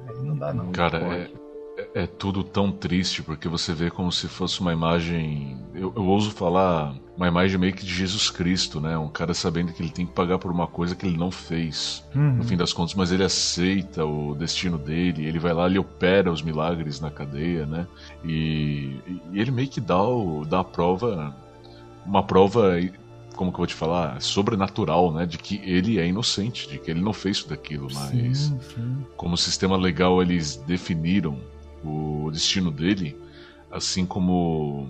[0.08, 0.72] Aí não dá, não.
[0.72, 1.47] Cara, é, é-
[1.98, 5.58] é tudo tão triste porque você vê como se fosse uma imagem.
[5.74, 8.96] Eu, eu ouso falar uma imagem meio que de Jesus Cristo, né?
[8.98, 12.04] Um cara sabendo que ele tem que pagar por uma coisa que ele não fez,
[12.16, 12.36] Uhum.
[12.36, 16.32] no fim das contas, mas ele aceita o destino dele, ele vai lá, ele opera
[16.32, 17.88] os milagres na cadeia, né?
[18.24, 19.00] E,
[19.34, 21.36] e ele meio que dá, o, dá a prova,
[22.06, 22.74] uma prova,
[23.36, 25.26] como que eu vou te falar, sobrenatural, né?
[25.26, 28.98] De que ele é inocente, de que ele não fez tudo aquilo, mas Sim, sim.
[29.16, 31.40] como sistema legal eles definiram
[31.88, 33.18] o destino dele,
[33.72, 34.90] assim como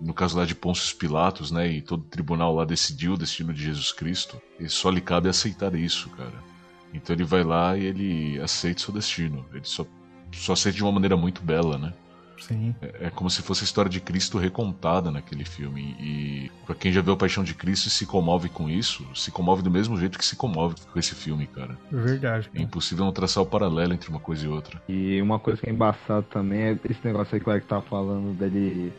[0.00, 3.62] no caso lá de Pôncio Pilatos, né, e todo tribunal lá decidiu o destino de
[3.62, 6.44] Jesus Cristo, e só lhe cabe aceitar isso, cara.
[6.92, 9.44] Então ele vai lá e ele aceita o seu destino.
[9.52, 9.84] Ele só,
[10.32, 11.92] só aceita de uma maneira muito bela, né?
[12.38, 12.74] Sim.
[12.80, 15.96] É, é como se fosse a história de Cristo recontada naquele filme.
[16.00, 19.30] E pra quem já viu a Paixão de Cristo e se comove com isso, se
[19.30, 21.76] comove do mesmo jeito que se comove com esse filme, cara.
[21.90, 22.50] Verdade.
[22.54, 24.82] É impossível não traçar o paralelo entre uma coisa e outra.
[24.88, 27.80] E uma coisa que é embaçada também é esse negócio aí que o Eric tá
[27.80, 28.92] falando dele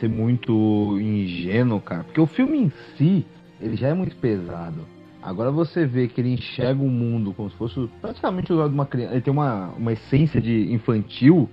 [0.00, 2.04] ser muito ingênuo, cara.
[2.04, 3.26] Porque o filme em si,
[3.60, 4.86] ele já é muito pesado.
[5.22, 8.74] Agora você vê que ele enxerga o mundo como se fosse praticamente o lado de
[8.74, 9.14] uma criança.
[9.14, 11.48] Ele tem uma, uma essência de infantil.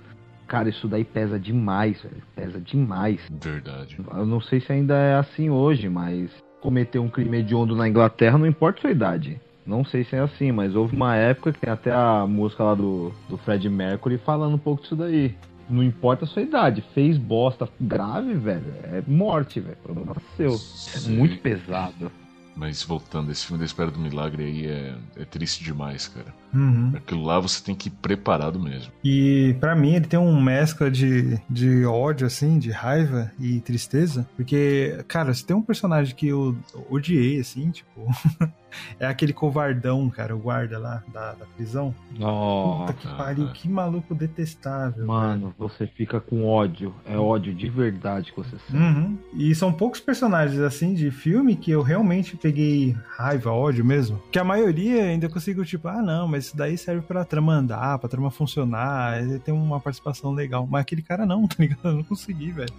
[0.52, 2.22] Cara, isso daí pesa demais, velho.
[2.36, 3.22] Pesa demais.
[3.42, 3.96] Verdade.
[4.14, 6.30] Eu não sei se ainda é assim hoje, mas
[6.60, 9.40] cometer um crime hediondo na Inglaterra não importa a sua idade.
[9.64, 12.74] Não sei se é assim, mas houve uma época que tem até a música lá
[12.74, 15.34] do, do Fred Mercury falando um pouco disso daí.
[15.70, 18.74] Não importa a sua idade, fez bosta grave, velho.
[18.92, 19.78] É morte, velho.
[19.82, 20.54] Problema seu.
[20.96, 22.12] É muito pesado.
[22.54, 26.41] Mas voltando, esse filme da Espera do Milagre aí é, é triste demais, cara.
[26.54, 26.92] Uhum.
[26.94, 28.92] Aquilo lá você tem que ir preparado mesmo.
[29.02, 34.26] E pra mim ele tem um mescla de, de ódio, assim, de raiva e tristeza.
[34.36, 36.56] Porque, cara, se tem um personagem que eu
[36.90, 38.06] odiei, assim, tipo.
[38.98, 41.94] é aquele covardão, cara, o guarda lá da, da prisão.
[42.10, 45.06] Puta Nossa, que pariu, que maluco detestável.
[45.06, 46.94] mano, você fica com ódio.
[47.06, 48.76] É ódio de verdade que você sente.
[48.76, 49.18] Uhum.
[49.34, 54.20] E são poucos personagens assim de filme que eu realmente peguei raiva, ódio mesmo.
[54.30, 57.98] Que a maioria ainda consigo, tipo, ah, não, mas isso daí serve pra trama andar,
[57.98, 60.66] pra trama funcionar, ele tem uma participação legal.
[60.66, 61.80] Mas aquele cara não, tá ligado?
[61.84, 62.72] Eu não consegui, velho.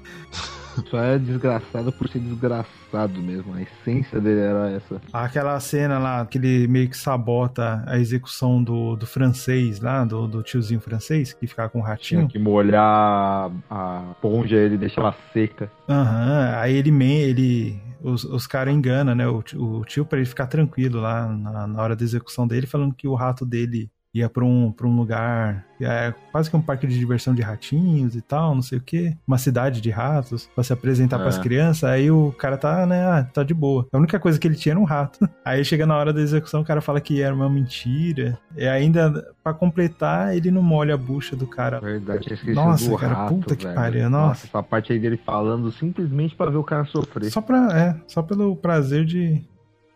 [0.90, 3.54] Só é desgraçado por ser desgraçado mesmo.
[3.54, 5.02] A essência dele era essa.
[5.12, 10.28] Aquela cena lá, que ele meio que sabota a execução do, do francês lá, do,
[10.28, 12.22] do tiozinho francês, que ficava com o ratinho.
[12.22, 15.72] Tinha que molhar a esponja ele deixar ela seca.
[15.88, 20.28] Aham, aí ele, ele os, os caras enganam, né, o, tio- o tio pra ele
[20.28, 24.30] ficar tranquilo lá na, na hora da execução dele, falando que o rato dele ia
[24.30, 28.22] pra um, pra um lugar, é quase que um parque de diversão de ratinhos e
[28.22, 31.24] tal, não sei o que, uma cidade de ratos, pra se apresentar É.
[31.24, 33.88] pras crianças, aí o cara tá, né, ah, tá de boa.
[33.92, 35.28] A única coisa que ele tinha era um rato.
[35.44, 39.34] Aí chega na hora da execução, o cara fala que era uma mentira, e ainda,
[39.44, 41.80] pra completar, ele não molha a bucha do cara.
[41.82, 43.76] Verdade, tinha esquecido Nossa, do cara, rato, puta que velho.
[43.76, 44.46] pariu, nossa.
[44.48, 47.30] Essa parte aí dele falando simplesmente pra ver o cara sofrer.
[47.32, 49.44] Só pra, é, só pelo prazer de,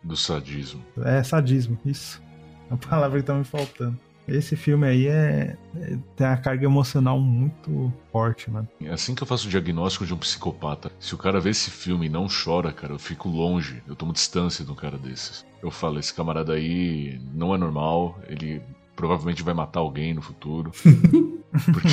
[0.02, 0.82] Do sadismo.
[1.04, 2.20] É sadismo, isso.
[2.70, 3.96] A palavra que tá me faltando.
[4.28, 8.68] Esse filme aí é, é- tem a carga emocional muito forte, mano.
[8.80, 10.92] É assim que eu faço o diagnóstico de um psicopata.
[11.00, 13.82] Se o cara vê esse filme e não chora, cara, eu fico longe.
[13.88, 15.46] Eu tomo distância de um cara desses.
[15.62, 18.18] Eu falo, esse camarada aí não é normal.
[18.28, 18.60] Ele
[18.94, 20.72] provavelmente vai matar alguém no futuro.
[21.72, 21.88] Porque,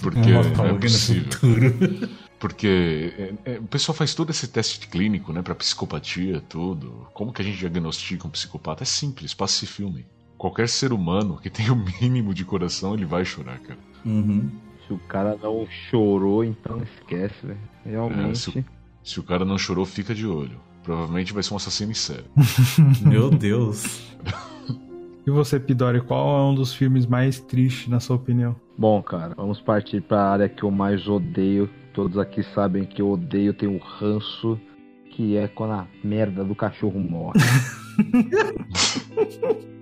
[0.00, 1.32] porque é no possível.
[1.32, 2.08] futuro.
[2.38, 3.12] Porque
[3.44, 7.08] é, é, o pessoal faz todo esse teste clínico, né, pra psicopatia, tudo.
[7.12, 8.84] Como que a gente diagnostica um psicopata?
[8.84, 10.06] É simples, passa esse filme.
[10.36, 13.78] Qualquer ser humano que tenha o mínimo de coração, ele vai chorar, cara.
[14.04, 14.50] Uhum.
[14.86, 17.58] Se o cara não chorou, então esquece, velho.
[17.84, 18.30] Realmente.
[18.30, 18.64] É, se
[19.02, 20.60] Se o cara não chorou, fica de olho.
[20.82, 22.24] Provavelmente vai ser um assassino em série.
[23.02, 24.12] Meu Deus.
[25.26, 28.54] E você, Pidori, qual é um dos filmes mais tristes, na sua opinião?
[28.76, 31.70] Bom, cara, vamos partir pra área que eu mais odeio.
[31.94, 34.60] Todos aqui sabem que eu odeio, tenho ranço,
[35.12, 37.40] que é quando a merda do cachorro morre.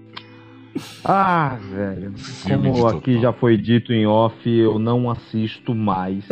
[1.05, 2.15] ah, velho.
[2.43, 6.25] Como aqui já foi dito em off, eu não assisto mais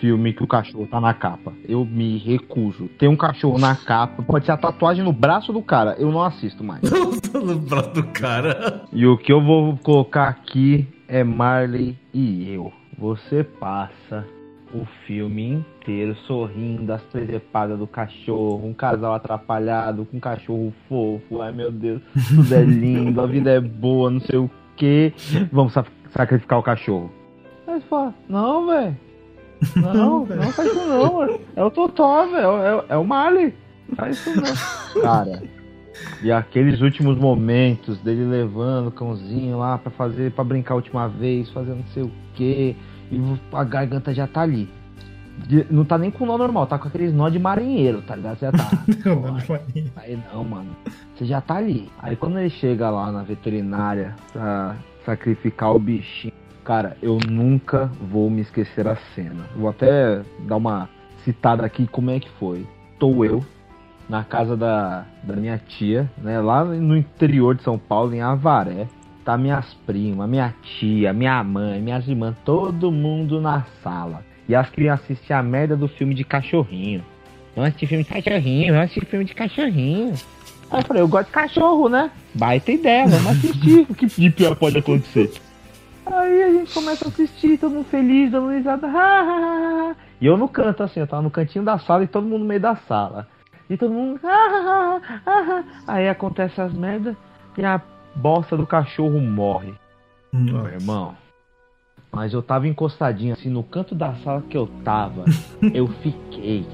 [0.00, 1.52] filme que o cachorro tá na capa.
[1.68, 2.88] Eu me recuso.
[2.98, 6.22] Tem um cachorro na capa, pode ser a tatuagem no braço do cara, eu não
[6.22, 6.82] assisto mais.
[7.32, 8.84] Tô no braço do cara.
[8.92, 12.72] E o que eu vou colocar aqui é Marley e eu.
[12.98, 14.26] Você passa
[14.74, 21.40] o filme inteiro sorrindo, as presepadas do cachorro, um casal atrapalhado com um cachorro fofo.
[21.40, 25.12] Ai meu Deus, tudo é lindo, a vida é boa, não sei o que.
[25.52, 27.10] Vamos sa- sacrificar o cachorro.
[27.66, 28.96] Aí você fala, não, velho.
[29.76, 31.40] Não, não faz isso não, mano.
[31.56, 32.46] É o Totó, velho.
[32.62, 33.54] É, o- é o Marley.
[33.88, 34.30] Não faz isso
[34.94, 35.02] não.
[35.02, 35.42] Cara,
[36.22, 41.08] e aqueles últimos momentos dele levando o cãozinho lá pra fazer, para brincar a última
[41.08, 42.76] vez, fazendo não sei o que,
[43.10, 43.20] e
[43.52, 44.68] a garganta já tá ali.
[45.70, 48.38] Não tá nem com nó normal, tá com aqueles nó de marinheiro, tá ligado?
[48.38, 48.70] Você já tá.
[49.96, 50.76] Aí não, mano.
[51.14, 51.88] Você já tá ali.
[52.00, 54.76] Aí quando ele chega lá na veterinária pra
[55.06, 59.44] sacrificar o bichinho, cara, eu nunca vou me esquecer a cena.
[59.56, 60.88] Vou até dar uma
[61.24, 62.66] citada aqui como é que foi.
[62.98, 63.44] Tô eu
[64.08, 66.40] na casa da, da minha tia, né?
[66.40, 68.88] Lá no interior de São Paulo, em Avaré.
[69.28, 74.24] Tá minhas primas, minha tia, minha mãe, minhas irmãs, todo mundo na sala.
[74.48, 77.04] E as crianças assistiam a merda do filme de cachorrinho.
[77.54, 80.14] Vamos assistir filme de cachorrinho, vamos assistir filme de cachorrinho.
[80.70, 82.10] Aí eu falei, eu gosto de cachorro, né?
[82.32, 83.84] Baita ideia, vamos assistir.
[83.90, 85.30] o que de pior pode acontecer?
[86.06, 88.88] Aí a gente começa a assistir, todo mundo feliz, dando risada.
[90.22, 92.46] E eu no canto, assim, eu tava no cantinho da sala e todo mundo no
[92.46, 93.28] meio da sala.
[93.68, 94.18] E todo mundo.
[95.86, 97.14] Aí acontece as merdas
[97.58, 97.78] e a
[98.18, 99.72] bosta do cachorro morre.
[100.32, 101.14] Meu irmão.
[102.12, 105.24] Mas eu tava encostadinho assim no canto da sala que eu tava.
[105.72, 106.66] eu fiquei.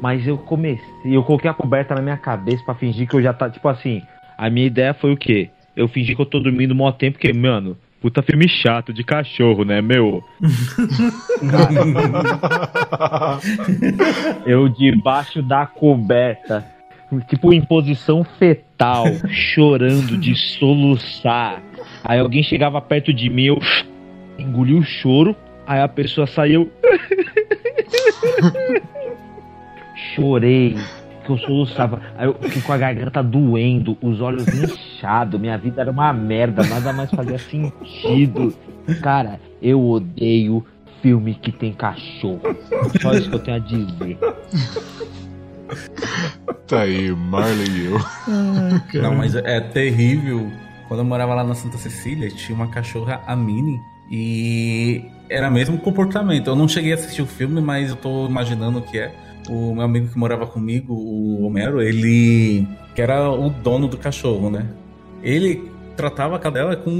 [0.00, 3.32] Mas eu comecei, eu coloquei a coberta na minha cabeça pra fingir que eu já
[3.32, 4.02] tá, tipo assim,
[4.38, 5.50] a minha ideia foi o quê?
[5.76, 9.64] Eu fingi que eu tô dormindo mó tempo, porque, mano, puta filme chato de cachorro,
[9.64, 10.22] né, meu?
[14.46, 16.64] eu debaixo da coberta,
[17.20, 21.62] tipo em posição fetal, chorando de soluçar.
[22.04, 23.60] Aí alguém chegava perto de mim, eu
[24.38, 25.36] engoli o choro,
[25.66, 26.70] aí a pessoa saiu.
[30.14, 30.76] Chorei,
[31.24, 32.00] que eu soluçava.
[32.16, 36.62] Aí eu fiquei com a garganta doendo, os olhos inchados, minha vida era uma merda,
[36.64, 38.54] nada mais fazia sentido.
[39.00, 40.64] Cara, eu odeio
[41.00, 42.40] filme que tem cachorro.
[43.00, 44.18] Só isso que eu tenho a dizer.
[46.66, 49.02] Tá aí, Marley e eu.
[49.02, 50.50] Não, mas é terrível.
[50.88, 53.78] Quando eu morava lá na Santa Cecília, tinha uma cachorra, a Mini,
[54.10, 56.48] e era mesmo comportamento.
[56.48, 59.14] Eu não cheguei a assistir o filme, mas eu tô imaginando o que é.
[59.48, 62.66] O meu amigo que morava comigo, o Homero, ele.
[62.94, 64.66] que era o dono do cachorro, né?
[65.22, 66.94] Ele tratava a cadela com um,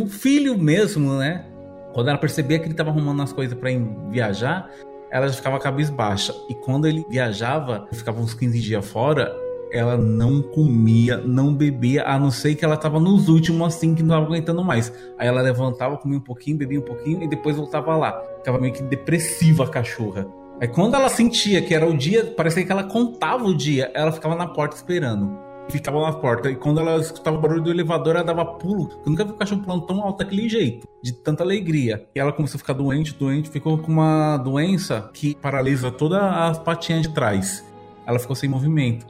[0.00, 1.44] um- um filho mesmo, né?
[1.92, 4.70] Quando ela percebia que ele tava arrumando as coisas ir viajar,
[5.10, 6.34] ela já ficava cabisbaixa.
[6.48, 9.34] E quando ele viajava, ficava uns 15 dias fora,
[9.72, 14.02] ela não comia, não bebia, a não ser que ela tava nos últimos assim, que
[14.02, 14.92] não tava aguentando mais.
[15.18, 18.22] Aí ela levantava, comia um pouquinho, bebia um pouquinho e depois voltava lá.
[18.38, 20.26] Ficava meio que depressiva a cachorra.
[20.60, 24.10] Aí quando ela sentia que era o dia, parecia que ela contava o dia, ela
[24.10, 25.47] ficava na porta esperando.
[25.68, 26.50] Ficava na porta.
[26.50, 28.88] E quando ela escutava o barulho do elevador, ela dava pulo.
[29.04, 32.08] Eu nunca vi o cachorro pulando tão alto daquele jeito, de tanta alegria.
[32.14, 36.54] E ela começou a ficar doente, doente, ficou com uma doença que paralisa toda a
[36.54, 37.64] patinha de trás.
[38.06, 39.06] Ela ficou sem movimento.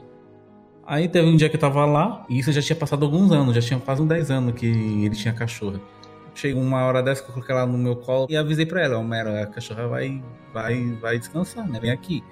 [0.85, 3.53] Aí teve um dia que eu tava lá, e isso já tinha passado alguns anos,
[3.53, 5.79] já tinha quase uns 10 anos que ele tinha cachorra.
[6.33, 8.97] Chegou uma hora dessa que eu coloquei ela no meu colo e avisei pra ela,
[8.97, 11.79] Homero, a cachorra vai, vai, vai descansar, né?
[11.79, 12.23] Vem aqui.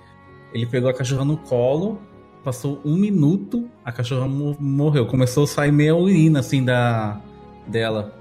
[0.52, 2.00] Ele pegou a cachorra no colo,
[2.48, 5.06] passou um minuto, a cachorra mo- morreu.
[5.06, 7.20] Começou a sair meia urina, assim, da,
[7.68, 8.14] dela.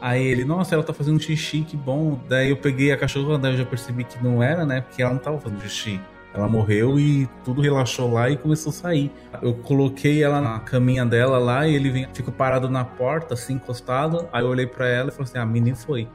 [0.00, 2.18] Aí ele, nossa, ela tá fazendo xixi, que bom.
[2.26, 4.80] Daí eu peguei a cachorra, daí eu já percebi que não era, né?
[4.80, 6.00] Porque ela não tava fazendo xixi.
[6.32, 9.12] Ela morreu e tudo relaxou lá e começou a sair.
[9.42, 13.52] Eu coloquei ela na caminha dela lá e ele vem, ficou parado na porta, assim,
[13.54, 14.26] encostado.
[14.32, 16.08] Aí eu olhei pra ela e falei assim: a menina foi.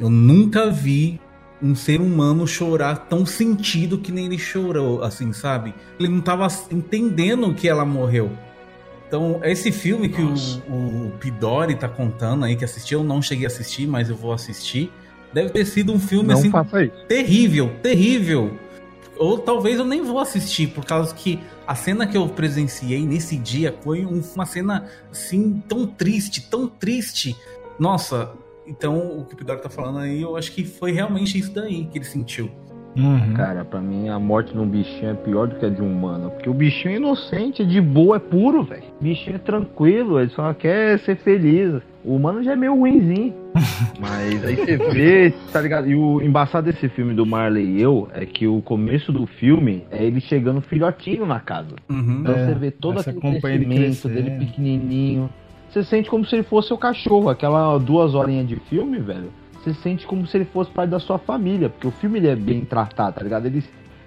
[0.00, 1.20] Eu nunca vi
[1.62, 5.72] um ser humano chorar tão sentido que nem ele chorou, assim, sabe?
[5.98, 8.32] Ele não tava entendendo que ela morreu.
[9.06, 10.58] Então, esse filme que o, Nossa.
[10.68, 14.32] o Pidori tá contando aí, que assistiu, eu não cheguei a assistir, mas eu vou
[14.32, 14.90] assistir.
[15.32, 16.94] Deve ter sido um filme Não assim faça isso.
[17.08, 18.56] terrível, terrível.
[19.18, 23.36] Ou talvez eu nem vou assistir, por causa que a cena que eu presenciei nesse
[23.36, 27.36] dia foi um- uma cena assim tão triste, tão triste.
[27.78, 28.30] Nossa,
[28.66, 31.84] então o que o Pidori tá falando aí, eu acho que foi realmente isso daí
[31.86, 32.50] que ele sentiu.
[32.94, 33.32] Uhum.
[33.34, 35.90] Cara, pra mim a morte de um bichinho é pior do que a de um
[35.90, 36.30] humano.
[36.30, 38.82] Porque o bichinho é inocente, é de boa, é puro, velho.
[39.00, 41.80] O bichinho é tranquilo, ele só quer ser feliz.
[42.04, 43.32] O humano já é meio ruinzinho.
[43.98, 45.88] Mas aí você vê, tá ligado?
[45.88, 49.84] E o embaçado desse filme do Marley e eu é que o começo do filme
[49.90, 51.74] é ele chegando filhotinho na casa.
[51.88, 52.18] Uhum.
[52.20, 54.14] Então É, você vê todo aquele crescimento crescendo.
[54.14, 55.30] dele pequenininho.
[55.72, 57.30] Você sente como se ele fosse o cachorro.
[57.30, 59.32] Aquela duas horinhas de filme, velho.
[59.54, 61.70] Você sente como se ele fosse parte da sua família.
[61.70, 63.46] Porque o filme ele é bem tratado, tá ligado?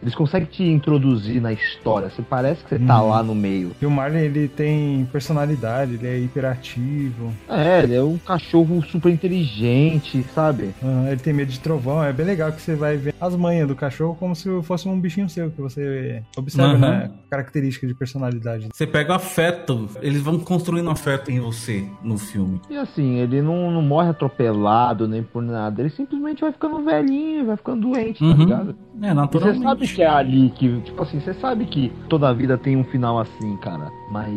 [0.05, 2.09] Eles conseguem te introduzir na história.
[2.11, 3.09] Você parece que você tá Uhum.
[3.09, 3.71] lá no meio.
[3.81, 9.11] E o Marley, ele tem personalidade, ele é hiperativo, É, ele é um cachorro super
[9.11, 10.69] inteligente, sabe?
[10.83, 12.03] ah, ele tem medo de trovão.
[12.03, 14.99] É bem legal que você vai ver as manhas do cachorro como se fosse um
[14.99, 16.79] bichinho seu, que você observa, Uhum.
[16.79, 17.09] né?
[17.29, 18.67] Característica de personalidade.
[18.71, 22.61] Você pega o afeto, eles vão construindo afeto em você no filme.
[22.69, 25.81] E assim, ele não, não morre atropelado nem por nada.
[25.81, 28.35] Ele simplesmente vai ficando velhinho, vai ficando doente, tá Uhum.
[28.35, 28.75] ligado?
[29.01, 29.63] É, E Você naturalmente.
[29.63, 33.19] sabe que é ali que, tipo assim, você sabe que toda vida tem um final
[33.19, 33.89] assim, cara.
[34.11, 34.33] Mas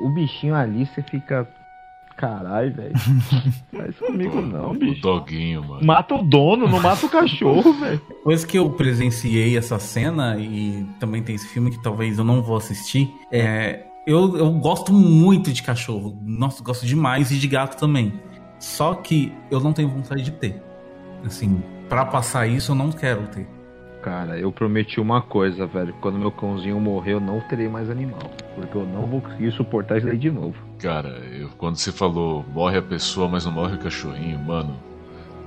[0.00, 1.48] o bichinho ali, você fica.
[2.16, 2.92] Caralho, velho.
[3.74, 5.00] Faz comigo não, O bicho.
[5.00, 5.84] doguinho, mano.
[5.84, 8.00] Mata o dono, não mata o cachorro, velho.
[8.06, 12.42] Depois que eu presenciei essa cena, e também tem esse filme que talvez eu não
[12.42, 16.16] vou assistir, é, eu, eu gosto muito de cachorro.
[16.22, 18.12] Nossa, gosto demais e de gato também.
[18.58, 20.62] Só que eu não tenho vontade de ter.
[21.24, 23.48] Assim, pra passar isso, eu não quero ter.
[24.02, 25.94] Cara, eu prometi uma coisa, velho.
[26.00, 28.32] Quando meu cãozinho morrer, eu não terei mais animal.
[28.56, 30.56] Porque eu não vou conseguir suportar isso aí de novo.
[30.80, 34.76] Cara, eu, quando você falou morre a pessoa, mas não morre o cachorrinho, mano,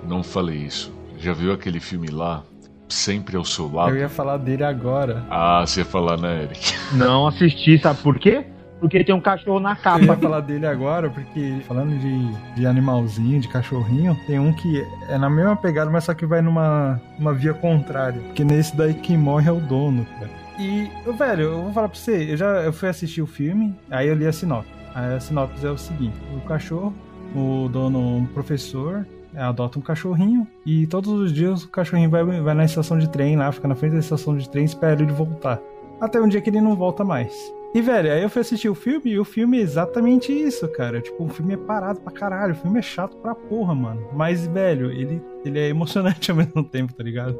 [0.07, 0.93] não falei isso.
[1.17, 2.43] Já viu aquele filme lá?
[2.87, 3.89] Sempre ao seu lado?
[3.89, 5.25] Eu ia falar dele agora.
[5.29, 6.73] Ah, você ia falar, né, Eric?
[6.93, 8.45] Não assisti, sabe por quê?
[8.85, 10.15] Porque tem um cachorro na Eu ia capa.
[10.15, 15.27] falar dele agora, porque falando de, de animalzinho, de cachorrinho, tem um que é na
[15.27, 18.21] mesma pegada, mas só que vai numa uma via contrária.
[18.21, 20.29] Porque nesse daí quem morre é o dono, cara.
[20.59, 20.87] E,
[21.17, 24.13] velho, eu vou falar pra você, eu já eu fui assistir o filme, aí eu
[24.13, 24.69] li a sinopse.
[24.93, 26.93] Aí a sinopse é o seguinte: o cachorro,
[27.35, 29.03] o dono, um professor,
[29.35, 33.35] adota um cachorrinho e todos os dias o cachorrinho vai, vai na estação de trem
[33.35, 35.59] lá, fica na frente da estação de trem e espera ele voltar.
[35.99, 37.33] Até um dia que ele não volta mais.
[37.75, 41.01] E, velho, aí eu fui assistir o filme e o filme é exatamente isso, cara.
[41.01, 42.53] Tipo, o filme é parado pra caralho.
[42.53, 44.07] O filme é chato pra porra, mano.
[44.13, 47.37] Mas, velho, ele, ele é emocionante ao mesmo tempo, tá ligado?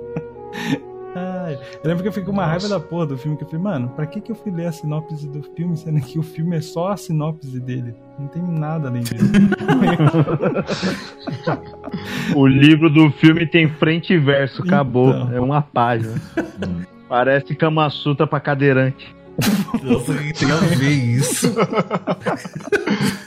[1.16, 3.48] Ai, eu lembro que eu fiquei com uma raiva da porra do filme, que eu
[3.48, 6.24] falei, mano, pra que que eu fui ler a sinopse do filme, sendo que o
[6.24, 7.96] filme é só a sinopse dele?
[8.20, 9.16] Não tem nada além disso.
[12.36, 15.12] O livro do filme tem frente e verso, acabou.
[15.12, 15.34] Então.
[15.34, 16.16] É uma página.
[17.08, 19.15] Parece Kama Sutra pra cadeirante.
[19.84, 21.54] Nossa, o que tem a ver isso?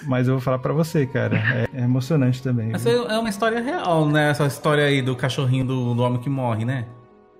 [0.06, 2.72] Mas eu vou falar pra você, cara, é, é emocionante também.
[2.72, 3.06] Essa viu?
[3.08, 4.30] é uma história real, né?
[4.30, 6.86] Essa história aí do cachorrinho do, do homem que morre, né?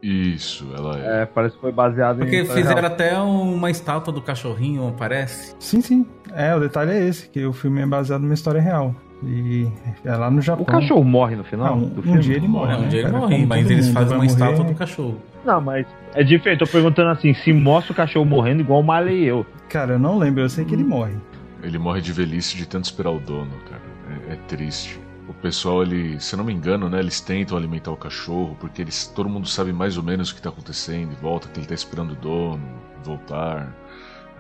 [0.03, 1.23] Isso, ela é.
[1.23, 2.47] É, parece que foi baseado Porque em.
[2.47, 5.57] fizeram até uma estátua do cachorrinho, parece.
[5.59, 6.07] Sim, sim.
[6.35, 8.95] É, o detalhe é esse, que o filme é baseado numa história real.
[9.25, 9.67] E
[10.05, 10.63] é lá no Japão.
[10.63, 12.21] O cachorro morre no final Não, do um filme?
[12.21, 12.73] dia ele morre.
[12.73, 13.19] É, um né, dia ele cara?
[13.21, 14.73] morre, Como mas eles fazem uma estátua morrer.
[14.73, 15.17] do cachorro.
[15.49, 16.59] Não, mas é diferente.
[16.59, 19.47] Tô perguntando assim: se mostra o cachorro morrendo igual o Marley e eu.
[19.71, 21.15] Cara, eu não lembro, eu sei que ele morre.
[21.63, 23.81] Ele morre de velhice de tanto esperar o dono, cara.
[24.29, 25.01] É, é triste.
[25.27, 28.83] O pessoal, ele, se eu não me engano, né, eles tentam alimentar o cachorro porque
[28.83, 31.67] eles, todo mundo sabe mais ou menos o que tá acontecendo e volta, que ele
[31.67, 32.63] tá esperando o dono
[33.05, 33.75] voltar,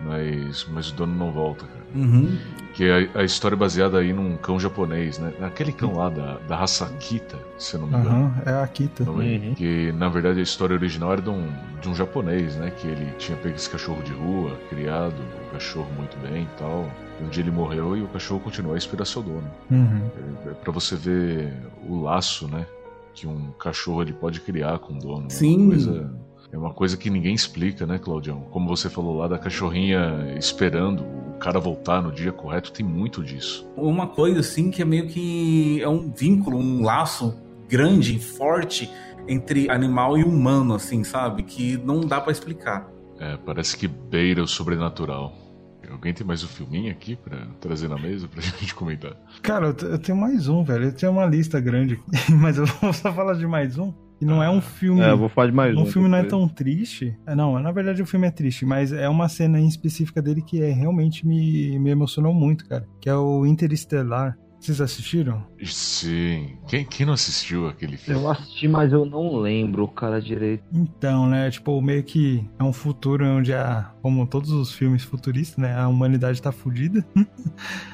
[0.01, 1.79] mas, mas o dono não volta, cara.
[1.95, 2.39] Uhum.
[2.75, 5.33] Que a, a história é baseada aí num cão japonês, né?
[5.41, 8.16] Naquele cão lá da, da raça Akita, se eu não me engano.
[8.27, 9.05] Aham, é a Kita.
[9.05, 9.25] Não é?
[9.25, 9.55] Uhum.
[9.55, 11.49] Que na verdade a história original era de um,
[11.81, 12.70] de um japonês, né?
[12.70, 15.16] Que ele tinha pego esse cachorro de rua, criado
[15.47, 16.89] o cachorro muito bem e tal.
[17.20, 19.51] E um dia ele morreu e o cachorro continuou a esperar seu dono.
[19.70, 20.11] Uhum.
[20.47, 21.53] É, é pra você ver
[21.89, 22.66] o laço, né?
[23.15, 25.27] Que um cachorro ele pode criar com o dono.
[25.27, 25.62] É Sim.
[25.62, 26.15] uma coisa,
[26.51, 28.41] é uma coisa que ninguém explica, né, Claudião?
[28.51, 33.23] Como você falou lá da cachorrinha esperando o cara voltar no dia correto, tem muito
[33.23, 33.69] disso.
[33.77, 37.39] Uma coisa assim que é meio que é um vínculo, um laço
[37.69, 38.91] grande, forte
[39.29, 41.43] entre animal e humano, assim, sabe?
[41.43, 42.89] Que não dá pra explicar.
[43.20, 45.35] É, parece que beira o sobrenatural.
[45.91, 49.16] Alguém tem mais um filminho aqui pra trazer na mesa pra gente comentar?
[49.43, 50.85] Cara, eu, eu tenho mais um, velho.
[50.85, 52.01] Eu tinha uma lista grande
[52.41, 53.93] mas eu vou só falar de mais um.
[54.20, 55.01] E não é um filme.
[55.01, 55.82] É, eu vou falar de mais um.
[55.82, 57.16] O filme não é tão triste.
[57.27, 60.43] É, Não, na verdade o filme é triste, mas é uma cena em específica dele
[60.43, 62.86] que é, realmente me, me emocionou muito, cara.
[63.01, 64.36] Que é o Interestelar.
[64.61, 65.47] Vocês assistiram?
[65.62, 66.57] Sim.
[66.66, 68.20] Quem, quem não assistiu aquele filme?
[68.20, 70.65] Eu assisti, mas eu não lembro o cara direito.
[70.73, 75.59] Então, né, tipo, meio que é um futuro onde a, como todos os filmes futuristas,
[75.59, 77.07] né, a humanidade tá fudida.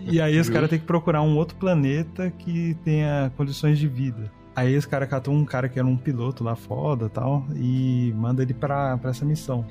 [0.00, 4.30] E aí os caras têm que procurar um outro planeta que tenha condições de vida.
[4.56, 8.42] Aí os caras catam um cara que era um piloto lá foda tal e manda
[8.42, 9.64] ele pra, pra essa missão.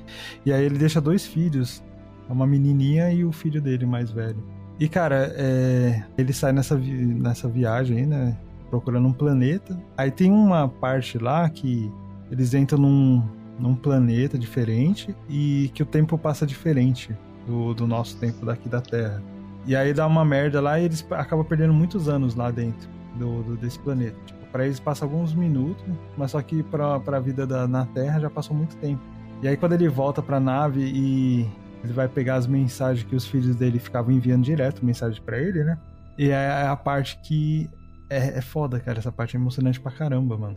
[0.44, 1.82] E aí ele deixa dois filhos,
[2.28, 4.42] uma menininha e o filho dele mais velho.
[4.78, 8.36] E cara, é, ele sai nessa, vi- nessa viagem né?
[8.70, 9.76] Procurando um planeta.
[9.96, 11.90] Aí tem uma parte lá que
[12.30, 13.22] eles entram num,
[13.58, 17.10] num planeta diferente e que o tempo passa diferente
[17.46, 19.20] do, do nosso tempo daqui da Terra.
[19.66, 22.88] E aí dá uma merda lá e eles acabam perdendo muitos anos lá dentro
[23.18, 24.35] do, do- desse planeta.
[24.56, 25.84] Pra eles passa alguns minutos,
[26.16, 29.02] mas só que pra, pra vida da, na Terra já passou muito tempo.
[29.42, 31.46] E aí quando ele volta pra nave e
[31.84, 35.62] ele vai pegar as mensagens que os filhos dele ficavam enviando direto, mensagem pra ele,
[35.62, 35.76] né?
[36.16, 37.68] E é a parte que
[38.08, 38.98] é, é foda, cara.
[38.98, 40.56] Essa parte é emocionante pra caramba, mano.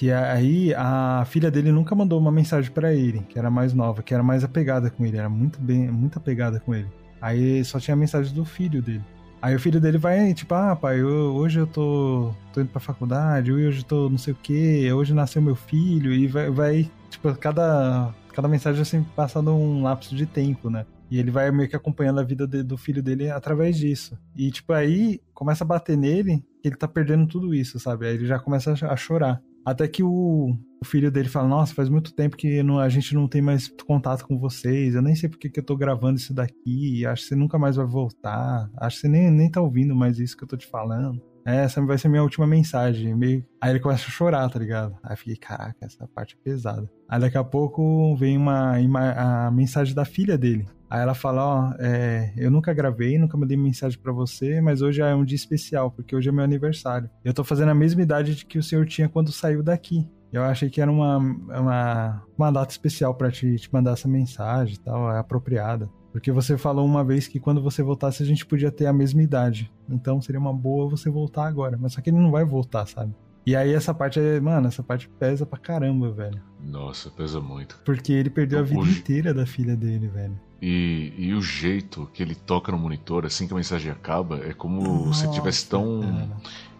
[0.00, 4.02] Que aí a filha dele nunca mandou uma mensagem pra ele, que era mais nova,
[4.02, 6.88] que era mais apegada com ele, era muito bem, muito apegada com ele.
[7.20, 9.04] Aí só tinha a mensagem do filho dele.
[9.40, 12.80] Aí o filho dele vai, tipo, ah, pai, eu- hoje eu tô, tô indo pra
[12.80, 16.90] faculdade, hoje eu tô não sei o que, hoje nasceu meu filho, e vai, vai
[17.08, 20.84] tipo, cada, cada mensagem sempre passando um lapso de tempo, né?
[21.10, 24.18] E ele vai meio que acompanhando a vida de- do filho dele através disso.
[24.36, 28.06] E, tipo, aí começa a bater nele que ele tá perdendo tudo isso, sabe?
[28.06, 29.40] Aí ele já começa a chorar.
[29.70, 33.14] Até que o, o filho dele fala: Nossa, faz muito tempo que não- a gente
[33.14, 34.94] não tem mais contato com vocês.
[34.94, 37.04] Eu nem sei porque que eu tô gravando isso daqui.
[37.06, 38.70] Acho que você nunca mais vai voltar.
[38.76, 41.20] Acho que você nem, nem tá ouvindo mais isso que eu tô te falando.
[41.44, 43.14] essa vai ser minha última mensagem.
[43.14, 43.44] Meio...
[43.60, 44.94] Aí ele começa a chorar, tá ligado?
[45.02, 46.88] Aí eu fiquei, caraca, essa parte é pesada.
[47.08, 49.12] Aí daqui a pouco vem uma, ima-
[49.46, 50.66] a mensagem da filha dele.
[50.90, 55.02] Aí ela fala, ó, é, eu nunca gravei, nunca mandei mensagem pra você, mas hoje
[55.02, 57.10] é um dia especial, porque hoje é meu aniversário.
[57.24, 60.08] Eu tô fazendo a mesma idade de que o senhor tinha quando saiu daqui.
[60.32, 64.74] Eu achei que era uma, uma, uma data especial pra te, te mandar essa mensagem
[64.74, 65.88] e tal, é apropriada.
[66.12, 69.22] Porque você falou uma vez que quando você voltasse a gente podia ter a mesma
[69.22, 69.70] idade.
[69.88, 71.78] Então seria uma boa você voltar agora.
[71.80, 73.14] Mas só que ele não vai voltar, sabe?
[73.46, 76.40] E aí essa parte, é- mano, essa parte pesa pra caramba, velho.
[76.62, 77.80] Nossa, pesa muito.
[77.84, 80.38] Porque ele perdeu a vida Hoje- inteira da filha dele, velho.
[80.60, 84.52] E, e o jeito que ele toca no monitor assim que a mensagem acaba é
[84.52, 86.28] como se ele tivesse tão cara.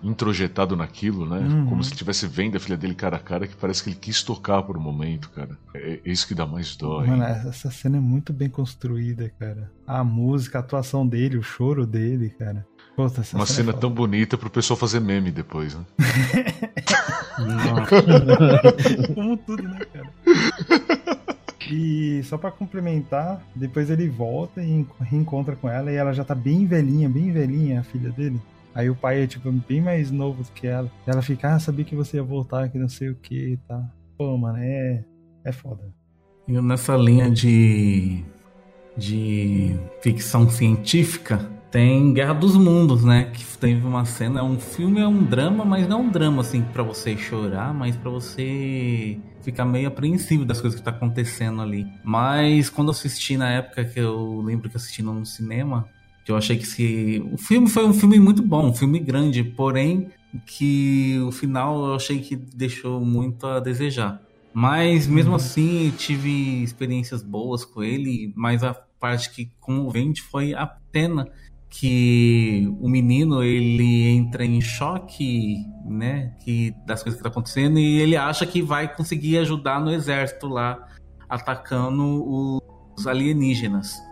[0.03, 1.39] introjetado naquilo, né?
[1.39, 1.67] Uhum.
[1.67, 3.97] Como se ele estivesse vendo a filha dele cara a cara que parece que ele
[3.97, 5.57] quis tocar por um momento, cara.
[5.73, 7.07] É, é isso que dá mais dó.
[7.07, 9.71] Mano, essa essa cena é muito bem construída, cara.
[9.87, 12.67] A música, a atuação dele, o choro dele, cara.
[12.97, 15.85] Puta, Uma cena cena é tão bonita pro pessoal fazer meme depois, né?
[19.15, 21.19] Como tudo, né, cara?
[21.71, 26.25] E só pra complementar, depois ele volta e en- reencontra com ela e ela já
[26.25, 28.41] tá bem velhinha, bem velhinha, a filha dele.
[28.75, 30.91] Aí o pai é, tipo, bem mais novo do que ela.
[31.07, 33.83] Ela fica, ah, sabia que você ia voltar, que não sei o que e tá.
[34.17, 35.05] Pô, mano, é.
[35.45, 35.83] É foda.
[36.47, 38.23] E nessa linha de,
[38.97, 43.31] de ficção científica, tem Guerra dos Mundos, né?
[43.33, 46.63] Que teve uma cena, é um filme, é um drama, mas não um drama assim
[46.63, 51.87] pra você chorar, mas pra você ficar meio apreensivo das coisas que tá acontecendo ali.
[52.03, 55.89] Mas quando eu assisti na época que eu lembro que assisti no cinema,
[56.25, 59.43] que eu achei que se o filme foi um filme muito bom, um filme grande,
[59.43, 60.09] porém
[60.47, 64.23] que o final eu achei que deixou muito a desejar.
[64.53, 70.67] Mas mesmo assim tive experiências boas com ele, mas a parte que comovente foi a
[70.67, 71.29] pena
[71.71, 78.01] que o menino ele entra em choque, né, que das coisas que tá acontecendo e
[78.01, 80.79] ele acha que vai conseguir ajudar no exército lá
[81.29, 82.63] atacando
[82.97, 84.03] os alienígenas.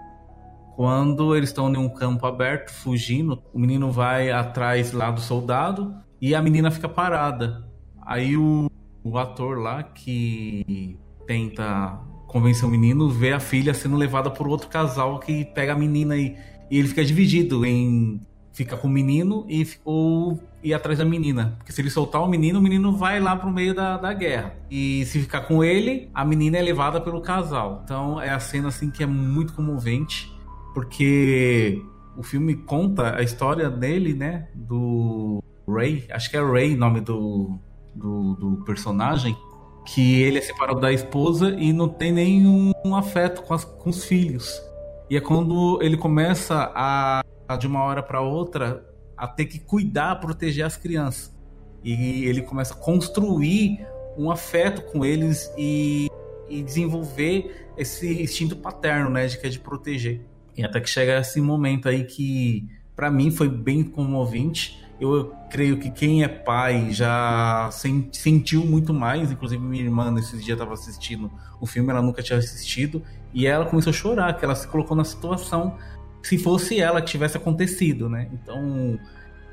[0.76, 5.94] Quando eles estão em um campo aberto fugindo, o menino vai atrás lá do soldado
[6.20, 7.66] e a menina fica parada.
[8.02, 8.70] Aí o,
[9.02, 14.68] o ator lá que tenta convencer o menino vê a filha sendo levada por outro
[14.68, 16.36] casal que pega a menina e,
[16.70, 18.20] e ele fica dividido em
[18.52, 21.54] fica com o menino e ou ir atrás da menina.
[21.58, 24.54] Porque se ele soltar o menino, o menino vai lá pro meio da, da guerra.
[24.70, 27.82] E se ficar com ele, a menina é levada pelo casal.
[27.84, 30.32] Então é a cena assim que é muito comovente,
[30.72, 31.82] porque
[32.16, 37.02] o filme conta a história dele, né, do Ray, acho que é Ray o nome
[37.02, 37.58] do,
[37.94, 39.36] do, do personagem,
[39.84, 44.04] que ele é separado da esposa e não tem nenhum afeto com, as- com os
[44.04, 44.62] filhos.
[45.08, 48.84] E é quando ele começa a, a, de uma hora para outra,
[49.16, 51.34] a ter que cuidar, proteger as crianças.
[51.82, 53.86] E ele começa a construir
[54.18, 56.08] um afeto com eles e,
[56.48, 60.22] e desenvolver esse instinto paterno, né, de que é de proteger.
[60.56, 62.66] E até que chega esse momento aí que,
[62.96, 64.82] para mim, foi bem comovente.
[64.98, 69.30] Eu creio que quem é pai já sen- sentiu muito mais.
[69.30, 71.30] Inclusive, minha irmã, nesses dias, estava assistindo
[71.60, 73.02] o filme, ela nunca tinha assistido.
[73.36, 75.76] E ela começou a chorar, que ela se colocou na situação
[76.22, 78.28] se fosse ela que tivesse acontecido, né?
[78.32, 78.98] Então,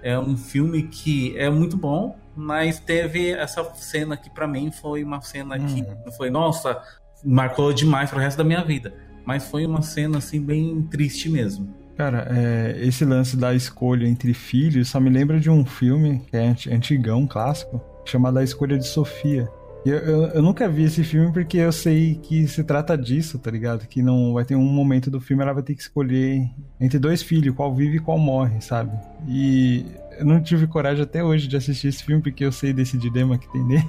[0.02, 5.04] é um filme que é muito bom, mas teve essa cena que, para mim, foi
[5.04, 6.12] uma cena que Uhum.
[6.18, 6.82] foi, nossa,
[7.24, 8.94] marcou demais pro resto da minha vida.
[9.26, 11.68] Mas foi uma cena, assim, bem triste mesmo.
[11.98, 16.36] Cara, é, esse lance da escolha entre filhos só me lembra de um filme que
[16.38, 19.48] é anti- antigão, clássico, chamado A Escolha de Sofia.
[19.86, 23.52] Eu, eu, eu nunca vi esse filme porque eu sei que se trata disso, tá
[23.52, 23.86] ligado?
[23.86, 26.50] Que não vai ter um momento do filme ela vai ter que escolher
[26.80, 28.98] entre dois filhos, qual vive e qual morre, sabe?
[29.28, 29.86] E
[30.18, 33.38] eu não tive coragem até hoje de assistir esse filme porque eu sei desse dilema
[33.38, 33.86] que tem nele.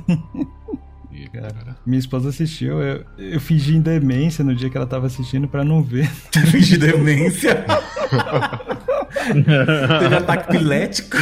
[1.12, 5.06] E, Cara, minha esposa assistiu, eu, eu fingi em demência no dia que ela tava
[5.06, 6.10] assistindo pra não ver.
[6.60, 7.64] de demência.
[10.00, 11.16] Teve ataque pilético.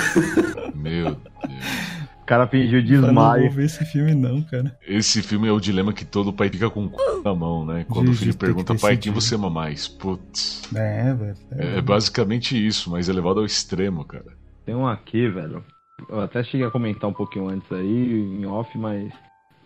[0.75, 1.92] meu Deus.
[2.33, 3.51] O cara fingiu Falei, não vou desmaio.
[3.51, 4.75] ver esse filme não, cara.
[4.89, 7.85] Esse filme é o dilema que todo pai fica com o cu na mão, né?
[7.91, 9.87] Quando o De- filho pergunta, que pai, quem você ama mais?
[9.87, 10.63] Putz.
[10.75, 11.37] É, velho.
[11.51, 14.33] É, é basicamente isso, mas é levado ao extremo, cara.
[14.65, 15.63] Tem um aqui, velho.
[16.09, 19.13] Eu até cheguei a comentar um pouquinho antes aí, em off, mas.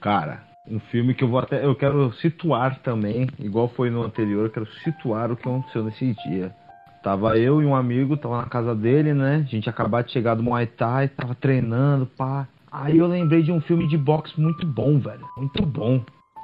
[0.01, 1.65] Cara, um filme que eu vou até.
[1.65, 6.15] Eu quero situar também, igual foi no anterior, eu quero situar o que aconteceu nesse
[6.27, 6.53] dia.
[7.01, 9.37] Tava eu e um amigo, tava na casa dele, né?
[9.47, 12.49] A gente acabou de chegar do Muay Thai, tava treinando, pá.
[12.79, 15.25] Aí eu lembrei de um filme de boxe muito bom, velho.
[15.37, 16.01] Muito bom.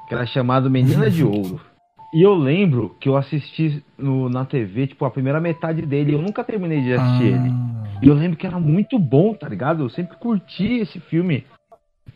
[0.08, 1.60] Que era chamado Menina de Ouro.
[2.14, 6.14] E eu lembro que eu assisti no, na TV, tipo, a primeira metade dele.
[6.14, 7.50] Eu nunca terminei de assistir ele.
[7.50, 9.82] Ah, E eu lembro que era muito bom, tá ligado?
[9.82, 11.44] Eu sempre curti esse filme.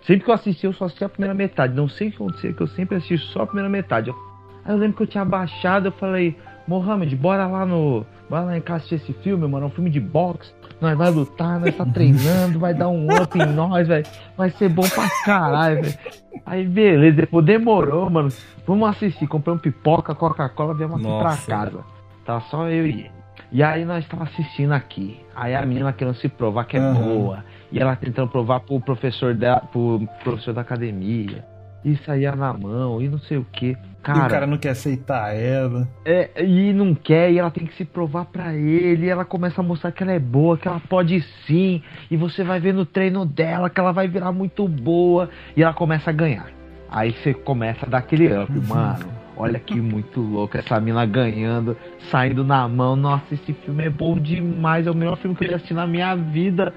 [0.02, 1.74] Sempre que eu assisti, eu só assisti a primeira metade.
[1.74, 4.08] Não sei o que acontecia, que eu sempre assisti só a primeira metade.
[4.10, 4.16] Eu-
[4.64, 6.36] Aí eu lembro que eu tinha baixado, eu falei,
[6.66, 8.04] Mohamed, bora lá no.
[8.28, 9.64] Bora lá em casa assistir esse filme, mano.
[9.64, 10.52] É um filme de boxe.
[10.80, 14.06] Nós vai lutar, nós tá treinando, vai dar um up em nós, velho.
[14.36, 15.98] Vai ser bom pra caralho, velho.
[16.44, 18.28] Aí beleza, depois demorou, mano.
[18.66, 19.26] Vamos assistir.
[19.26, 21.84] Comprei um pipoca, Coca-Cola, viemos aqui pra casa.
[22.24, 23.16] Tá só eu e ele.
[23.52, 25.20] E aí nós tava assistindo aqui.
[25.34, 26.94] Aí a menina querendo se provar que é Aham.
[26.94, 27.44] boa.
[27.70, 31.44] E ela tentando provar pro professor da, pro professor da academia.
[31.88, 33.68] E saía na mão, e não sei o que.
[33.68, 35.86] e o Cara, cara não quer aceitar ela.
[36.04, 39.06] é, e não quer, e ela tem que se provar pra ele.
[39.06, 41.80] E ela começa a mostrar que ela é boa, que ela pode sim.
[42.10, 45.30] E você vai ver no treino dela que ela vai virar muito boa.
[45.56, 46.48] E ela começa a ganhar.
[46.90, 49.06] Aí você começa a dar aquele up, mano.
[49.36, 51.76] Olha que muito louco, essa mina ganhando,
[52.10, 52.96] saindo na mão.
[52.96, 54.88] Nossa, esse filme é bom demais.
[54.88, 56.72] É o melhor filme que eu já assisti na minha vida.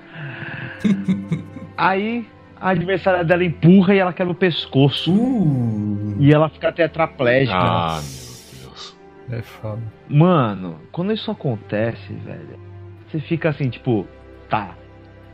[1.77, 2.27] Aí
[2.59, 5.11] a adversária dela empurra e ela quebra o pescoço.
[5.13, 7.57] Uh, E ela fica tetraplégica.
[7.57, 8.97] Ah, meu Deus.
[9.31, 9.81] É foda.
[10.09, 12.59] Mano, quando isso acontece, velho,
[13.07, 14.05] você fica assim, tipo,
[14.49, 14.75] tá.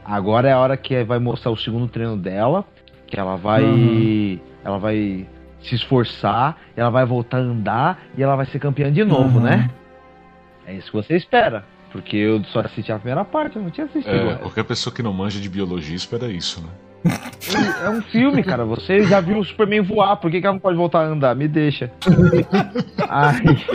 [0.04, 2.64] Agora é a hora que vai mostrar o segundo treino dela,
[3.08, 3.64] que ela vai.
[3.64, 4.40] Uhum.
[4.64, 5.28] Ela vai
[5.62, 9.44] se esforçar, ela vai voltar a andar e ela vai ser campeã de novo, Uhum.
[9.46, 9.70] né?
[10.68, 11.64] É isso que você espera.
[11.92, 14.14] Porque eu só assisti a primeira parte, eu não tinha assistido.
[14.14, 16.68] É, qualquer pessoa que não manja de biologia espera isso, né?
[17.84, 18.66] É um filme, cara.
[18.66, 21.36] Você já viu o Superman voar, por que, que ela não pode voltar a andar?
[21.36, 21.92] Me deixa.
[23.08, 23.66] aí,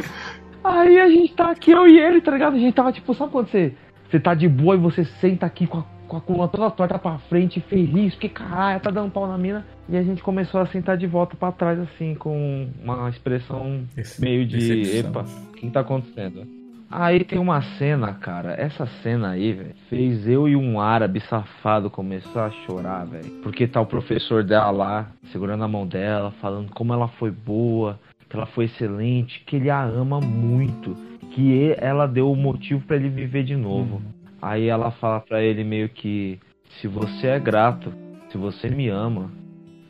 [0.65, 2.57] aí a gente tá aqui, eu e ele, tá ligado?
[2.57, 3.73] A gente tava tipo, sabe quando você,
[4.11, 6.98] você tá de boa e você senta aqui com a, com a coluna toda torta
[6.98, 9.65] pra frente, feliz, porque caralho, tá dando pau na mina.
[9.89, 13.85] E a gente começou a sentar de volta pra trás, assim, com uma expressão
[14.19, 15.11] meio de decepção.
[15.11, 16.60] epa, o que tá acontecendo?
[16.90, 18.52] Aí tem uma cena, cara.
[18.54, 23.30] Essa cena aí, velho, fez eu e um árabe safado começar a chorar, velho.
[23.42, 27.96] Porque tá o professor dela lá, segurando a mão dela, falando como ela foi boa,
[28.28, 30.96] que ela foi excelente, que ele a ama muito,
[31.30, 34.02] que ela deu o motivo pra ele viver de novo.
[34.42, 36.40] Aí ela fala pra ele meio que:
[36.80, 37.92] se você é grato,
[38.32, 39.30] se você me ama,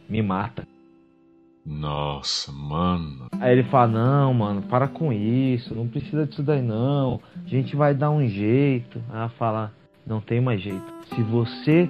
[0.06, 0.66] me mata.
[1.70, 3.26] Nossa, mano.
[3.40, 7.20] Aí ele fala, não, mano, para com isso, não precisa disso daí não.
[7.46, 9.00] A gente vai dar um jeito.
[9.08, 9.72] Ela fala,
[10.04, 10.84] não tem mais jeito.
[11.14, 11.88] Se você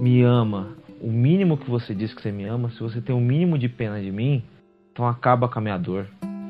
[0.00, 0.70] me ama,
[1.00, 3.68] o mínimo que você diz que você me ama, se você tem o mínimo de
[3.68, 4.42] pena de mim,
[4.92, 6.06] então acaba com a minha dor.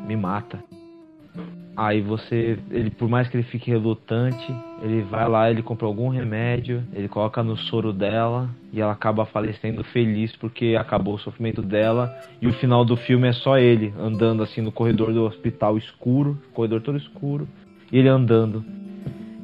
[0.07, 0.59] Me mata.
[1.77, 4.53] Aí você, ele, por mais que ele fique relutante,
[4.83, 9.27] ele vai lá, ele compra algum remédio, ele coloca no soro dela e ela acaba
[9.27, 12.15] falecendo feliz porque acabou o sofrimento dela.
[12.41, 16.41] E o final do filme é só ele andando assim no corredor do hospital escuro,
[16.55, 17.47] corredor todo escuro,
[17.93, 18.65] e ele andando.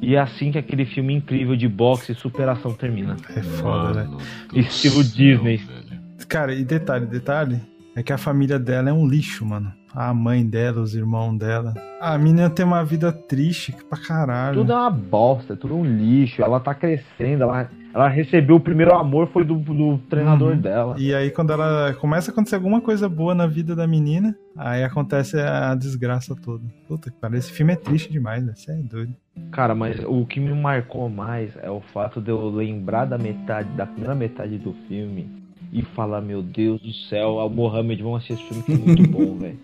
[0.01, 3.15] E é assim que aquele filme incrível de boxe e superação termina.
[3.35, 4.03] É foda, né?
[4.05, 4.19] Mano
[4.53, 5.57] Estilo Disney.
[5.57, 5.87] velho.
[6.27, 7.59] Cara, e detalhe, detalhe,
[7.95, 9.71] é que a família dela é um lixo, mano.
[9.95, 11.73] A mãe dela, os irmãos dela.
[11.99, 14.59] A menina tem uma vida triste pra caralho.
[14.59, 16.41] Tudo é uma bosta, tudo um lixo.
[16.41, 20.59] Ela tá crescendo, ela, ela recebeu o primeiro amor, foi do, do treinador Uhum.
[20.59, 20.95] dela.
[20.99, 24.83] E aí, quando ela começa a acontecer alguma coisa boa na vida da menina, aí
[24.83, 26.63] acontece a desgraça toda.
[26.87, 28.53] Puta que pariu, esse filme é triste demais, né?
[28.55, 29.15] Você é doido.
[29.51, 33.69] Cara, mas o que me marcou mais é o fato de eu lembrar da metade,
[33.69, 35.27] da primeira metade do filme
[35.73, 39.03] e falar, meu Deus do céu, o Mohamed, vamos assistir esse filme que é muito
[39.11, 39.59] bom, velho.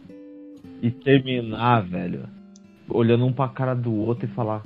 [0.84, 2.28] E terminar, velho,
[2.90, 4.62] olhando um pra cara do outro e falar,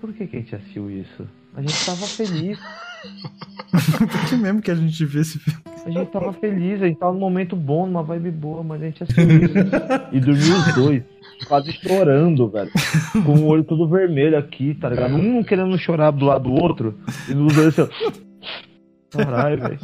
[0.00, 1.28] por que, que a gente assistiu isso?
[1.54, 2.58] A gente tava feliz,
[3.70, 5.60] Por que mesmo que a gente vê esse filme?
[5.84, 8.86] a gente tava feliz, a gente tava num momento bom, numa vibe boa, mas a
[8.86, 9.54] gente assistiu isso.
[10.12, 11.02] E dormiu os dois,
[11.46, 12.70] quase chorando, velho.
[13.24, 15.14] Com o olho todo vermelho aqui, tá ligado?
[15.14, 16.98] Um querendo chorar do lado do outro,
[17.28, 19.18] e os dois assim, ó.
[19.18, 19.78] Caralho, velho.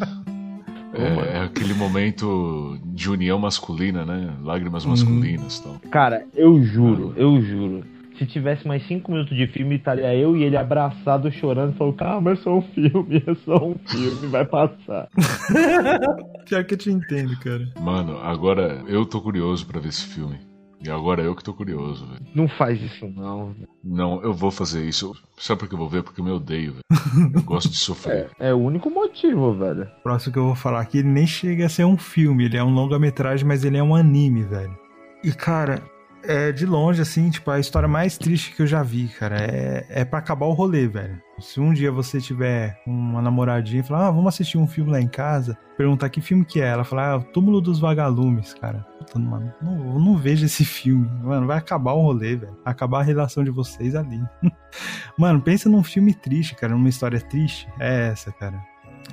[1.03, 4.35] É, é aquele momento de união masculina, né?
[4.43, 5.81] Lágrimas masculinas e tal.
[5.91, 7.85] Cara, eu juro, eu juro.
[8.19, 12.33] Se tivesse mais cinco minutos de filme, estaria eu e ele abraçado, chorando, falando, calma,
[12.33, 15.09] é só um filme, é só um filme, vai passar.
[16.47, 17.67] Pior que eu te entendo, cara.
[17.81, 20.50] Mano, agora eu tô curioso pra ver esse filme.
[20.83, 22.21] E agora eu que tô curioso, velho.
[22.35, 23.55] Não faz isso não.
[23.85, 25.15] Não, eu vou fazer isso.
[25.39, 26.03] Sabe por que eu vou ver?
[26.03, 27.33] Porque eu me odeio, velho.
[27.35, 28.31] Eu gosto de sofrer.
[28.39, 29.83] É o único motivo, velho.
[29.83, 32.57] O próximo que eu vou falar aqui, ele nem chega a ser um filme, ele
[32.57, 34.77] é um longa-metragem, mas ele é um anime, velho.
[35.23, 35.83] E cara,
[36.23, 39.37] é de longe, assim, tipo, a história mais triste que eu já vi, cara.
[39.41, 41.21] É, é pra acabar o rolê, velho.
[41.39, 45.01] Se um dia você tiver uma namoradinha e falar, ah, vamos assistir um filme lá
[45.01, 48.87] em casa, perguntar que filme que é, ela falar, ah, o Túmulo dos Vagalumes, cara.
[48.99, 51.09] Puta, mano, não, eu não vejo esse filme.
[51.23, 52.57] Mano, vai acabar o rolê, velho.
[52.65, 54.21] Acabar a relação de vocês ali.
[55.19, 57.67] mano, pensa num filme triste, cara, numa história triste.
[57.79, 58.61] É essa, cara.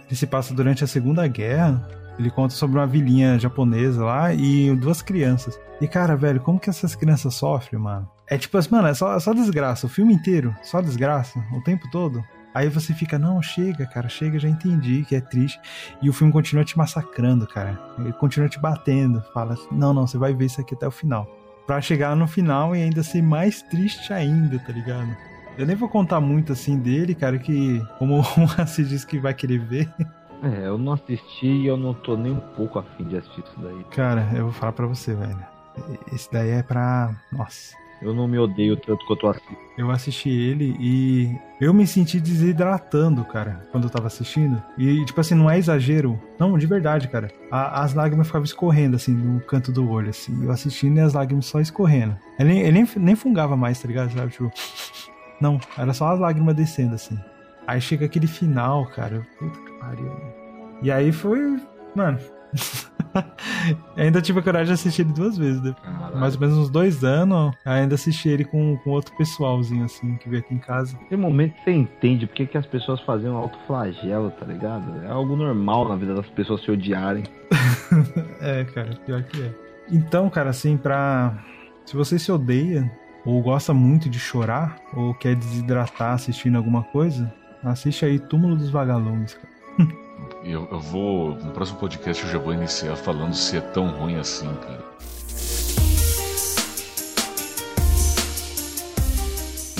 [0.06, 1.88] Ele se passa durante a Segunda Guerra.
[2.18, 5.60] Ele conta sobre uma vilinha japonesa lá e duas crianças.
[5.80, 8.10] E, cara, velho, como que essas crianças sofrem, mano?
[8.27, 9.85] É tipo assim, mano, é só, é só desgraça.
[9.85, 12.23] O filme inteiro, só desgraça, o tempo todo.
[12.53, 15.60] Aí você fica, não, chega, cara, chega, já entendi que é triste.
[16.02, 17.80] E o filme continua te massacrando, cara.
[17.99, 19.22] Ele continua te batendo.
[19.31, 21.27] Fala, não, não, você vai ver isso aqui até o final.
[21.68, 25.15] Pra chegar no final e ainda ser mais triste ainda, tá ligado?
[25.57, 29.34] Eu nem vou contar muito assim dele, cara, que como o Assis disse que vai
[29.34, 29.94] querer ver.
[30.44, 33.60] É, eu não assisti e eu não tô nem um pouco afim de assistir isso
[33.60, 33.84] daí.
[33.92, 35.46] Cara, eu vou falar pra você, velho.
[36.12, 37.16] Esse daí é pra.
[37.32, 37.76] Nossa.
[38.00, 39.58] Eu não me odeio tanto quanto eu assisto.
[39.76, 44.62] Eu assisti ele e eu me senti desidratando, cara, quando eu tava assistindo.
[44.78, 46.20] E, tipo assim, não é exagero.
[46.38, 47.32] Não, de verdade, cara.
[47.50, 50.44] A, as lágrimas ficavam escorrendo, assim, no canto do olho, assim.
[50.44, 52.16] Eu assistindo e as lágrimas só escorrendo.
[52.40, 54.14] Ele, ele nem, nem fungava mais, tá ligado?
[54.14, 54.32] Sabe?
[54.32, 54.52] Tipo.
[55.42, 57.18] Não, era só as lágrimas descendo, assim.
[57.66, 59.26] Aí chega aquele final, cara.
[59.38, 60.12] Puta pariu.
[60.82, 61.60] E aí foi.
[61.96, 62.20] Mano.
[63.98, 65.62] ainda tive a coragem de assistir ele duas vezes.
[65.62, 65.76] Né?
[66.16, 67.56] Mais ou menos uns dois anos.
[67.66, 70.98] Ainda assisti ele com, com outro pessoalzinho, assim, que veio aqui em casa.
[71.10, 75.04] Tem momento que você entende porque que as pessoas faziam autoflagelo, tá ligado?
[75.04, 77.24] É algo normal na vida das pessoas se odiarem.
[78.42, 79.52] é, cara, pior que é.
[79.90, 81.44] Então, cara, assim, pra.
[81.86, 82.92] Se você se odeia,
[83.26, 87.34] ou gosta muito de chorar, ou quer desidratar assistindo alguma coisa,
[87.64, 89.57] assiste aí Túmulo dos Vagalumes, cara.
[90.44, 91.36] Eu, eu vou.
[91.36, 94.86] No próximo podcast eu já vou iniciar falando se é tão ruim assim, cara.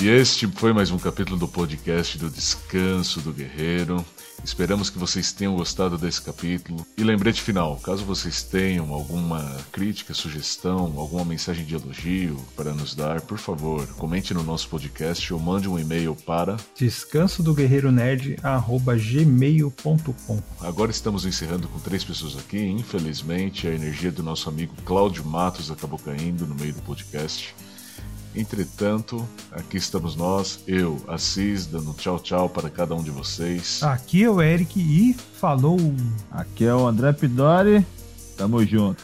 [0.00, 4.04] E este foi mais um capítulo do podcast do Descanso do Guerreiro.
[4.44, 6.86] Esperamos que vocês tenham gostado desse capítulo.
[6.96, 12.94] E lembrete final: caso vocês tenham alguma crítica, sugestão, alguma mensagem de elogio para nos
[12.94, 17.90] dar, por favor, comente no nosso podcast ou mande um e-mail para descanso do guerreiro
[18.98, 20.42] gmail.com.
[20.60, 22.58] Agora estamos encerrando com três pessoas aqui.
[22.58, 27.54] Infelizmente, a energia do nosso amigo Cláudio Matos acabou caindo no meio do podcast.
[28.38, 33.82] Entretanto, aqui estamos nós, eu, Assis, dando tchau tchau para cada um de vocês.
[33.82, 35.76] Aqui é o Eric e falou.
[36.30, 37.84] Aqui é o André Pidori,
[38.36, 39.02] tamo junto.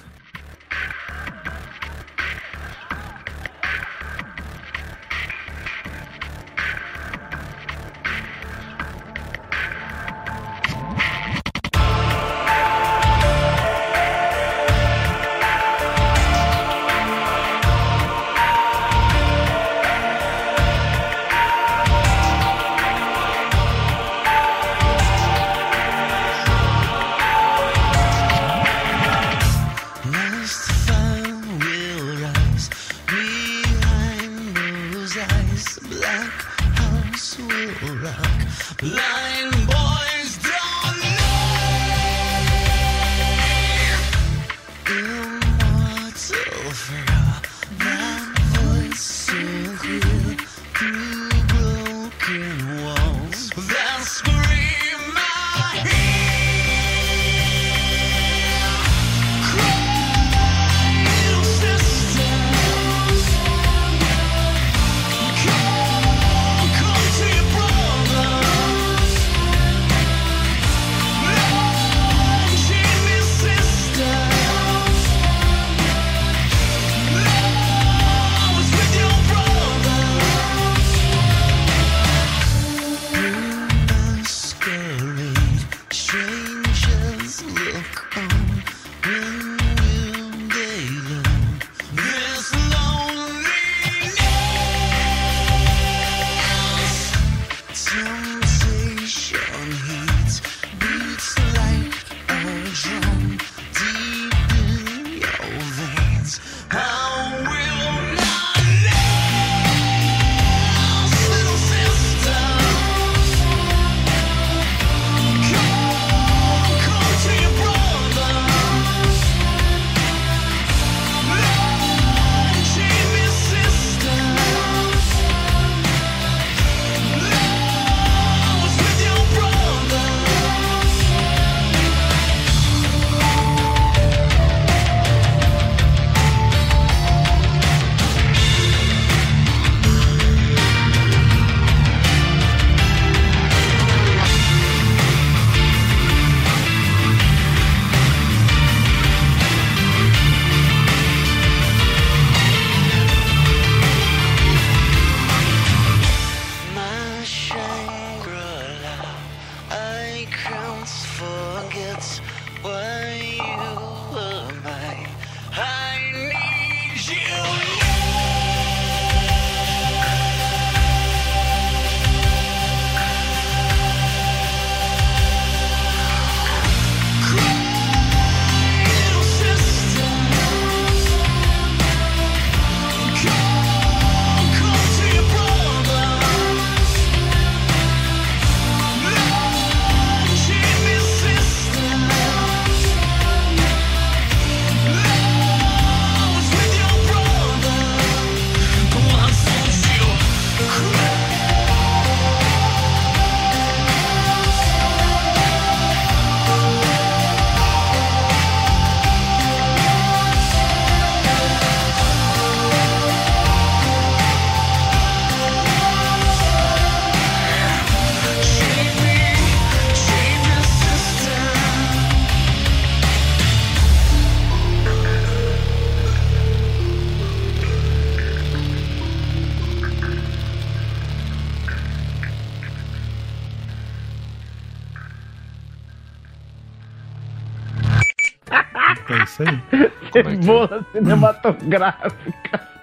[240.44, 242.74] Cebola cinematográfica.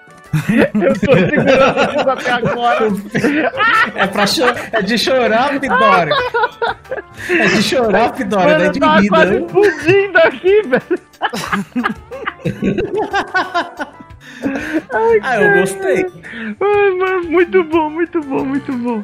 [0.74, 2.88] Eu tô segurando isso até agora.
[3.96, 6.12] É, pra cho é de chorar, Pidori.
[7.30, 9.46] É de chorar, Pidori, não é Mano, de tá rir, quase não.
[9.46, 11.00] explodindo aqui, velho.
[15.22, 16.06] Ah, eu gostei.
[16.62, 19.04] Ai, mano, muito bom, muito bom, muito bom.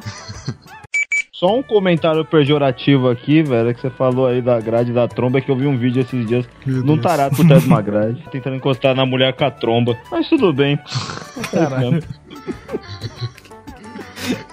[1.38, 5.40] Só um comentário pejorativo aqui, velho, que você falou aí da grade da tromba, é
[5.40, 8.20] que eu vi um vídeo esses dias Meu num tarado por trás de uma grade,
[8.32, 9.96] tentando encostar na mulher com a tromba.
[10.10, 10.76] Mas tudo bem.
[11.52, 12.02] Caralho.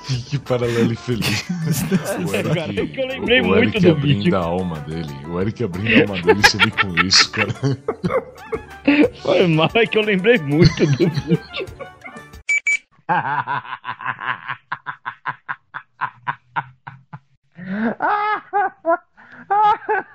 [0.05, 1.43] Que, que paralelo infeliz.
[2.23, 4.37] O Eric, Cara, é que eu lembrei o muito Eric do abrindo vídeo.
[4.37, 5.15] a alma dele.
[5.27, 7.51] O Eric abrindo a alma dele, você vê com isso, cara.
[9.23, 11.39] Foi mal, é que eu lembrei muito do vídeo.
[17.99, 18.99] ah!